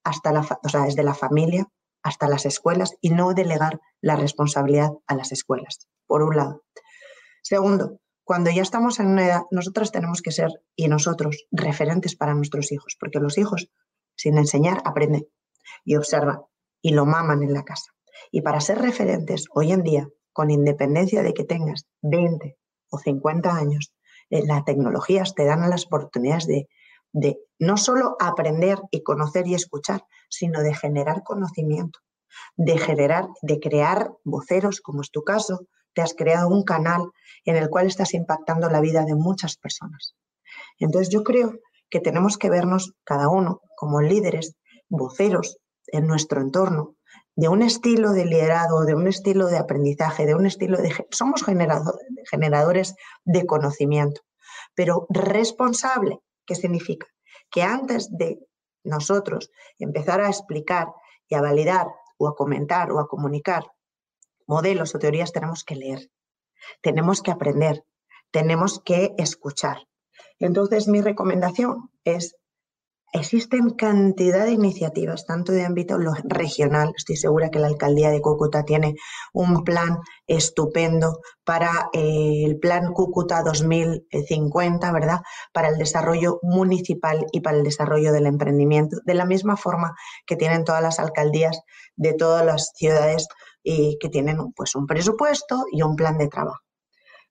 hasta 0.03 0.33
la, 0.33 0.47
o 0.63 0.69
sea, 0.69 0.85
desde 0.85 1.03
la 1.03 1.15
familia 1.15 1.67
hasta 2.03 2.29
las 2.29 2.47
escuelas 2.47 2.95
y 3.01 3.11
no 3.11 3.35
delegar 3.35 3.81
la 4.01 4.17
responsabilidad 4.17 4.93
a 5.07 5.15
las 5.17 5.33
escuelas, 5.33 5.89
por 6.07 6.23
un 6.23 6.37
lado. 6.37 6.63
Segundo, 7.43 7.99
cuando 8.27 8.51
ya 8.51 8.63
estamos 8.63 8.99
en 8.99 9.07
una 9.07 9.25
edad, 9.25 9.43
nosotras 9.53 9.93
tenemos 9.93 10.21
que 10.21 10.33
ser, 10.33 10.51
y 10.75 10.89
nosotros, 10.89 11.47
referentes 11.53 12.17
para 12.17 12.35
nuestros 12.35 12.73
hijos, 12.73 12.97
porque 12.99 13.21
los 13.21 13.39
hijos, 13.39 13.71
sin 14.17 14.37
enseñar, 14.37 14.83
aprenden 14.85 15.29
y 15.85 15.95
observan 15.95 16.41
y 16.83 16.91
lo 16.91 17.07
maman 17.07 17.45
en 17.45 17.53
la 17.53 17.63
casa. 17.63 17.93
Y 18.33 18.41
para 18.41 18.61
ser 18.61 18.79
referentes 18.79 19.45
hoy 19.55 19.71
en 19.71 19.85
día, 19.85 20.09
con 20.33 20.51
independencia 20.51 21.23
de 21.23 21.35
que 21.35 21.45
tengas 21.45 21.87
20 22.03 22.59
o 22.91 22.99
50 22.99 23.55
años, 23.55 23.95
eh, 24.31 24.45
las 24.45 24.65
tecnologías 24.65 25.37
te 25.37 25.45
dan 25.45 25.71
las 25.71 25.87
oportunidades 25.87 26.49
de, 26.49 26.69
de 27.13 27.39
no 27.61 27.77
solo 27.77 28.17
aprender 28.19 28.81
y 28.91 29.05
conocer 29.05 29.47
y 29.47 29.55
escuchar, 29.55 30.05
sino 30.29 30.63
de 30.63 30.75
generar 30.75 31.23
conocimiento, 31.23 32.01
de 32.57 32.77
generar, 32.77 33.29
de 33.43 33.61
crear 33.61 34.11
voceros, 34.25 34.81
como 34.81 35.03
es 35.03 35.13
tu 35.13 35.23
caso, 35.23 35.69
te 35.97 36.03
has 36.03 36.13
creado 36.13 36.49
un 36.49 36.63
canal 36.63 37.11
en 37.47 37.57
el 37.57 37.71
cual 37.71 37.87
estás 37.87 38.13
impactando 38.13 38.69
la 38.69 38.83
vida 38.83 39.07
de 39.07 39.15
muchas 39.15 39.57
personas. 39.57 40.15
Entonces 40.79 41.09
yo 41.09 41.25
creo 41.25 41.55
que 41.89 42.01
tenemos 42.01 42.37
que 42.37 42.51
vernos 42.51 42.93
cada 43.03 43.31
uno 43.31 43.63
como 43.79 44.03
líderes, 44.03 44.57
voceros 44.91 45.57
en 45.87 46.07
nuestro 46.07 46.43
entorno, 46.43 46.97
de 47.35 47.49
un 47.49 47.63
estilo 47.63 48.13
de 48.13 48.27
liderazgo, 48.27 48.85
de 48.85 48.95
un 48.95 49.09
estilo 49.09 49.47
de 49.47 49.57
aprendizaje, 49.57 50.27
de 50.27 50.35
un 50.35 50.45
estilo 50.45 50.77
de... 50.77 50.93
Somos 51.11 51.43
generadores 52.31 52.95
de 53.25 53.47
conocimiento, 53.47 54.21
pero 54.75 55.07
responsable, 55.09 56.19
¿qué 56.45 56.55
significa? 56.55 57.07
Que 57.51 57.63
antes 57.63 58.11
de 58.11 58.39
nosotros 58.85 59.51
empezar 59.79 60.21
a 60.21 60.29
explicar 60.29 60.89
y 61.27 61.37
a 61.37 61.41
validar 61.41 61.87
o 62.19 62.29
a 62.29 62.35
comentar 62.35 62.93
o 62.93 63.01
a 63.01 63.09
comunicar 63.09 63.65
modelos 64.47 64.95
o 64.95 64.99
teorías, 64.99 65.33
tenemos 65.33 65.65
que 65.65 65.77
leer, 65.77 66.11
tenemos 66.83 67.23
que 67.23 67.31
aprender, 67.31 67.85
tenemos 68.31 68.81
que 68.85 69.15
escuchar. 69.19 69.87
Entonces, 70.39 70.89
mi 70.89 71.01
recomendación 71.01 71.91
es 72.05 72.37
Existen 73.13 73.71
cantidad 73.71 74.45
de 74.45 74.53
iniciativas, 74.53 75.25
tanto 75.25 75.53
de 75.53 75.65
ámbito 75.65 75.97
regional, 76.25 76.93
estoy 76.97 77.17
segura 77.17 77.51
que 77.51 77.59
la 77.59 77.69
alcaldía 77.69 78.11
de 78.11 78.21
Cúcuta 78.21 78.65
tiene 78.65 78.97
un 79.33 79.65
plan 79.65 80.01
estupendo 80.27 81.21
para 81.45 81.89
eh, 81.95 82.43
el 82.45 82.59
plan 82.59 82.93
Cúcuta 82.93 83.43
2050, 83.43 84.93
¿verdad? 84.93 85.21
Para 85.53 85.69
el 85.69 85.79
desarrollo 85.79 86.41
municipal 86.43 87.25
y 87.33 87.41
para 87.41 87.57
el 87.57 87.63
desarrollo 87.63 88.13
del 88.13 88.27
emprendimiento, 88.27 88.99
de 89.07 89.15
la 89.15 89.25
misma 89.25 89.57
forma 89.57 89.95
que 90.27 90.37
tienen 90.37 90.65
todas 90.65 90.83
las 90.83 90.99
alcaldías 90.99 91.63
de 91.95 92.13
todas 92.13 92.45
las 92.45 92.73
ciudades 92.75 93.29
y 93.69 93.99
que 93.99 94.09
tienen 94.09 94.53
pues, 94.53 94.77
un 94.77 94.87
presupuesto 94.87 95.65
y 95.73 95.83
un 95.83 95.97
plan 95.97 96.17
de 96.19 96.29
trabajo. 96.29 96.63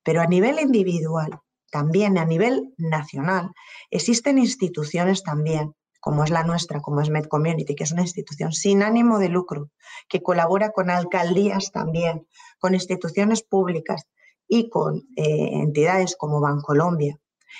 Pero 0.03 0.21
a 0.21 0.27
nivel 0.27 0.59
individual, 0.59 1.39
también 1.71 2.17
a 2.17 2.25
nivel 2.25 2.73
nacional 2.77 3.51
existen 3.89 4.38
instituciones 4.38 5.23
también, 5.23 5.73
como 6.01 6.25
es 6.25 6.31
la 6.31 6.43
nuestra, 6.43 6.81
como 6.81 6.99
es 6.99 7.09
Med 7.09 7.27
Community, 7.27 7.73
que 7.73 7.86
es 7.86 7.93
una 7.93 8.01
institución 8.01 8.51
sin 8.51 8.83
ánimo 8.83 9.17
de 9.17 9.29
lucro, 9.29 9.71
que 10.09 10.21
colabora 10.21 10.71
con 10.71 10.89
alcaldías 10.89 11.71
también, 11.71 12.27
con 12.59 12.73
instituciones 12.73 13.41
públicas 13.41 14.03
y 14.45 14.69
con 14.69 15.07
eh, 15.15 15.51
entidades 15.53 16.17
como 16.17 16.41
Bancolombia. 16.41 17.17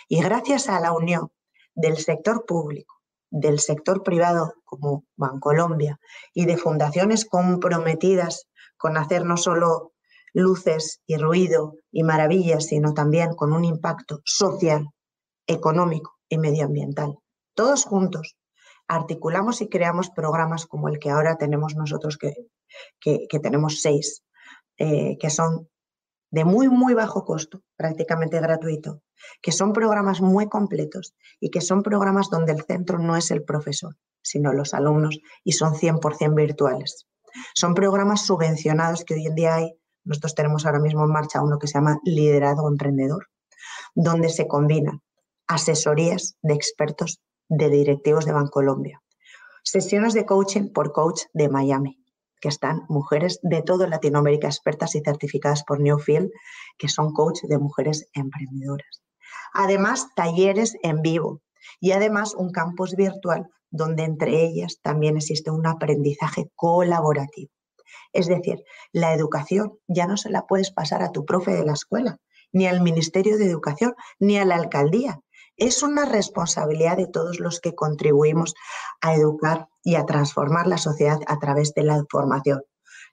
Y 0.10 0.22
gracias 0.22 0.68
a 0.68 0.82
la 0.82 0.92
unión 0.92 1.32
del 1.76 1.96
sector 1.96 2.46
público, 2.46 2.96
del 3.30 3.60
sector 3.60 4.04
privado 4.04 4.54
como 4.66 5.06
Bancolombia 5.16 5.98
y 6.34 6.46
de 6.46 6.58
fundaciones 6.58 7.24
comprometidas 7.24 8.50
con 8.78 8.98
hacer 8.98 9.26
no 9.26 9.38
solo 9.38 9.94
luces 10.34 11.02
y 11.08 11.18
ruido 11.18 11.76
y 11.92 12.04
maravillas, 12.04 12.68
sino 12.68 12.94
también 12.94 13.34
con 13.34 13.54
un 13.54 13.64
impacto 13.64 14.22
social, 14.26 14.90
económico 15.48 16.18
y 16.28 16.38
medioambiental. 16.38 17.18
Todos 17.54 17.86
juntos 17.86 18.38
articulamos 18.88 19.62
y 19.62 19.70
creamos 19.70 20.10
programas 20.10 20.66
como 20.66 20.90
el 20.90 21.00
que 21.00 21.10
ahora 21.10 21.38
tenemos 21.38 21.76
nosotros, 21.76 22.18
que, 22.18 22.36
que, 23.00 23.40
tenemos 23.40 23.82
seis, 23.82 24.24
eh, 24.78 25.18
que 25.20 25.30
son 25.30 25.70
de 26.32 26.44
muy, 26.44 26.68
muy 26.68 26.94
bajo 26.94 27.24
costo, 27.24 27.62
prácticamente 27.78 28.40
gratuito, 28.40 29.02
que 29.42 29.52
son 29.52 29.74
programas 29.74 30.22
muy 30.22 30.50
completos 30.50 31.16
y 31.40 31.50
que 31.50 31.62
son 31.62 31.82
programas 31.82 32.30
donde 32.30 32.52
el 32.52 32.64
centro 32.64 33.00
no 33.00 33.16
es 33.16 33.32
el 33.32 33.44
profesor, 33.44 33.96
sino 34.22 34.52
los 34.52 34.74
alumnos 34.74 35.20
y 35.44 35.54
son 35.54 35.76
100% 35.76 36.36
virtuales. 36.36 37.08
Son 37.54 37.74
programas 37.74 38.26
subvencionados 38.26 39.04
que 39.04 39.16
hoy 39.16 39.28
en 39.28 39.36
día 39.36 39.56
hay 39.56 39.80
nosotros 40.06 40.36
tenemos 40.36 40.66
ahora 40.66 40.80
mismo 40.80 41.04
en 41.04 41.12
marcha 41.12 41.42
uno 41.42 41.58
que 41.58 41.68
se 41.68 41.74
llama 41.74 42.00
Liderazgo 42.04 42.70
Emprendedor, 42.70 43.28
donde 43.96 44.30
se 44.30 44.48
combinan 44.48 45.02
asesorías 45.48 46.38
de 46.44 46.54
expertos 46.54 47.22
de 47.50 47.70
directivos 47.70 48.26
de 48.26 48.32
Bancolombia, 48.32 49.02
sesiones 49.64 50.14
de 50.14 50.26
coaching 50.26 50.72
por 50.72 50.92
coach 50.92 51.24
de 51.34 51.50
Miami, 51.50 52.04
que 52.40 52.50
están 52.50 52.86
mujeres 52.88 53.40
de 53.42 53.64
toda 53.64 53.88
Latinoamérica 53.88 54.48
expertas 54.48 54.96
y 54.96 55.02
certificadas 55.02 55.64
por 55.64 55.80
Newfield, 55.80 56.30
que 56.78 56.88
son 56.88 57.12
coach 57.12 57.42
de 57.44 57.58
mujeres 57.58 58.08
emprendedoras. 58.14 59.02
Además, 59.54 60.08
talleres 60.16 60.76
en 60.84 61.02
vivo 61.02 61.42
y 61.80 61.92
además 61.94 62.36
un 62.36 62.52
campus 62.52 62.96
virtual 62.96 63.50
donde 63.76 64.04
entre 64.04 64.44
ellas 64.46 64.80
también 64.82 65.18
existe 65.18 65.52
un 65.52 65.68
aprendizaje 65.68 66.50
colaborativo. 66.56 67.52
Es 68.14 68.28
decir, 68.28 68.64
la 68.92 69.14
educación 69.14 69.78
ya 69.88 70.08
no 70.08 70.18
se 70.18 70.30
la 70.30 70.48
puedes 70.48 70.72
pasar 70.72 71.04
a 71.04 71.12
tu 71.12 71.26
profe 71.26 71.52
de 71.52 71.66
la 71.66 71.74
escuela, 71.74 72.18
ni 72.52 72.68
al 72.68 72.82
Ministerio 72.82 73.38
de 73.38 73.46
Educación, 73.46 73.94
ni 74.20 74.38
a 74.38 74.46
la 74.46 74.56
alcaldía. 74.56 75.20
Es 75.58 75.84
una 75.84 76.06
responsabilidad 76.06 76.98
de 76.98 77.08
todos 77.08 77.40
los 77.40 77.60
que 77.60 77.76
contribuimos 77.76 78.56
a 79.02 79.16
educar 79.16 79.68
y 79.84 79.96
a 79.96 80.06
transformar 80.06 80.68
la 80.68 80.78
sociedad 80.78 81.20
a 81.28 81.40
través 81.40 81.74
de 81.74 81.84
la 81.84 82.04
formación, 82.10 82.62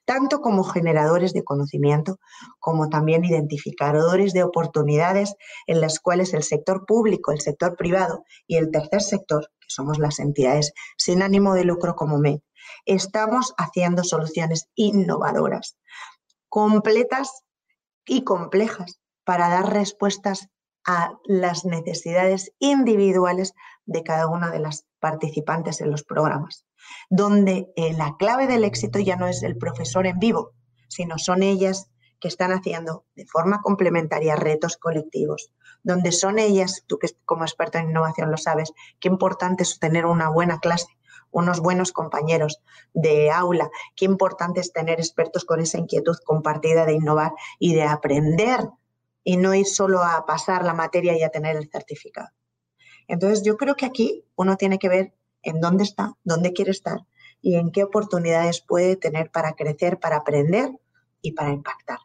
tanto 0.05 0.41
como 0.41 0.65
generadores 0.65 1.33
de 1.33 1.45
conocimiento, 1.45 2.19
como 2.59 2.89
también 2.89 3.25
identificadores 3.25 4.33
de 4.33 4.43
oportunidades 4.43 5.35
en 5.67 5.81
las 5.81 6.01
cuales 6.01 6.35
el 6.35 6.43
sector 6.43 6.85
público, 6.87 7.33
el 7.33 7.41
sector 7.41 7.77
privado 7.77 8.25
y 8.47 8.57
el 8.57 8.71
tercer 8.71 9.03
sector, 9.03 9.49
que 9.61 9.69
somos 9.69 9.99
las 9.99 10.19
entidades 10.19 10.73
sin 10.97 11.23
ánimo 11.23 11.55
de 11.55 11.65
lucro 11.65 11.95
como 11.95 12.19
MED, 12.19 12.41
estamos 12.85 13.55
haciendo 13.57 14.05
soluciones 14.05 14.69
innovadoras, 14.75 15.77
completas 16.49 17.43
y 18.07 18.25
complejas 18.25 19.01
para 19.25 19.49
dar 19.49 19.73
respuestas 19.73 20.49
a 20.85 21.13
las 21.25 21.65
necesidades 21.65 22.53
individuales 22.59 23.55
de 23.87 24.03
cada 24.03 24.27
una 24.27 24.51
de 24.51 24.59
las 24.59 24.85
participantes 24.99 25.81
en 25.81 25.91
los 25.91 26.03
programas, 26.05 26.65
donde 27.11 27.73
eh, 27.77 27.93
la 27.95 28.17
clave 28.19 28.47
del 28.47 28.65
éxito 28.65 28.99
ya 28.99 29.17
no 29.17 29.27
es 29.27 29.43
el 29.43 29.57
profesor 29.57 30.07
en 30.07 30.19
vivo, 30.19 30.53
sino 30.89 31.19
son 31.19 31.43
ellas 31.43 31.91
que 32.23 32.29
están 32.29 32.53
haciendo 32.53 33.05
de 33.17 33.27
forma 33.27 33.61
complementaria 33.61 34.37
retos 34.37 34.77
colectivos, 34.77 35.53
donde 35.83 36.13
son 36.13 36.39
ellas, 36.39 36.85
tú 36.87 36.99
que 36.99 37.09
como 37.25 37.45
experto 37.45 37.79
en 37.79 37.91
innovación 37.91 38.31
lo 38.31 38.37
sabes, 38.37 38.73
qué 39.01 39.09
importante 39.09 39.65
es 39.65 39.81
tener 39.81 40.07
una 40.07 40.29
buena 40.29 40.61
clase, 40.61 40.87
unos 41.33 41.61
buenos 41.61 41.91
compañeros 41.93 42.61
de 42.95 43.33
aula, 43.33 43.71
qué 43.97 44.05
importante 44.05 44.61
es 44.61 44.73
tener 44.73 45.01
expertos 45.01 45.45
con 45.45 45.61
esa 45.61 45.79
inquietud 45.79 46.17
compartida 46.25 46.87
de 46.87 46.93
innovar 46.93 47.33
y 47.59 47.75
de 47.75 47.83
aprender 47.83 48.69
y 49.25 49.37
no 49.37 49.55
ir 49.55 49.67
solo 49.67 50.03
a 50.03 50.25
pasar 50.25 50.65
la 50.65 50.75
materia 50.75 51.17
y 51.17 51.23
a 51.23 51.31
tener 51.31 51.57
el 51.57 51.71
certificado. 51.71 52.29
Entonces, 53.09 53.43
yo 53.43 53.57
creo 53.57 53.75
que 53.75 53.87
aquí 53.87 54.25
uno 54.37 54.57
tiene 54.57 54.79
que 54.79 54.89
ver 54.89 55.15
en 55.43 55.61
dónde 55.61 55.85
está, 55.85 56.15
dónde 56.25 56.53
quiere 56.53 56.71
estar 56.71 57.01
y 57.41 57.57
en 57.57 57.73
qué 57.73 57.85
oportunidades 57.85 58.61
puede 58.61 58.97
tener 58.97 59.31
para 59.31 59.53
crecer, 59.53 59.99
para 59.99 60.17
aprender 60.17 60.71
y 61.21 61.33
para 61.33 61.51
impactar. 61.51 61.99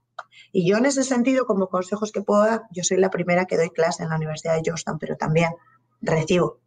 Y 0.51 0.67
yo 0.67 0.77
en 0.77 0.85
ese 0.85 1.03
sentido, 1.03 1.45
como 1.45 1.67
consejos 1.67 2.11
que 2.11 2.21
puedo 2.21 2.43
dar, 2.43 2.63
yo 2.71 2.83
soy 2.83 2.97
la 2.97 3.09
primera 3.09 3.45
que 3.45 3.57
doy 3.57 3.69
clase 3.69 4.03
en 4.03 4.09
la 4.09 4.15
Universidad 4.15 4.55
de 4.55 4.61
Georgetown, 4.63 4.97
pero 4.99 5.15
también 5.15 5.51
recibo. 6.01 6.59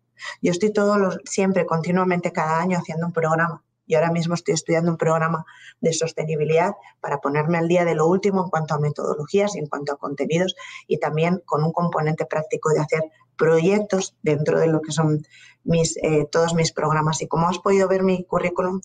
Yo 0.42 0.52
estoy 0.52 0.72
todo 0.72 1.18
siempre, 1.24 1.66
continuamente, 1.66 2.32
cada 2.32 2.60
año 2.60 2.78
haciendo 2.78 3.06
un 3.06 3.12
programa 3.12 3.64
y 3.90 3.96
ahora 3.96 4.12
mismo 4.12 4.34
estoy 4.34 4.54
estudiando 4.54 4.92
un 4.92 4.96
programa 4.96 5.44
de 5.80 5.92
sostenibilidad 5.92 6.74
para 7.00 7.18
ponerme 7.18 7.58
al 7.58 7.66
día 7.66 7.84
de 7.84 7.96
lo 7.96 8.06
último 8.06 8.44
en 8.44 8.50
cuanto 8.50 8.74
a 8.74 8.78
metodologías 8.78 9.56
y 9.56 9.58
en 9.58 9.66
cuanto 9.66 9.92
a 9.92 9.96
contenidos 9.96 10.54
y 10.86 10.98
también 10.98 11.42
con 11.44 11.64
un 11.64 11.72
componente 11.72 12.24
práctico 12.24 12.70
de 12.70 12.78
hacer 12.78 13.02
proyectos 13.44 14.14
dentro 14.22 14.60
de 14.60 14.68
lo 14.68 14.82
que 14.82 14.92
son 14.92 15.26
mis, 15.64 15.96
eh, 15.96 16.28
todos 16.30 16.54
mis 16.54 16.72
programas. 16.72 17.22
Y 17.22 17.26
como 17.26 17.48
has 17.48 17.58
podido 17.58 17.88
ver 17.88 18.02
mi 18.02 18.22
currículum, 18.24 18.82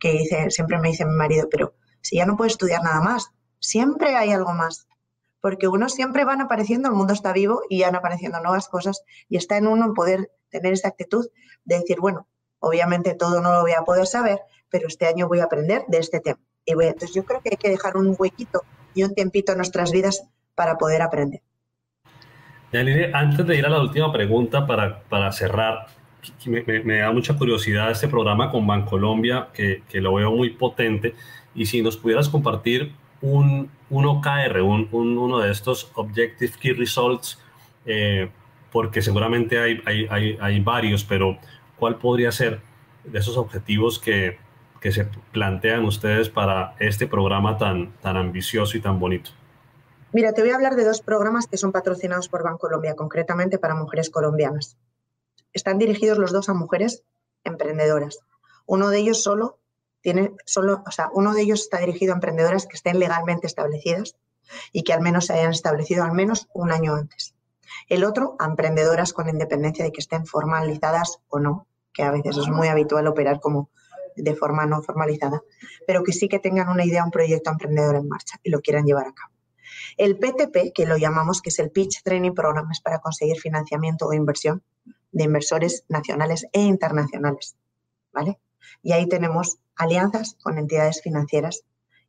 que 0.00 0.12
dice, 0.12 0.50
siempre 0.50 0.78
me 0.78 0.88
dice 0.88 1.04
mi 1.04 1.14
marido, 1.14 1.48
pero 1.50 1.74
si 2.00 2.16
ya 2.16 2.24
no 2.24 2.36
puedo 2.36 2.48
estudiar 2.48 2.82
nada 2.82 3.02
más, 3.02 3.32
siempre 3.60 4.16
hay 4.16 4.32
algo 4.32 4.54
más. 4.54 4.88
Porque 5.42 5.68
uno 5.68 5.90
siempre 5.90 6.24
van 6.24 6.40
apareciendo, 6.40 6.88
el 6.88 6.94
mundo 6.94 7.12
está 7.12 7.32
vivo 7.32 7.60
y 7.68 7.82
van 7.82 7.94
apareciendo 7.94 8.40
nuevas 8.40 8.68
cosas 8.68 9.02
y 9.28 9.36
está 9.36 9.58
en 9.58 9.66
uno 9.66 9.92
poder 9.92 10.32
tener 10.48 10.72
esa 10.72 10.88
actitud 10.88 11.28
de 11.66 11.78
decir, 11.78 12.00
bueno, 12.00 12.26
Obviamente 12.60 13.14
todo 13.14 13.40
no 13.40 13.52
lo 13.52 13.62
voy 13.62 13.72
a 13.72 13.82
poder 13.82 14.06
saber, 14.06 14.40
pero 14.68 14.88
este 14.88 15.06
año 15.06 15.28
voy 15.28 15.40
a 15.40 15.44
aprender 15.44 15.84
de 15.88 15.98
este 15.98 16.20
tema. 16.20 16.40
Y 16.64 16.74
voy, 16.74 16.86
entonces 16.86 17.14
yo 17.14 17.24
creo 17.24 17.40
que 17.40 17.50
hay 17.50 17.56
que 17.56 17.70
dejar 17.70 17.96
un 17.96 18.14
huequito 18.18 18.62
y 18.94 19.04
un 19.04 19.14
tiempito 19.14 19.52
en 19.52 19.58
nuestras 19.58 19.92
vidas 19.92 20.24
para 20.54 20.76
poder 20.76 21.02
aprender. 21.02 21.42
Yanine, 22.72 23.10
antes 23.14 23.46
de 23.46 23.56
ir 23.56 23.64
a 23.64 23.70
la 23.70 23.80
última 23.80 24.12
pregunta 24.12 24.66
para, 24.66 25.00
para 25.00 25.32
cerrar, 25.32 25.86
me, 26.44 26.98
da 26.98 27.10
mucha 27.12 27.36
curiosidad 27.36 27.90
este 27.90 28.08
programa 28.08 28.50
con 28.50 28.66
Bancolombia, 28.66 29.48
que, 29.54 29.82
que 29.88 30.00
lo 30.00 30.14
veo 30.14 30.30
muy 30.30 30.50
potente. 30.50 31.14
Y 31.54 31.66
si 31.66 31.82
nos 31.82 31.96
pudieras 31.96 32.28
compartir 32.28 32.92
un, 33.20 33.70
un 33.90 34.06
OKR, 34.06 34.60
un, 34.60 34.88
uno 34.92 35.38
de 35.38 35.50
estos 35.50 35.90
Objective 35.94 36.52
Key 36.60 36.72
Results, 36.72 37.38
eh, 37.86 38.28
porque 38.70 39.02
seguramente 39.02 39.58
hay, 39.58 39.80
hay, 39.86 40.06
hay, 40.10 40.38
hay, 40.40 40.60
varios, 40.60 41.04
pero 41.04 41.38
¿cuál 41.78 41.96
podría 41.96 42.30
ser 42.32 42.60
de 43.04 43.18
esos 43.18 43.36
objetivos 43.36 43.98
que, 43.98 44.38
se 44.90 45.08
plantean 45.32 45.84
ustedes 45.84 46.28
para 46.28 46.74
este 46.78 47.06
programa 47.06 47.58
tan, 47.58 47.92
tan 48.00 48.16
ambicioso 48.16 48.76
y 48.76 48.80
tan 48.80 49.00
bonito? 49.00 49.30
Mira, 50.10 50.32
te 50.32 50.40
voy 50.40 50.50
a 50.50 50.54
hablar 50.54 50.74
de 50.74 50.84
dos 50.84 51.02
programas 51.02 51.46
que 51.46 51.58
son 51.58 51.70
patrocinados 51.70 52.30
por 52.30 52.42
Bancolombia, 52.42 52.96
concretamente 52.96 53.58
para 53.58 53.74
mujeres 53.74 54.08
colombianas. 54.08 54.78
Están 55.52 55.78
dirigidos 55.78 56.16
los 56.16 56.32
dos 56.32 56.48
a 56.48 56.54
mujeres 56.54 57.02
emprendedoras. 57.44 58.20
Uno 58.64 58.88
de 58.88 58.98
ellos 59.00 59.22
solo 59.22 59.58
tiene 60.00 60.32
solo, 60.46 60.82
o 60.86 60.90
sea, 60.90 61.10
uno 61.12 61.34
de 61.34 61.42
ellos 61.42 61.60
está 61.60 61.78
dirigido 61.78 62.12
a 62.12 62.16
emprendedoras 62.16 62.66
que 62.66 62.76
estén 62.76 62.98
legalmente 62.98 63.46
establecidas 63.46 64.16
y 64.72 64.82
que 64.82 64.94
al 64.94 65.02
menos 65.02 65.26
se 65.26 65.34
hayan 65.34 65.50
establecido 65.50 66.04
al 66.04 66.12
menos 66.12 66.48
un 66.54 66.72
año 66.72 66.94
antes. 66.94 67.34
El 67.90 68.02
otro 68.04 68.34
a 68.38 68.46
emprendedoras 68.46 69.12
con 69.12 69.28
independencia 69.28 69.84
de 69.84 69.92
que 69.92 70.00
estén 70.00 70.24
formalizadas 70.24 71.18
o 71.28 71.38
no, 71.38 71.66
que 71.92 72.02
a 72.02 72.10
veces 72.10 72.38
es 72.38 72.48
muy 72.48 72.68
habitual 72.68 73.06
operar 73.08 73.40
como 73.40 73.68
de 74.16 74.34
forma 74.34 74.64
no 74.64 74.82
formalizada, 74.82 75.42
pero 75.86 76.02
que 76.02 76.12
sí 76.12 76.28
que 76.28 76.38
tengan 76.38 76.70
una 76.70 76.86
idea, 76.86 77.04
un 77.04 77.10
proyecto 77.10 77.50
emprendedor 77.50 77.96
en 77.96 78.08
marcha 78.08 78.38
y 78.42 78.48
lo 78.48 78.62
quieran 78.62 78.86
llevar 78.86 79.08
a 79.08 79.12
cabo. 79.12 79.37
El 79.96 80.18
PTP, 80.18 80.72
que 80.74 80.86
lo 80.86 80.96
llamamos, 80.96 81.42
que 81.42 81.50
es 81.50 81.58
el 81.58 81.70
Pitch 81.70 82.02
Training 82.02 82.34
Program, 82.34 82.70
es 82.70 82.80
para 82.80 83.00
conseguir 83.00 83.38
financiamiento 83.38 84.06
o 84.06 84.12
inversión 84.12 84.62
de 85.12 85.24
inversores 85.24 85.84
nacionales 85.88 86.46
e 86.52 86.60
internacionales, 86.60 87.56
¿vale? 88.12 88.38
Y 88.82 88.92
ahí 88.92 89.06
tenemos 89.06 89.58
alianzas 89.76 90.36
con 90.42 90.58
entidades 90.58 91.00
financieras 91.02 91.64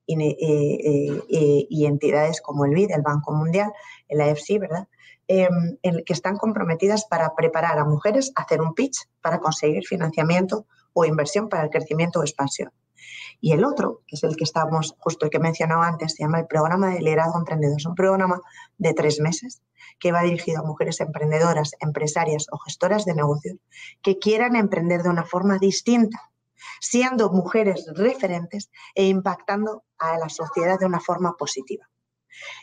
y, 0.06 0.22
eh, 0.22 0.38
eh, 0.42 1.24
eh, 1.30 1.68
entidades 1.86 2.42
como 2.42 2.66
el 2.66 2.74
BID, 2.74 2.92
el 2.92 3.04
Banco 3.04 3.32
Mundial, 3.32 3.72
el 4.08 4.22
AFC, 4.22 4.60
¿verdad? 4.60 4.88
Em, 5.28 5.78
que 6.04 6.14
están 6.14 6.38
comprometidas 6.38 7.06
para 7.06 7.36
preparar 7.36 7.78
a 7.78 7.86
mujeres 7.86 8.32
a 8.36 8.42
hacer 8.42 8.62
un 8.62 8.74
pitch 8.74 9.08
para 9.22 9.40
conseguir 9.40 9.86
financiamiento 9.86 10.66
o 10.94 11.06
inversión 11.06 11.50
para 11.50 11.64
el 11.64 11.70
crecimiento 11.70 12.20
o 12.20 12.24
expansión. 12.24 12.72
Y 13.42 13.54
el 13.54 13.64
otro, 13.64 14.02
que 14.08 14.16
es 14.16 14.24
el 14.24 14.36
que 14.36 14.44
estábamos, 14.44 14.96
justo 15.00 15.26
el 15.26 15.32
que 15.32 15.38
he 15.38 15.42
mencionado 15.42 15.82
antes, 15.82 16.14
se 16.14 16.24
llama 16.24 16.40
el 16.40 16.48
Programa 16.48 16.90
de 16.90 17.02
Liderazgo 17.02 17.40
Emprendedor. 17.40 17.78
Es 17.78 17.86
un 17.86 17.96
programa 17.96 18.42
de 18.78 18.94
tres 18.94 19.20
meses 19.20 19.62
que 20.00 20.12
va 20.12 20.24
dirigido 20.24 20.60
a 20.62 20.66
mujeres 20.66 21.00
emprendedoras, 21.02 21.72
empresarias 21.80 22.48
o 22.52 22.58
gestoras 22.58 23.06
de 23.06 23.16
negocios 23.16 23.58
que 24.02 24.20
quieran 24.20 24.56
emprender 24.56 25.04
de 25.04 25.10
una 25.10 25.24
forma 25.24 25.58
distinta, 25.58 26.32
siendo 26.80 27.32
mujeres 27.32 27.86
referentes 27.96 28.70
e 28.96 29.06
impactando 29.06 29.84
a 29.98 30.18
la 30.18 30.30
sociedad 30.30 30.80
de 30.80 30.86
una 30.86 31.00
forma 31.00 31.36
positiva. 31.38 31.90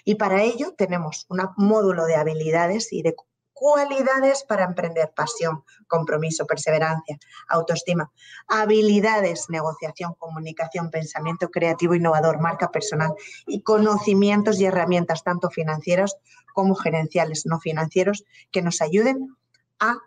Y 0.04 0.14
para 0.14 0.42
ello 0.42 0.74
tenemos 0.76 1.26
un 1.28 1.40
módulo 1.56 2.06
de 2.06 2.16
habilidades 2.16 2.92
y 2.92 3.02
de 3.02 3.14
cualidades 3.56 4.44
para 4.46 4.64
emprender, 4.64 5.10
pasión, 5.16 5.64
compromiso, 5.86 6.46
perseverancia, 6.46 7.18
autoestima, 7.48 8.12
habilidades, 8.48 9.46
negociación, 9.48 10.12
comunicación, 10.18 10.90
pensamiento 10.90 11.48
creativo, 11.50 11.94
innovador, 11.94 12.38
marca 12.38 12.70
personal 12.70 13.14
y 13.46 13.62
conocimientos 13.62 14.60
y 14.60 14.66
herramientas 14.66 15.24
tanto 15.24 15.48
financieras 15.48 16.18
como 16.52 16.74
gerenciales, 16.74 17.46
no 17.46 17.58
financieros, 17.58 18.24
que 18.52 18.60
nos 18.60 18.82
ayuden 18.82 19.34
a 19.80 20.00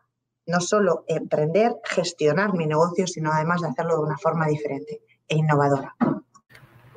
no 0.45 0.61
solo 0.61 1.03
emprender, 1.07 1.73
gestionar 1.83 2.53
mi 2.53 2.67
negocio, 2.67 3.07
sino 3.07 3.31
además 3.31 3.61
de 3.61 3.69
hacerlo 3.69 3.95
de 3.95 4.03
una 4.03 4.17
forma 4.19 4.45
diferente 4.45 5.01
e 5.27 5.37
innovadora. 5.37 5.95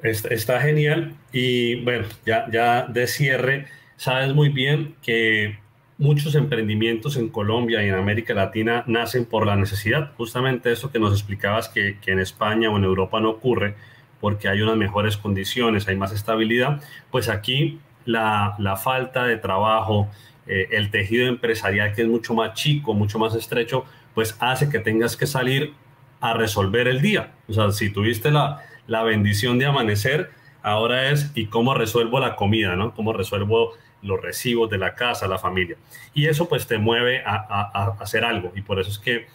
Está, 0.02 0.60
genial. 0.60 1.16
Y 1.32 1.82
bueno, 1.82 2.08
ya, 2.26 2.46
ya 2.50 2.86
de 2.88 3.06
cierre, 3.06 3.68
sabes 3.96 4.34
muy 4.34 4.50
bien 4.50 4.96
que 5.00 5.62
muchos 5.98 6.34
emprendimientos 6.34 7.16
en 7.16 7.28
Colombia 7.28 7.84
y 7.84 7.88
en 7.88 7.94
América 7.94 8.34
Latina 8.34 8.84
nacen 8.86 9.24
por 9.24 9.46
la 9.46 9.56
necesidad. 9.56 10.12
Justamente 10.16 10.72
eso 10.72 10.90
que 10.90 10.98
nos 10.98 11.12
explicabas 11.12 11.68
que, 11.68 11.98
que 12.00 12.12
en 12.12 12.18
España 12.18 12.70
o 12.70 12.76
en 12.76 12.84
Europa 12.84 13.20
no 13.20 13.30
ocurre 13.30 13.74
porque 14.20 14.48
hay 14.48 14.62
unas 14.62 14.76
mejores 14.76 15.16
condiciones, 15.16 15.88
hay 15.88 15.96
más 15.96 16.12
estabilidad. 16.12 16.80
Pues 17.10 17.28
aquí 17.28 17.80
la, 18.04 18.54
la 18.58 18.76
falta 18.76 19.24
de 19.24 19.36
trabajo, 19.36 20.08
eh, 20.46 20.68
el 20.72 20.90
tejido 20.90 21.26
empresarial 21.26 21.92
que 21.92 22.02
es 22.02 22.08
mucho 22.08 22.34
más 22.34 22.54
chico, 22.54 22.94
mucho 22.94 23.18
más 23.18 23.34
estrecho, 23.34 23.84
pues 24.14 24.36
hace 24.40 24.68
que 24.68 24.78
tengas 24.78 25.16
que 25.16 25.26
salir 25.26 25.74
a 26.20 26.34
resolver 26.34 26.86
el 26.86 27.00
día. 27.00 27.32
O 27.48 27.52
sea, 27.52 27.70
si 27.72 27.90
tuviste 27.90 28.30
la, 28.30 28.60
la 28.86 29.02
bendición 29.02 29.58
de 29.58 29.66
amanecer, 29.66 30.30
ahora 30.62 31.10
es 31.10 31.32
y 31.34 31.46
cómo 31.46 31.74
resuelvo 31.74 32.20
la 32.20 32.36
comida, 32.36 32.76
¿no? 32.76 32.94
Cómo 32.94 33.12
resuelvo 33.12 33.72
los 34.02 34.20
recibos 34.20 34.68
de 34.68 34.78
la 34.78 34.94
casa, 34.94 35.26
la 35.26 35.38
familia. 35.38 35.76
Y 36.14 36.26
eso 36.26 36.48
pues 36.48 36.66
te 36.66 36.78
mueve 36.78 37.22
a, 37.24 37.94
hacer 38.00 38.24
algo. 38.24 38.52
Y 38.54 38.62
por 38.62 38.80
eso 38.80 38.90
es 38.90 38.98
que 38.98 39.26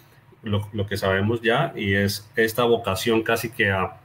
lo, 0.44 0.88
que 0.88 0.98
sabemos 0.98 1.42
ya 1.42 1.74
y 1.76 1.94
es 1.94 2.30
esta 2.36 2.64
vocación 2.64 3.24
casi 3.24 3.50
que 3.52 3.72
a, 3.72 3.98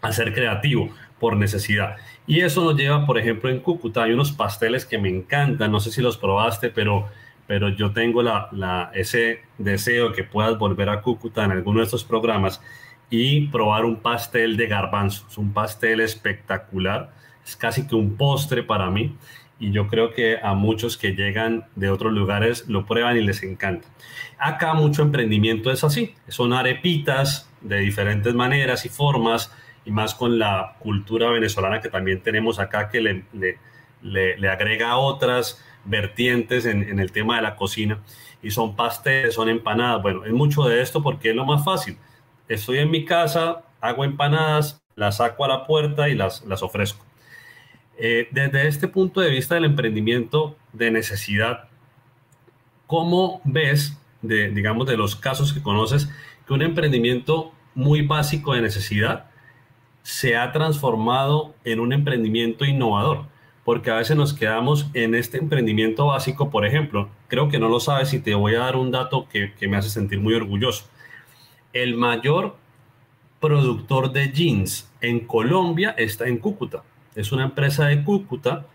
a, 0.00 0.12
ser 0.12 0.32
creativo 0.32 0.90
por 1.18 1.36
necesidad. 1.36 1.96
Y 2.26 2.40
eso 2.40 2.64
nos 2.64 2.76
lleva, 2.76 3.06
por 3.06 3.18
ejemplo, 3.18 3.50
en 3.50 3.60
Cúcuta 3.60 4.04
hay 4.04 4.12
unos 4.12 4.32
pasteles 4.32 4.84
que 4.86 4.98
me 4.98 5.08
encantan, 5.08 5.72
no 5.72 5.80
sé 5.80 5.90
si 5.90 6.00
los 6.00 6.16
probaste, 6.16 6.70
pero, 6.70 7.08
pero 7.46 7.68
yo 7.68 7.92
tengo 7.92 8.22
la, 8.22 8.90
ese 8.94 9.42
deseo 9.58 10.12
que 10.12 10.24
puedas 10.24 10.58
volver 10.58 10.88
a 10.88 11.00
Cúcuta 11.00 11.44
en 11.44 11.52
alguno 11.52 11.80
de 11.80 11.84
estos 11.84 12.04
programas 12.04 12.60
y 13.10 13.48
probar 13.48 13.84
un 13.84 13.96
pastel 13.96 14.56
de 14.56 14.66
garbanzos. 14.68 15.36
Un 15.36 15.52
pastel 15.52 16.00
espectacular, 16.00 17.12
es 17.44 17.56
casi 17.56 17.86
que 17.86 17.94
un 17.94 18.16
postre 18.16 18.62
para 18.62 18.88
mí 18.90 19.16
y 19.58 19.70
yo 19.70 19.88
creo 19.88 20.12
que 20.12 20.38
a 20.42 20.54
muchos 20.54 20.96
que 20.96 21.12
llegan 21.12 21.66
de 21.76 21.90
otros 21.90 22.12
lugares 22.12 22.68
lo 22.68 22.84
prueban 22.86 23.16
y 23.16 23.22
les 23.22 23.42
encanta. 23.42 23.88
Acá 24.38 24.74
mucho 24.74 25.02
emprendimiento 25.02 25.70
es 25.70 25.84
así, 25.84 26.14
son 26.28 26.52
arepitas 26.52 27.48
de 27.60 27.78
diferentes 27.78 28.34
maneras 28.34 28.84
y 28.84 28.88
formas 28.88 29.52
y 29.84 29.90
más 29.90 30.14
con 30.14 30.38
la 30.38 30.76
cultura 30.78 31.30
venezolana 31.30 31.80
que 31.80 31.88
también 31.88 32.22
tenemos 32.22 32.58
acá 32.58 32.88
que 32.88 33.00
le, 33.00 33.24
le, 33.32 34.36
le, 34.36 34.48
agrega 34.48 34.96
otras 34.96 35.62
vertientes 35.84 36.66
en, 36.66 36.82
en, 36.82 36.98
el 36.98 37.12
tema 37.12 37.36
de 37.36 37.42
la 37.42 37.56
cocina 37.56 38.00
y 38.42 38.50
son 38.50 38.76
pasteles, 38.76 39.34
son 39.34 39.48
empanadas. 39.48 40.02
Bueno, 40.02 40.24
es 40.24 40.32
mucho 40.32 40.64
de 40.64 40.82
esto 40.82 41.02
porque 41.02 41.30
es 41.30 41.36
lo 41.36 41.44
más 41.44 41.64
fácil. 41.64 41.96
Estoy 42.48 42.78
en 42.78 42.90
mi 42.90 43.04
casa, 43.04 43.62
hago 43.80 44.04
empanadas, 44.04 44.82
las 44.96 45.16
saco 45.18 45.44
a 45.44 45.48
la 45.48 45.66
puerta 45.66 46.08
y 46.08 46.14
las, 46.14 46.44
las 46.44 46.62
ofrezco. 46.62 47.04
Eh, 47.98 48.28
desde 48.30 48.68
este 48.68 48.88
punto 48.88 49.20
de 49.20 49.30
vista 49.30 49.54
del 49.54 49.66
emprendimiento 49.66 50.56
de 50.72 50.90
necesidad, 50.90 51.68
¿cómo 52.86 53.40
ves, 53.44 53.98
de, 54.22 54.50
digamos, 54.50 54.86
de 54.86 54.96
los 54.96 55.14
casos 55.14 55.52
que 55.52 55.62
conoces, 55.62 56.08
que 56.46 56.54
un 56.54 56.62
emprendimiento 56.62 57.52
muy 57.74 58.02
básico 58.02 58.54
de 58.54 58.62
necesidad 58.62 59.26
se 60.02 60.36
ha 60.36 60.52
transformado 60.52 61.54
en 61.64 61.80
un 61.80 61.92
emprendimiento 61.92 62.64
innovador? 62.64 63.26
Porque 63.64 63.90
a 63.90 63.96
veces 63.96 64.16
nos 64.16 64.34
quedamos 64.34 64.88
en 64.94 65.14
este 65.14 65.38
emprendimiento 65.38 66.06
básico, 66.06 66.50
por 66.50 66.66
ejemplo, 66.66 67.10
creo 67.28 67.48
que 67.48 67.58
no 67.58 67.68
lo 67.68 67.78
sabes 67.78 68.12
y 68.14 68.20
te 68.20 68.34
voy 68.34 68.54
a 68.54 68.60
dar 68.60 68.76
un 68.76 68.90
dato 68.90 69.28
que, 69.28 69.52
que 69.54 69.68
me 69.68 69.76
hace 69.76 69.90
sentir 69.90 70.18
muy 70.18 70.34
orgulloso. 70.34 70.86
El 71.72 71.94
mayor 71.94 72.56
productor 73.38 74.12
de 74.12 74.32
jeans 74.32 74.90
en 75.00 75.20
Colombia 75.20 75.94
está 75.96 76.26
en 76.26 76.38
Cúcuta 76.38 76.82
es 77.14 77.32
una 77.32 77.44
empresa 77.44 77.86
de 77.86 78.04
Cúcuta 78.04 78.66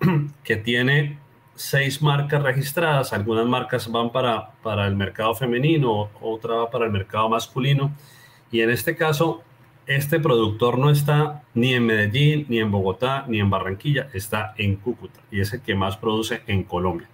que 0.44 0.56
tiene 0.56 1.18
seis 1.54 2.02
marcas 2.02 2.42
registradas. 2.42 3.12
Algunas 3.12 3.46
marcas 3.46 3.90
van 3.90 4.10
para, 4.10 4.52
para 4.62 4.86
el 4.86 4.96
mercado 4.96 5.34
femenino, 5.34 6.10
otra 6.20 6.54
va 6.54 6.70
para 6.70 6.86
el 6.86 6.92
mercado 6.92 7.28
masculino. 7.28 7.92
Y 8.50 8.60
en 8.60 8.70
este 8.70 8.96
caso, 8.96 9.42
este 9.86 10.20
productor 10.20 10.78
no 10.78 10.90
está 10.90 11.42
ni 11.54 11.74
en 11.74 11.86
Medellín, 11.86 12.46
ni 12.48 12.58
en 12.60 12.70
Bogotá, 12.70 13.24
ni 13.28 13.40
en 13.40 13.50
Barranquilla, 13.50 14.08
está 14.12 14.54
en 14.56 14.76
Cúcuta 14.76 15.20
y 15.30 15.40
es 15.40 15.52
el 15.52 15.60
que 15.60 15.74
más 15.74 15.96
produce 15.96 16.42
en 16.46 16.62
Colombia. 16.62 17.08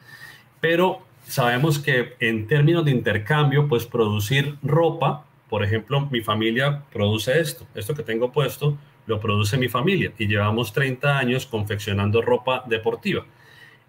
Pero 0.61 1.01
sabemos 1.27 1.79
que 1.79 2.15
en 2.21 2.47
términos 2.47 2.85
de 2.85 2.91
intercambio, 2.91 3.69
pues 3.69 3.87
producir 3.87 4.57
ropa, 4.63 5.25
por 5.49 5.65
ejemplo, 5.65 6.09
mi 6.11 6.21
familia 6.21 6.83
produce 6.93 7.41
esto, 7.41 7.67
esto 7.75 7.95
que 7.95 8.03
tengo 8.03 8.33
puesto, 8.33 8.77
lo 9.09 9.19
produce 9.19 9.57
mi 9.57 9.69
familia 9.69 10.13
y 10.19 10.29
llevamos 10.29 10.73
30 10.73 11.19
años 11.19 11.47
confeccionando 11.47 12.21
ropa 12.21 12.63
deportiva. 12.67 13.25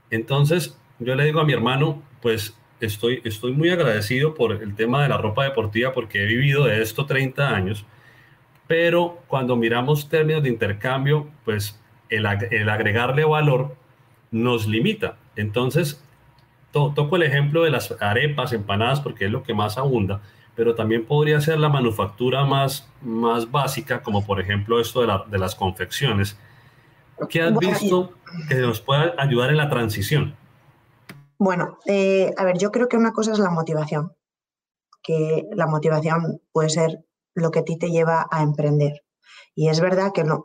Entonces, 0.09 0.80
yo 0.97 1.13
le 1.13 1.26
digo 1.26 1.41
a 1.41 1.45
mi 1.45 1.53
hermano, 1.53 2.01
pues 2.22 2.57
estoy, 2.80 3.22
estoy 3.26 3.51
muy 3.51 3.70
agradecido 3.70 4.34
por 4.34 4.53
el 4.53 4.76
tema 4.76 5.03
de 5.03 5.09
la 5.09 5.17
ropa 5.17 5.43
deportiva 5.43 5.91
porque 5.91 6.24
he 6.24 6.26
vivido 6.26 6.63
de 6.63 6.82
esto 6.82 7.05
30 7.05 7.53
años, 7.53 7.86
pero 8.65 9.20
cuando 9.28 9.57
miramos 9.57 10.07
términos 10.07 10.41
de 10.41 10.49
intercambio, 10.49 11.30
pues 11.43 11.80
el, 12.07 12.26
agregarle 12.26 13.26
valor 13.26 13.76
nos 14.32 14.67
limita. 14.67 15.17
Entonces, 15.36 16.01
toco 16.72 17.17
el 17.17 17.24
ejemplo 17.24 17.63
de 17.63 17.72
las 17.72 17.93
arepas, 18.01 18.53
empanadas, 18.53 19.01
porque 19.01 19.26
es 19.26 19.32
lo 19.32 19.43
que 19.43 19.53
más 19.53 19.78
abunda 19.78 20.22
pero 20.60 20.76
también 20.76 21.05
podría 21.05 21.39
ser 21.39 21.57
la 21.57 21.70
manufactura 21.70 22.43
más, 22.43 22.86
más 23.01 23.49
básica, 23.49 24.03
como 24.03 24.26
por 24.26 24.41
ejemplo 24.41 24.82
esto 24.82 24.99
de, 24.99 25.07
de 25.28 25.38
las 25.38 25.55
confecciones. 25.55 26.38
¿Qué 27.30 27.41
has 27.41 27.57
visto 27.57 28.12
que 28.49 28.55
nos 28.55 28.82
pueda 28.82 29.14
ayudar 29.18 29.51
en 29.51 29.55
la 29.55 29.70
transición? 29.70 30.36
Bueno, 31.38 31.78
eh, 31.86 32.34
a 32.36 32.43
ver, 32.43 32.57
yo 32.57 32.72
creo 32.72 32.89
que 32.89 32.97
una 32.97 33.14
cosa 33.14 33.32
es 33.32 33.39
la 33.39 33.51
motivación, 33.51 34.12
que 35.01 35.45
la 35.53 35.66
motivación 35.66 36.41
puede 36.51 36.68
ser 36.68 37.05
lo 37.36 37.51
que 37.51 37.60
a 37.60 37.64
ti 37.64 37.78
te 37.78 37.89
lleva 37.89 38.28
a 38.30 38.43
emprender. 38.43 39.05
Y 39.55 39.70
es 39.70 39.80
verdad 39.80 40.12
que 40.14 40.26
no, 40.26 40.43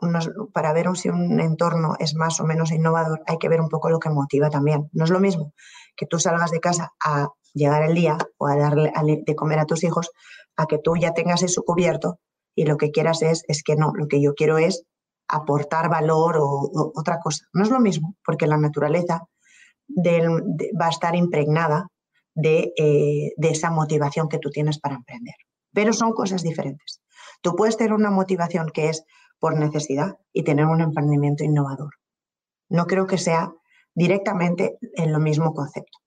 para 0.53 0.71
ver 0.71 0.87
si 0.95 1.09
un 1.09 1.41
entorno 1.41 1.97
es 1.99 2.15
más 2.15 2.39
o 2.39 2.45
menos 2.45 2.71
innovador 2.71 3.19
hay 3.27 3.37
que 3.37 3.49
ver 3.49 3.59
un 3.59 3.67
poco 3.67 3.89
lo 3.89 3.99
que 3.99 4.09
motiva 4.09 4.49
también. 4.49 4.89
No 4.93 5.03
es 5.03 5.09
lo 5.09 5.19
mismo 5.19 5.53
que 5.97 6.05
tú 6.05 6.19
salgas 6.19 6.51
de 6.51 6.61
casa 6.61 6.93
a 7.03 7.27
llegar 7.55 7.83
el 7.83 7.95
día 7.95 8.17
o 8.37 8.47
a 8.47 8.55
darle 8.55 8.91
de 9.25 9.35
comer 9.35 9.59
a 9.59 9.65
tus 9.65 9.83
hijos, 9.83 10.11
a 10.55 10.67
que 10.67 10.77
tú 10.77 10.95
ya 10.95 11.13
tengas 11.13 11.41
eso 11.41 11.63
cubierto 11.63 12.19
y 12.53 12.65
lo 12.65 12.77
que 12.77 12.91
quieras 12.91 13.21
es, 13.21 13.43
es 13.47 13.63
que 13.63 13.75
no, 13.75 13.91
lo 13.95 14.07
que 14.07 14.21
yo 14.21 14.33
quiero 14.35 14.57
es 14.57 14.83
aportar 15.27 15.89
valor 15.89 16.37
o, 16.37 16.91
otra 16.95 17.19
cosa. 17.19 17.45
No 17.53 17.63
es 17.63 17.69
lo 17.69 17.79
mismo, 17.79 18.15
porque 18.23 18.47
la 18.47 18.57
naturaleza 18.57 19.23
va 19.97 20.85
a 20.85 20.89
estar 20.89 21.15
impregnada 21.15 21.87
de, 22.33 22.73
eh, 22.77 23.33
de 23.35 23.49
esa 23.49 23.71
motivación 23.71 24.29
que 24.29 24.39
tú 24.39 24.49
tienes 24.49 24.79
para 24.79 24.95
emprender. 24.95 25.35
Pero 25.73 25.93
son 25.93 26.13
cosas 26.13 26.43
diferentes. 26.43 27.01
Tú 27.41 27.55
puedes 27.55 27.77
tener 27.77 27.93
una 27.93 28.11
motivación 28.11 28.69
que 28.73 28.89
es 28.89 29.03
por 29.39 29.57
necesidad 29.57 30.17
y 30.33 30.43
tener 30.43 30.65
un 30.65 30.81
emprendimiento 30.81 31.43
innovador. 31.43 31.93
No 32.69 32.87
creo 32.87 33.05
que 33.05 33.17
sea 33.17 33.53
directamente 33.93 34.77
en 34.95 35.11
lo 35.11 35.19
mismo 35.19 35.53
concepto. 35.53 35.99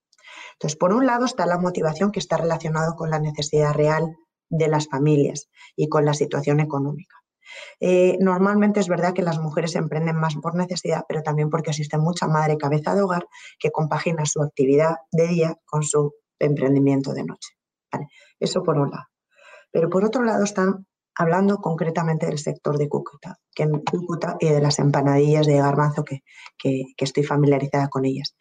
Entonces, 0.58 0.76
por 0.76 0.92
un 0.92 1.06
lado 1.06 1.24
está 1.24 1.46
la 1.46 1.56
motivación 1.56 2.10
que 2.10 2.18
está 2.18 2.36
relacionada 2.36 2.94
con 2.96 3.10
la 3.10 3.20
necesidad 3.20 3.74
real 3.74 4.16
de 4.50 4.66
las 4.66 4.88
familias 4.88 5.48
y 5.76 5.88
con 5.88 6.04
la 6.04 6.14
situación 6.14 6.58
económica. 6.58 7.14
Eh, 7.78 8.18
normalmente 8.20 8.80
es 8.80 8.88
verdad 8.88 9.14
que 9.14 9.22
las 9.22 9.38
mujeres 9.38 9.76
emprenden 9.76 10.16
más 10.16 10.34
por 10.34 10.56
necesidad, 10.56 11.04
pero 11.08 11.22
también 11.22 11.48
porque 11.48 11.70
existe 11.70 11.96
mucha 11.96 12.26
madre 12.26 12.58
cabeza 12.58 12.94
de 12.96 13.02
hogar 13.02 13.28
que 13.60 13.70
compagina 13.70 14.26
su 14.26 14.42
actividad 14.42 14.96
de 15.12 15.28
día 15.28 15.56
con 15.64 15.84
su 15.84 16.12
emprendimiento 16.40 17.12
de 17.12 17.24
noche. 17.24 17.50
Eso 18.40 18.64
por 18.64 18.78
un 18.78 18.90
lado. 18.90 19.06
Pero 19.70 19.88
por 19.88 20.04
otro 20.04 20.24
lado 20.24 20.42
están 20.42 20.87
hablando 21.18 21.58
concretamente 21.58 22.26
del 22.26 22.38
sector 22.38 22.78
de 22.78 22.88
Cúcuta, 22.88 23.38
que 23.52 23.64
en 23.64 23.80
Cúcuta 23.80 24.36
y 24.38 24.48
de 24.48 24.60
las 24.60 24.78
empanadillas 24.78 25.46
de 25.46 25.56
garbanzo 25.56 26.04
que, 26.04 26.22
que, 26.56 26.84
estoy 26.96 27.24
familiarizada 27.24 27.88
con 27.88 28.04
ellas. 28.04 28.36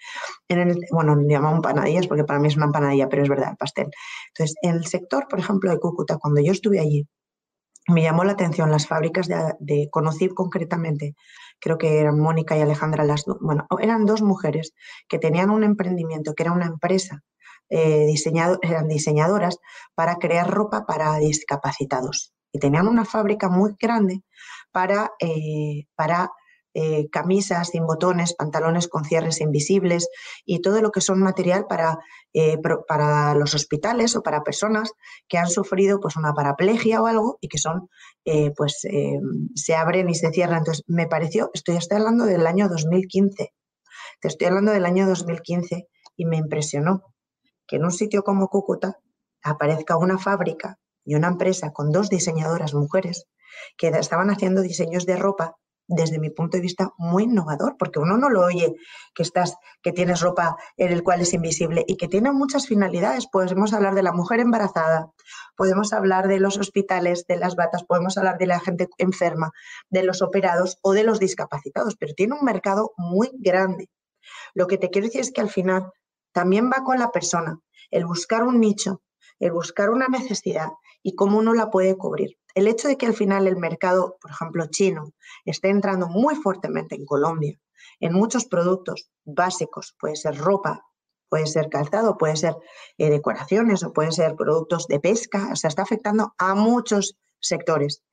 En 0.48 0.60
el, 0.60 0.80
bueno, 0.92 1.18
llamamos 1.28 1.58
empanadillas 1.58 2.06
porque 2.06 2.24
para 2.24 2.40
mí 2.40 2.48
es 2.48 2.56
una 2.56 2.68
empanadilla, 2.68 3.10
pero 3.10 3.24
es 3.24 3.30
verdad, 3.30 3.50
el 3.52 3.58
pastel. 3.58 3.90
Entonces, 4.28 4.56
en 4.62 4.76
el 4.76 4.86
sector, 4.86 5.28
por 5.28 5.40
ejemplo, 5.40 5.72
de 5.72 5.80
Cúcuta, 5.80 6.18
cuando 6.18 6.40
yo 6.40 6.52
estuve 6.52 6.80
allí, 6.80 7.08
me 7.88 8.04
llamó 8.04 8.24
la 8.24 8.34
atención 8.34 8.70
las 8.70 8.86
fábricas 8.86 9.28
de, 9.28 9.56
de 9.60 9.90
conocí 9.90 10.30
concretamente, 10.30 11.16
creo 11.60 11.80
que 11.80 12.00
eran 12.00 12.20
Mónica 12.20 12.56
y 12.56 12.62
Alejandra, 12.62 13.04
las 13.06 13.26
bueno, 13.42 13.66
eran 13.80 14.06
dos 14.06 14.22
mujeres 14.22 14.74
que 15.10 15.18
tenían 15.18 15.50
un 15.50 15.64
emprendimiento, 15.64 16.36
que 16.36 16.44
era 16.44 16.52
una 16.52 16.68
empresa 16.68 17.24
eh, 17.70 18.06
diseñado, 18.06 18.60
eran 18.62 18.88
diseñadoras 18.88 19.58
para 19.96 20.18
crear 20.18 20.48
ropa 20.48 20.86
para 20.86 21.18
discapacitados 21.18 22.37
tenían 22.58 22.88
una 22.88 23.06
fábrica 23.06 23.50
muy 23.50 23.76
grande 23.80 24.24
para, 24.72 25.12
eh, 25.20 25.86
para 25.96 26.32
eh, 26.74 27.10
camisas 27.10 27.70
sin 27.70 27.88
botones, 27.88 28.36
pantalones 28.36 28.88
con 28.88 29.04
cierres 29.04 29.42
invisibles 29.42 30.08
y 30.46 30.62
todo 30.62 30.82
lo 30.82 30.92
que 30.92 31.02
son 31.02 31.20
material 31.20 31.66
para, 31.68 31.98
eh, 32.34 32.58
para 32.88 33.34
los 33.34 33.56
hospitales 33.56 34.16
o 34.16 34.22
para 34.22 34.44
personas 34.44 34.92
que 35.28 35.40
han 35.40 35.50
sufrido 35.50 36.00
pues, 36.00 36.16
una 36.18 36.34
paraplegia 36.34 37.02
o 37.02 37.08
algo 37.08 37.38
y 37.42 37.48
que 37.48 37.58
son, 37.58 37.90
pues 38.56 38.86
se 39.56 39.76
abren 39.76 40.10
y 40.10 40.16
se 40.16 40.30
cierran. 40.30 40.60
Entonces, 40.60 40.84
me 40.88 41.08
pareció, 41.08 41.50
estoy, 41.54 41.78
estoy 41.78 41.98
hablando 41.98 42.26
del 42.26 42.46
año 42.46 42.70
2015, 42.70 43.54
te 44.22 44.28
estoy 44.28 44.48
hablando 44.48 44.72
del 44.72 44.86
año 44.86 45.08
2015 45.08 45.88
y 46.16 46.26
me 46.26 46.38
impresionó 46.38 47.02
que 47.66 47.78
en 47.78 47.86
un 47.86 47.92
sitio 47.92 48.24
como 48.24 48.50
Cúcuta 48.50 49.00
aparezca 49.42 49.98
una 49.98 50.18
fábrica 50.18 50.78
y 51.08 51.16
una 51.16 51.30
empresa 51.30 51.72
con 51.72 51.92
dos 51.92 52.10
diseñadoras 52.10 52.74
mujeres 52.74 53.28
que 53.78 53.88
estaban 53.88 54.30
haciendo 54.30 54.62
diseños 54.62 55.06
de 55.06 55.16
ropa 55.16 55.56
desde 55.88 56.20
mi 56.20 56.30
punto 56.30 56.58
de 56.58 56.62
vista 56.62 56.92
muy 56.98 57.24
innovador, 57.24 57.78
porque 57.80 58.00
uno 58.00 58.18
no 58.18 58.30
lo 58.30 58.42
oye 58.42 58.76
que 59.16 59.24
estás, 59.24 59.56
que 59.82 59.94
tienes 59.94 60.20
ropa 60.20 60.58
en 60.76 60.92
el 60.92 61.02
cual 61.02 61.22
es 61.22 61.34
invisible 61.34 61.86
y 61.88 61.96
que 61.96 62.10
tiene 62.10 62.34
muchas 62.34 62.68
finalidades. 62.68 63.28
Podemos 63.28 63.74
hablar 63.74 63.96
de 63.96 64.04
la 64.04 64.12
mujer 64.12 64.42
embarazada, 64.42 65.12
podemos 65.56 65.94
hablar 65.94 66.28
de 66.28 66.42
los 66.42 66.58
hospitales, 66.58 67.26
de 67.26 67.38
las 67.38 67.56
batas, 67.56 67.86
podemos 67.86 68.18
hablar 68.18 68.38
de 68.38 68.48
la 68.48 68.60
gente 68.60 68.90
enferma, 68.98 69.54
de 69.90 70.04
los 70.04 70.22
operados 70.22 70.78
o 70.82 70.92
de 70.92 71.06
los 71.06 71.20
discapacitados, 71.22 71.96
pero 71.98 72.14
tiene 72.14 72.36
un 72.38 72.44
mercado 72.44 72.92
muy 72.98 73.32
grande. 73.34 73.90
Lo 74.54 74.68
que 74.68 74.78
te 74.78 74.90
quiero 74.90 75.08
decir 75.08 75.22
es 75.22 75.32
que 75.32 75.40
al 75.40 75.50
final 75.50 75.94
también 76.34 76.70
va 76.70 76.84
con 76.84 77.00
la 77.00 77.12
persona, 77.12 77.62
el 77.92 78.06
buscar 78.06 78.44
un 78.44 78.60
nicho, 78.60 79.02
el 79.40 79.54
buscar 79.54 79.90
una 79.90 80.08
necesidad 80.08 80.68
y 81.08 81.16
cómo 81.16 81.38
uno 81.38 81.54
la 81.54 81.70
puede 81.70 81.96
cubrir. 81.96 82.38
El 82.54 82.68
hecho 82.68 82.90
de 82.90 82.98
que 82.98 83.06
al 83.06 83.14
final 83.14 83.48
el 83.48 83.56
mercado, 83.56 84.18
por 84.20 84.30
ejemplo, 84.30 84.66
chino, 84.70 85.14
esté 85.46 85.70
entrando 85.70 86.10
muy 86.10 86.36
fuertemente 86.36 86.96
en 86.96 87.06
Colombia 87.06 87.58
en 88.02 88.12
muchos 88.12 88.44
productos 88.44 89.10
básicos, 89.24 89.96
puede 90.02 90.18
ser 90.18 90.36
ropa, 90.36 90.84
puede 91.30 91.48
ser 91.48 91.70
calzado, 91.70 92.18
puede 92.18 92.36
ser 92.36 92.58
eh, 92.98 93.10
decoraciones 93.10 93.84
o 93.84 93.94
puede 93.94 94.12
ser 94.12 94.36
productos 94.36 94.88
de 94.88 95.00
pesca, 95.00 95.48
o 95.54 95.56
sea, 95.56 95.70
está 95.70 95.84
afectando 95.84 96.34
a 96.38 96.56
muchos 96.56 97.16
sectores. 97.40 98.04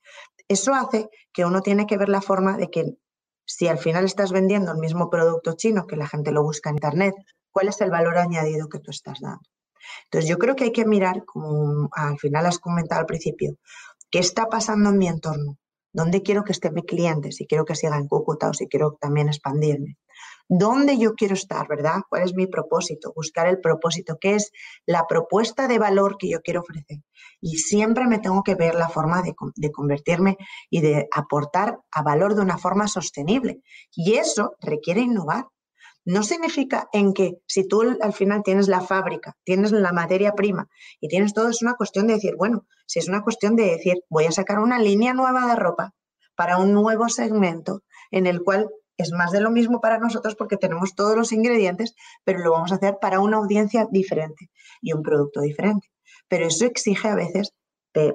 Eso 0.47 0.73
hace 0.73 1.09
que 1.33 1.45
uno 1.45 1.63
tiene 1.63 1.89
que 1.89 1.99
ver 1.99 2.09
la 2.09 2.21
forma 2.21 2.57
de 2.57 2.71
que 2.71 2.97
si 3.45 3.67
al 3.67 3.79
final 3.79 4.05
estás 4.05 4.31
vendiendo 4.31 4.71
el 4.71 4.79
mismo 4.79 5.11
producto 5.11 5.55
chino 5.55 5.89
que 5.89 5.97
la 5.97 6.07
gente 6.07 6.31
lo 6.31 6.45
busca 6.45 6.71
en 6.71 6.77
Internet, 6.77 7.15
¿cuál 7.51 7.67
es 7.67 7.81
el 7.81 7.91
valor 7.91 8.19
añadido 8.19 8.69
que 8.69 8.79
tú 8.79 8.93
estás 8.93 9.19
dando? 9.21 9.43
Entonces 10.05 10.29
yo 10.29 10.39
creo 10.39 10.57
que 10.57 10.65
hay 10.65 10.73
que 10.73 10.87
mirar, 10.87 11.25
como 11.25 11.89
al 11.93 12.19
final 12.19 12.47
has 12.47 12.59
comentado 12.59 13.01
al 13.01 13.07
principio, 13.07 13.57
qué 14.11 14.19
está 14.19 14.47
pasando 14.47 14.91
en 14.91 14.99
mi 14.99 15.09
entorno, 15.09 15.59
dónde 15.93 16.23
quiero 16.23 16.45
que 16.45 16.53
esté 16.53 16.71
mi 16.71 16.83
cliente, 16.83 17.33
si 17.33 17.47
quiero 17.47 17.65
que 17.65 17.75
siga 17.75 17.97
en 17.97 18.09
Cúcuta 18.09 18.49
o 18.49 18.55
si 18.55 18.69
quiero 18.69 18.97
también 19.01 19.29
expandirme. 19.29 19.97
¿Dónde 20.49 20.99
yo 20.99 21.15
quiero 21.15 21.35
estar, 21.35 21.67
verdad? 21.67 22.03
¿Cuál 22.09 22.23
es 22.23 22.35
mi 22.35 22.47
propósito? 22.47 23.13
Buscar 23.17 23.47
el 23.49 23.61
propósito, 23.61 24.19
qué 24.21 24.35
es 24.35 24.51
la 24.85 25.07
propuesta 25.09 25.67
de 25.69 25.79
valor 25.79 26.17
que 26.19 26.29
yo 26.29 26.43
quiero 26.43 26.61
ofrecer. 26.61 26.99
Y 27.41 27.59
siempre 27.59 28.07
me 28.07 28.19
tengo 28.19 28.43
que 28.43 28.55
ver 28.55 28.75
la 28.75 28.91
forma 28.91 29.23
de, 29.23 29.35
de 29.57 29.73
convertirme 29.73 30.37
y 30.69 30.83
de 30.83 31.09
aportar 31.15 31.79
a 31.91 32.03
valor 32.03 32.35
de 32.35 32.43
una 32.43 32.59
forma 32.59 32.89
sostenible. 32.89 33.63
Y 33.95 34.15
eso 34.15 34.55
requiere 34.61 35.01
innovar. 35.01 35.47
No 36.05 36.23
significa 36.23 36.89
en 36.93 37.15
que 37.15 37.39
si 37.47 37.67
tú 37.67 37.83
al 38.01 38.13
final 38.13 38.43
tienes 38.43 38.69
la 38.69 38.81
fábrica, 38.81 39.37
tienes 39.45 39.73
la 39.73 39.93
materia 39.93 40.33
prima 40.33 40.69
y 41.01 41.09
tienes 41.09 41.33
todo, 41.33 41.49
es 41.49 41.63
una 41.63 41.75
cuestión 41.75 42.07
de 42.07 42.15
decir, 42.15 42.35
bueno, 42.37 42.67
si 42.87 42.99
es 42.99 43.09
una 43.09 43.23
cuestión 43.23 43.57
de 43.57 43.65
decir, 43.65 44.03
voy 44.11 44.27
a 44.27 44.33
sacar 44.33 44.59
una 44.59 44.79
línea 44.79 45.15
nueva 45.15 45.47
de 45.47 45.57
ropa 45.57 45.95
para 46.37 46.59
un 46.59 46.73
nuevo 46.73 47.09
segmento 47.09 47.83
en 48.11 48.27
el 48.27 48.43
cual 48.43 48.69
es 48.97 49.13
más 49.13 49.33
de 49.33 49.41
lo 49.41 49.51
mismo 49.51 49.81
para 49.81 49.99
nosotros 49.99 50.37
porque 50.37 50.57
tenemos 50.57 50.95
todos 50.95 51.17
los 51.17 51.33
ingredientes, 51.33 51.95
pero 52.23 52.39
lo 52.41 52.53
vamos 52.53 52.73
a 52.73 52.77
hacer 52.77 52.99
para 53.01 53.21
una 53.21 53.39
audiencia 53.39 53.89
diferente 53.91 54.51
y 54.81 54.93
un 54.93 55.03
producto 55.03 55.41
diferente. 55.41 55.91
Pero 56.29 56.47
eso 56.47 56.65
exige 56.67 57.09
a 57.09 57.15
veces 57.15 57.55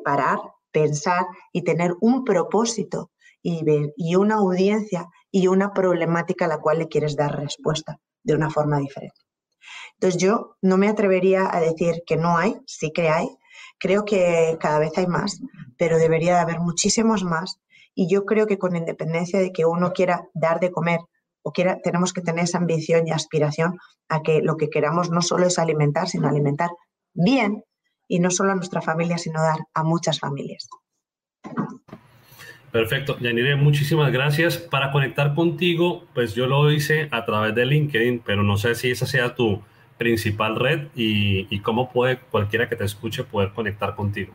parar, 0.04 0.40
pensar 0.72 1.26
y 1.52 1.64
tener 1.64 1.96
un 2.02 2.24
propósito 2.24 3.12
y, 3.42 3.64
ver, 3.64 3.94
y 3.96 4.16
una 4.16 4.36
audiencia 4.36 5.08
y 5.32 5.48
una 5.48 5.74
problemática 5.74 6.46
a 6.46 6.48
la 6.48 6.60
cual 6.60 6.80
le 6.80 6.88
quieres 6.88 7.16
dar 7.16 7.40
respuesta 7.40 8.00
de 8.24 8.36
una 8.36 8.50
forma 8.50 8.80
diferente. 8.80 9.20
Entonces 9.94 10.22
yo 10.22 10.56
no 10.62 10.78
me 10.78 10.88
atrevería 10.88 11.54
a 11.54 11.60
decir 11.60 12.04
que 12.06 12.16
no 12.16 12.38
hay, 12.38 12.58
sí 12.66 12.92
que 12.92 13.10
hay, 13.10 13.28
creo 13.80 14.06
que 14.06 14.58
cada 14.60 14.80
vez 14.80 14.98
hay 14.98 15.08
más, 15.08 15.42
pero 15.78 15.98
debería 15.98 16.36
de 16.36 16.42
haber 16.42 16.60
muchísimos 16.60 17.24
más 17.24 17.60
y 17.94 18.08
yo 18.08 18.26
creo 18.26 18.48
que 18.48 18.58
con 18.58 18.76
independencia 18.76 19.40
de 19.40 19.52
que 19.52 19.66
uno 19.66 19.92
quiera 19.94 20.30
dar 20.34 20.60
de 20.60 20.72
comer 20.72 21.00
o 21.42 21.52
quiera, 21.52 21.80
tenemos 21.82 22.14
que 22.14 22.22
tener 22.22 22.46
esa 22.46 22.58
ambición 22.58 23.08
y 23.08 23.12
aspiración 23.12 23.78
a 24.08 24.22
que 24.22 24.42
lo 24.42 24.58
que 24.58 24.70
queramos 24.70 25.10
no 25.10 25.22
solo 25.22 25.46
es 25.46 25.60
alimentar, 25.60 26.08
sino 26.08 26.28
alimentar 26.28 26.70
bien 27.14 27.64
y 28.08 28.20
no 28.20 28.32
solo 28.32 28.52
a 28.52 28.56
nuestra 28.56 28.82
familia, 28.82 29.18
sino 29.18 29.42
dar 29.42 29.60
a 29.74 29.84
muchas 29.84 30.20
familias. 30.20 30.68
Perfecto. 32.72 33.18
Yanire, 33.20 33.56
muchísimas 33.56 34.12
gracias. 34.12 34.58
Para 34.58 34.92
conectar 34.92 35.34
contigo, 35.34 36.04
pues 36.14 36.36
yo 36.36 36.46
lo 36.46 36.72
hice 36.72 37.08
a 37.12 37.26
través 37.26 37.56
de 37.56 37.66
LinkedIn, 37.66 38.22
pero 38.26 38.44
no 38.44 38.58
sé 38.58 38.76
si 38.76 38.92
esa 38.92 39.06
sea 39.06 39.36
tu 39.36 39.62
principal 39.98 40.56
red 40.56 40.88
y, 40.96 41.60
cómo 41.62 41.92
puede 41.92 42.20
cualquiera 42.20 42.70
que 42.70 42.76
te 42.76 42.86
escuche 42.86 43.24
poder 43.24 43.52
conectar 43.54 43.96
contigo. 43.96 44.34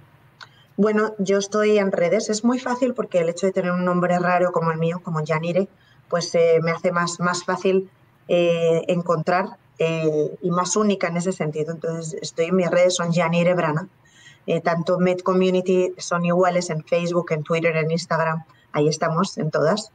Bueno, 0.76 1.14
yo 1.18 1.38
estoy 1.38 1.78
en 1.78 1.92
redes. 1.92 2.28
Es 2.28 2.44
muy 2.44 2.58
fácil 2.58 2.94
porque 2.94 3.20
el 3.20 3.28
hecho 3.28 3.46
de 3.46 3.52
tener 3.52 3.70
un 3.70 3.84
nombre 3.84 4.18
raro 4.18 4.50
como 4.52 4.72
el 4.72 4.78
mío, 4.78 5.00
como 5.02 5.24
Yanire, 5.24 5.68
pues 6.08 6.34
eh, 6.34 6.58
me 6.62 6.72
hace 6.72 6.90
más, 6.90 7.20
más 7.20 7.44
fácil 7.44 7.88
eh, 8.28 8.82
encontrar 8.88 9.56
eh, 9.78 10.36
y 10.42 10.50
más 10.50 10.76
única 10.76 11.06
en 11.06 11.16
ese 11.16 11.32
sentido. 11.32 11.72
Entonces, 11.72 12.20
estoy 12.20 12.46
en 12.46 12.56
mis 12.56 12.70
redes, 12.70 12.96
son 12.96 13.12
Yanire 13.12 13.54
Brana. 13.54 13.88
Tanto 14.62 14.98
Med 14.98 15.20
Community 15.20 15.94
son 15.98 16.24
iguales 16.24 16.70
en 16.70 16.84
Facebook, 16.84 17.32
en 17.32 17.42
Twitter, 17.42 17.76
en 17.76 17.90
Instagram. 17.90 18.44
Ahí 18.72 18.88
estamos 18.88 19.38
en 19.38 19.50
todas. 19.50 19.90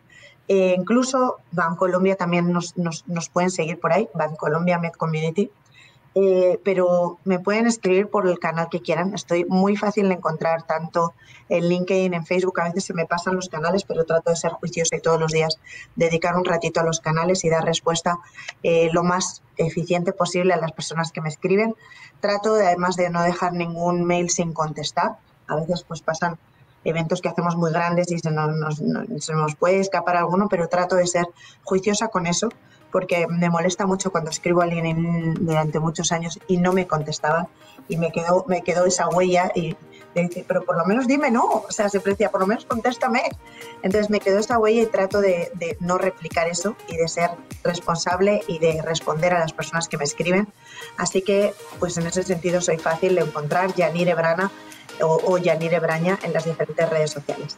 incluso 0.47 1.37
Colombia 1.77 2.15
también 2.15 2.51
nos, 2.51 2.75
nos, 2.77 3.07
nos, 3.07 3.29
pueden 3.29 3.51
seguir 3.51 3.79
por 3.79 3.93
ahí, 3.93 4.09
Colombia 4.37 4.79
Med 4.79 4.93
Community. 4.93 5.51
Eh, 6.21 6.59
pero 6.65 7.17
me 7.23 7.39
pueden 7.39 7.65
escribir 7.65 8.09
por 8.09 8.27
el 8.27 8.39
canal 8.39 8.67
que 8.69 8.81
quieran. 8.81 9.13
Estoy 9.13 9.45
muy 9.45 9.77
fácil 9.77 10.09
de 10.09 10.15
encontrar 10.15 10.63
tanto 10.63 11.13
en 11.47 11.69
LinkedIn, 11.69 12.13
en 12.13 12.25
Facebook. 12.25 12.59
A 12.59 12.65
veces 12.65 12.83
se 12.83 12.93
me 12.93 13.05
pasan 13.05 13.35
los 13.35 13.47
canales, 13.47 13.85
pero 13.85 14.03
trato 14.03 14.29
de 14.29 14.35
ser 14.35 14.51
juiciosa 14.51 14.97
y 14.97 15.01
todos 15.01 15.19
los 15.19 15.31
días 15.31 15.59
dedicar 15.95 16.35
un 16.35 16.43
ratito 16.43 16.81
a 16.81 16.83
los 16.83 16.99
canales 16.99 17.45
y 17.45 17.49
dar 17.49 17.63
respuesta 17.63 18.19
eh, 18.63 18.89
lo 18.91 19.03
más 19.03 19.43
eficiente 19.55 20.11
posible 20.11 20.53
a 20.53 20.57
las 20.57 20.73
personas 20.73 21.13
que 21.13 21.21
me 21.21 21.29
escriben. 21.29 21.73
Trato 22.19 22.55
de, 22.55 22.67
además 22.67 22.97
de 22.97 23.09
no 23.09 23.21
dejar 23.23 23.53
ningún 23.53 24.03
mail 24.03 24.29
sin 24.29 24.51
contestar. 24.51 25.17
A 25.47 25.55
veces 25.55 25.85
pues 25.87 26.01
pasan 26.01 26.37
eventos 26.83 27.21
que 27.21 27.29
hacemos 27.29 27.55
muy 27.55 27.71
grandes 27.71 28.11
y 28.11 28.19
se 28.19 28.29
se 29.19 29.33
nos 29.33 29.55
puede 29.55 29.79
escapar 29.79 30.17
alguno, 30.17 30.47
pero 30.49 30.67
trato 30.67 30.95
de 30.95 31.07
ser 31.07 31.27
juiciosa 31.63 32.09
con 32.09 32.25
eso 32.25 32.49
porque 32.91 33.27
me 33.27 33.49
molesta 33.49 33.85
mucho 33.85 34.11
cuando 34.11 34.29
escribo 34.29 34.61
a 34.61 34.65
alguien 34.65 35.35
durante 35.39 35.79
muchos 35.79 36.11
años 36.11 36.39
y 36.47 36.57
no 36.57 36.73
me 36.73 36.87
contestaba 36.87 37.47
y 37.87 37.97
me 37.97 38.11
quedó, 38.11 38.45
me 38.47 38.61
quedó 38.61 38.85
esa 38.85 39.07
huella 39.07 39.51
y 39.55 39.75
le 40.15 40.23
dice, 40.23 40.45
pero 40.47 40.63
por 40.63 40.77
lo 40.77 40.85
menos 40.85 41.07
dime 41.07 41.29
no, 41.29 41.43
o 41.43 41.71
sea, 41.71 41.89
se 41.89 41.99
decía, 41.99 42.31
por 42.31 42.41
lo 42.41 42.47
menos 42.47 42.65
contéstame. 42.65 43.23
Entonces 43.83 44.09
me 44.09 44.19
quedó 44.19 44.39
esa 44.39 44.57
huella 44.57 44.81
y 44.81 44.85
trato 44.87 45.21
de, 45.21 45.77
no 45.79 45.97
replicar 45.97 46.47
eso 46.47 46.75
y 46.87 46.97
de 46.97 47.07
ser 47.07 47.31
responsable 47.63 48.41
y 48.47 48.59
de 48.59 48.81
responder 48.81 49.33
a 49.33 49.39
las 49.39 49.53
personas 49.53 49.87
que 49.87 49.97
me 49.97 50.03
escriben. 50.03 50.47
Así 50.97 51.21
que, 51.21 51.53
pues 51.79 51.97
en 51.97 52.07
ese 52.07 52.23
sentido 52.23 52.61
soy 52.61 52.77
fácil 52.77 53.15
de 53.15 53.21
encontrar 53.21 53.73
Yanire 53.75 54.15
Brana 54.15 54.51
o, 55.01 55.21
o 55.25 55.37
Yanire 55.37 55.79
Braña 55.79 56.17
en 56.23 56.33
las 56.33 56.45
diferentes 56.45 56.89
redes 56.89 57.11
sociales. 57.11 57.55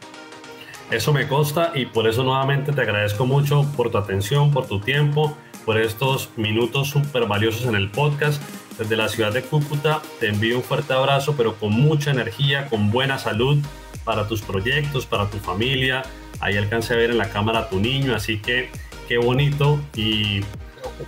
Eso 0.92 1.14
me 1.14 1.26
consta 1.26 1.72
y 1.74 1.86
por 1.86 2.06
eso 2.06 2.22
nuevamente 2.22 2.70
te 2.70 2.82
agradezco 2.82 3.24
mucho 3.24 3.66
por 3.78 3.90
tu 3.90 3.96
atención, 3.96 4.50
por 4.50 4.66
tu 4.66 4.78
tiempo, 4.78 5.34
por 5.64 5.78
estos 5.80 6.28
minutos 6.36 6.90
súper 6.90 7.24
valiosos 7.24 7.64
en 7.64 7.76
el 7.76 7.90
podcast. 7.90 8.42
Desde 8.78 8.98
la 8.98 9.08
ciudad 9.08 9.32
de 9.32 9.40
Cúcuta 9.40 10.02
te 10.20 10.28
envío 10.28 10.58
un 10.58 10.62
fuerte 10.62 10.92
abrazo, 10.92 11.34
pero 11.34 11.54
con 11.54 11.72
mucha 11.72 12.10
energía, 12.10 12.66
con 12.66 12.90
buena 12.90 13.18
salud 13.18 13.56
para 14.04 14.28
tus 14.28 14.42
proyectos, 14.42 15.06
para 15.06 15.30
tu 15.30 15.38
familia. 15.38 16.02
Ahí 16.40 16.58
alcancé 16.58 16.92
a 16.92 16.98
ver 16.98 17.10
en 17.10 17.16
la 17.16 17.30
cámara 17.30 17.60
a 17.60 17.68
tu 17.70 17.80
niño, 17.80 18.14
así 18.14 18.38
que 18.38 18.68
qué 19.08 19.16
bonito 19.16 19.80
y 19.96 20.42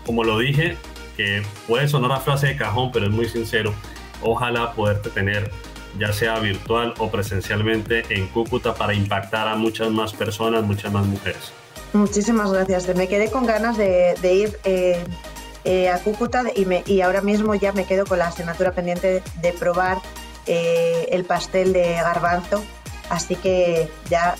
como 0.06 0.24
lo 0.24 0.38
dije, 0.38 0.78
que 1.14 1.42
puede 1.68 1.88
sonar 1.88 2.12
a 2.12 2.20
frase 2.20 2.46
de 2.46 2.56
cajón, 2.56 2.90
pero 2.90 3.04
es 3.04 3.12
muy 3.12 3.28
sincero. 3.28 3.74
Ojalá 4.22 4.72
poderte 4.72 5.10
tener 5.10 5.50
ya 5.98 6.12
sea 6.12 6.38
virtual 6.38 6.94
o 6.98 7.10
presencialmente 7.10 8.04
en 8.10 8.26
Cúcuta 8.28 8.74
para 8.74 8.94
impactar 8.94 9.48
a 9.48 9.56
muchas 9.56 9.90
más 9.90 10.12
personas, 10.12 10.64
muchas 10.64 10.92
más 10.92 11.06
mujeres. 11.06 11.52
Muchísimas 11.92 12.52
gracias. 12.52 12.94
Me 12.96 13.08
quedé 13.08 13.30
con 13.30 13.46
ganas 13.46 13.76
de, 13.76 14.16
ir 14.22 14.58
eh, 14.64 15.04
eh, 15.64 15.88
a 15.88 15.98
Cúcuta 16.00 16.44
y, 16.54 16.64
me, 16.64 16.82
y 16.86 17.00
ahora 17.00 17.20
mismo 17.20 17.54
ya 17.54 17.72
me 17.72 17.84
quedo 17.84 18.04
con 18.04 18.18
la 18.18 18.28
asignatura 18.28 18.72
pendiente 18.72 19.22
de, 19.40 19.52
probar 19.52 19.98
eh, 20.46 21.08
el 21.12 21.24
pastel 21.24 21.72
de 21.72 21.94
garbanzo, 21.94 22.64
así 23.10 23.36
que 23.36 23.88
ya 24.10 24.34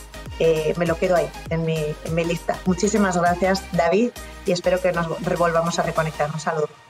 me 0.77 0.85
lo 0.85 0.99
quedo 0.99 1.15
ahí 1.15 1.29
en 1.51 1.65
mi, 1.65 1.79
en 2.05 2.15
mi 2.15 2.25
lista. 2.25 2.59
Muchísimas 2.67 3.17
gracias 3.17 3.63
David 3.71 4.11
y 4.47 4.51
espero 4.51 4.81
que 4.81 4.91
nos 4.91 5.23
revolvamos 5.23 5.79
a 5.79 5.83
reconectar. 5.83 6.29
Un 6.33 6.41
saludo. 6.41 6.84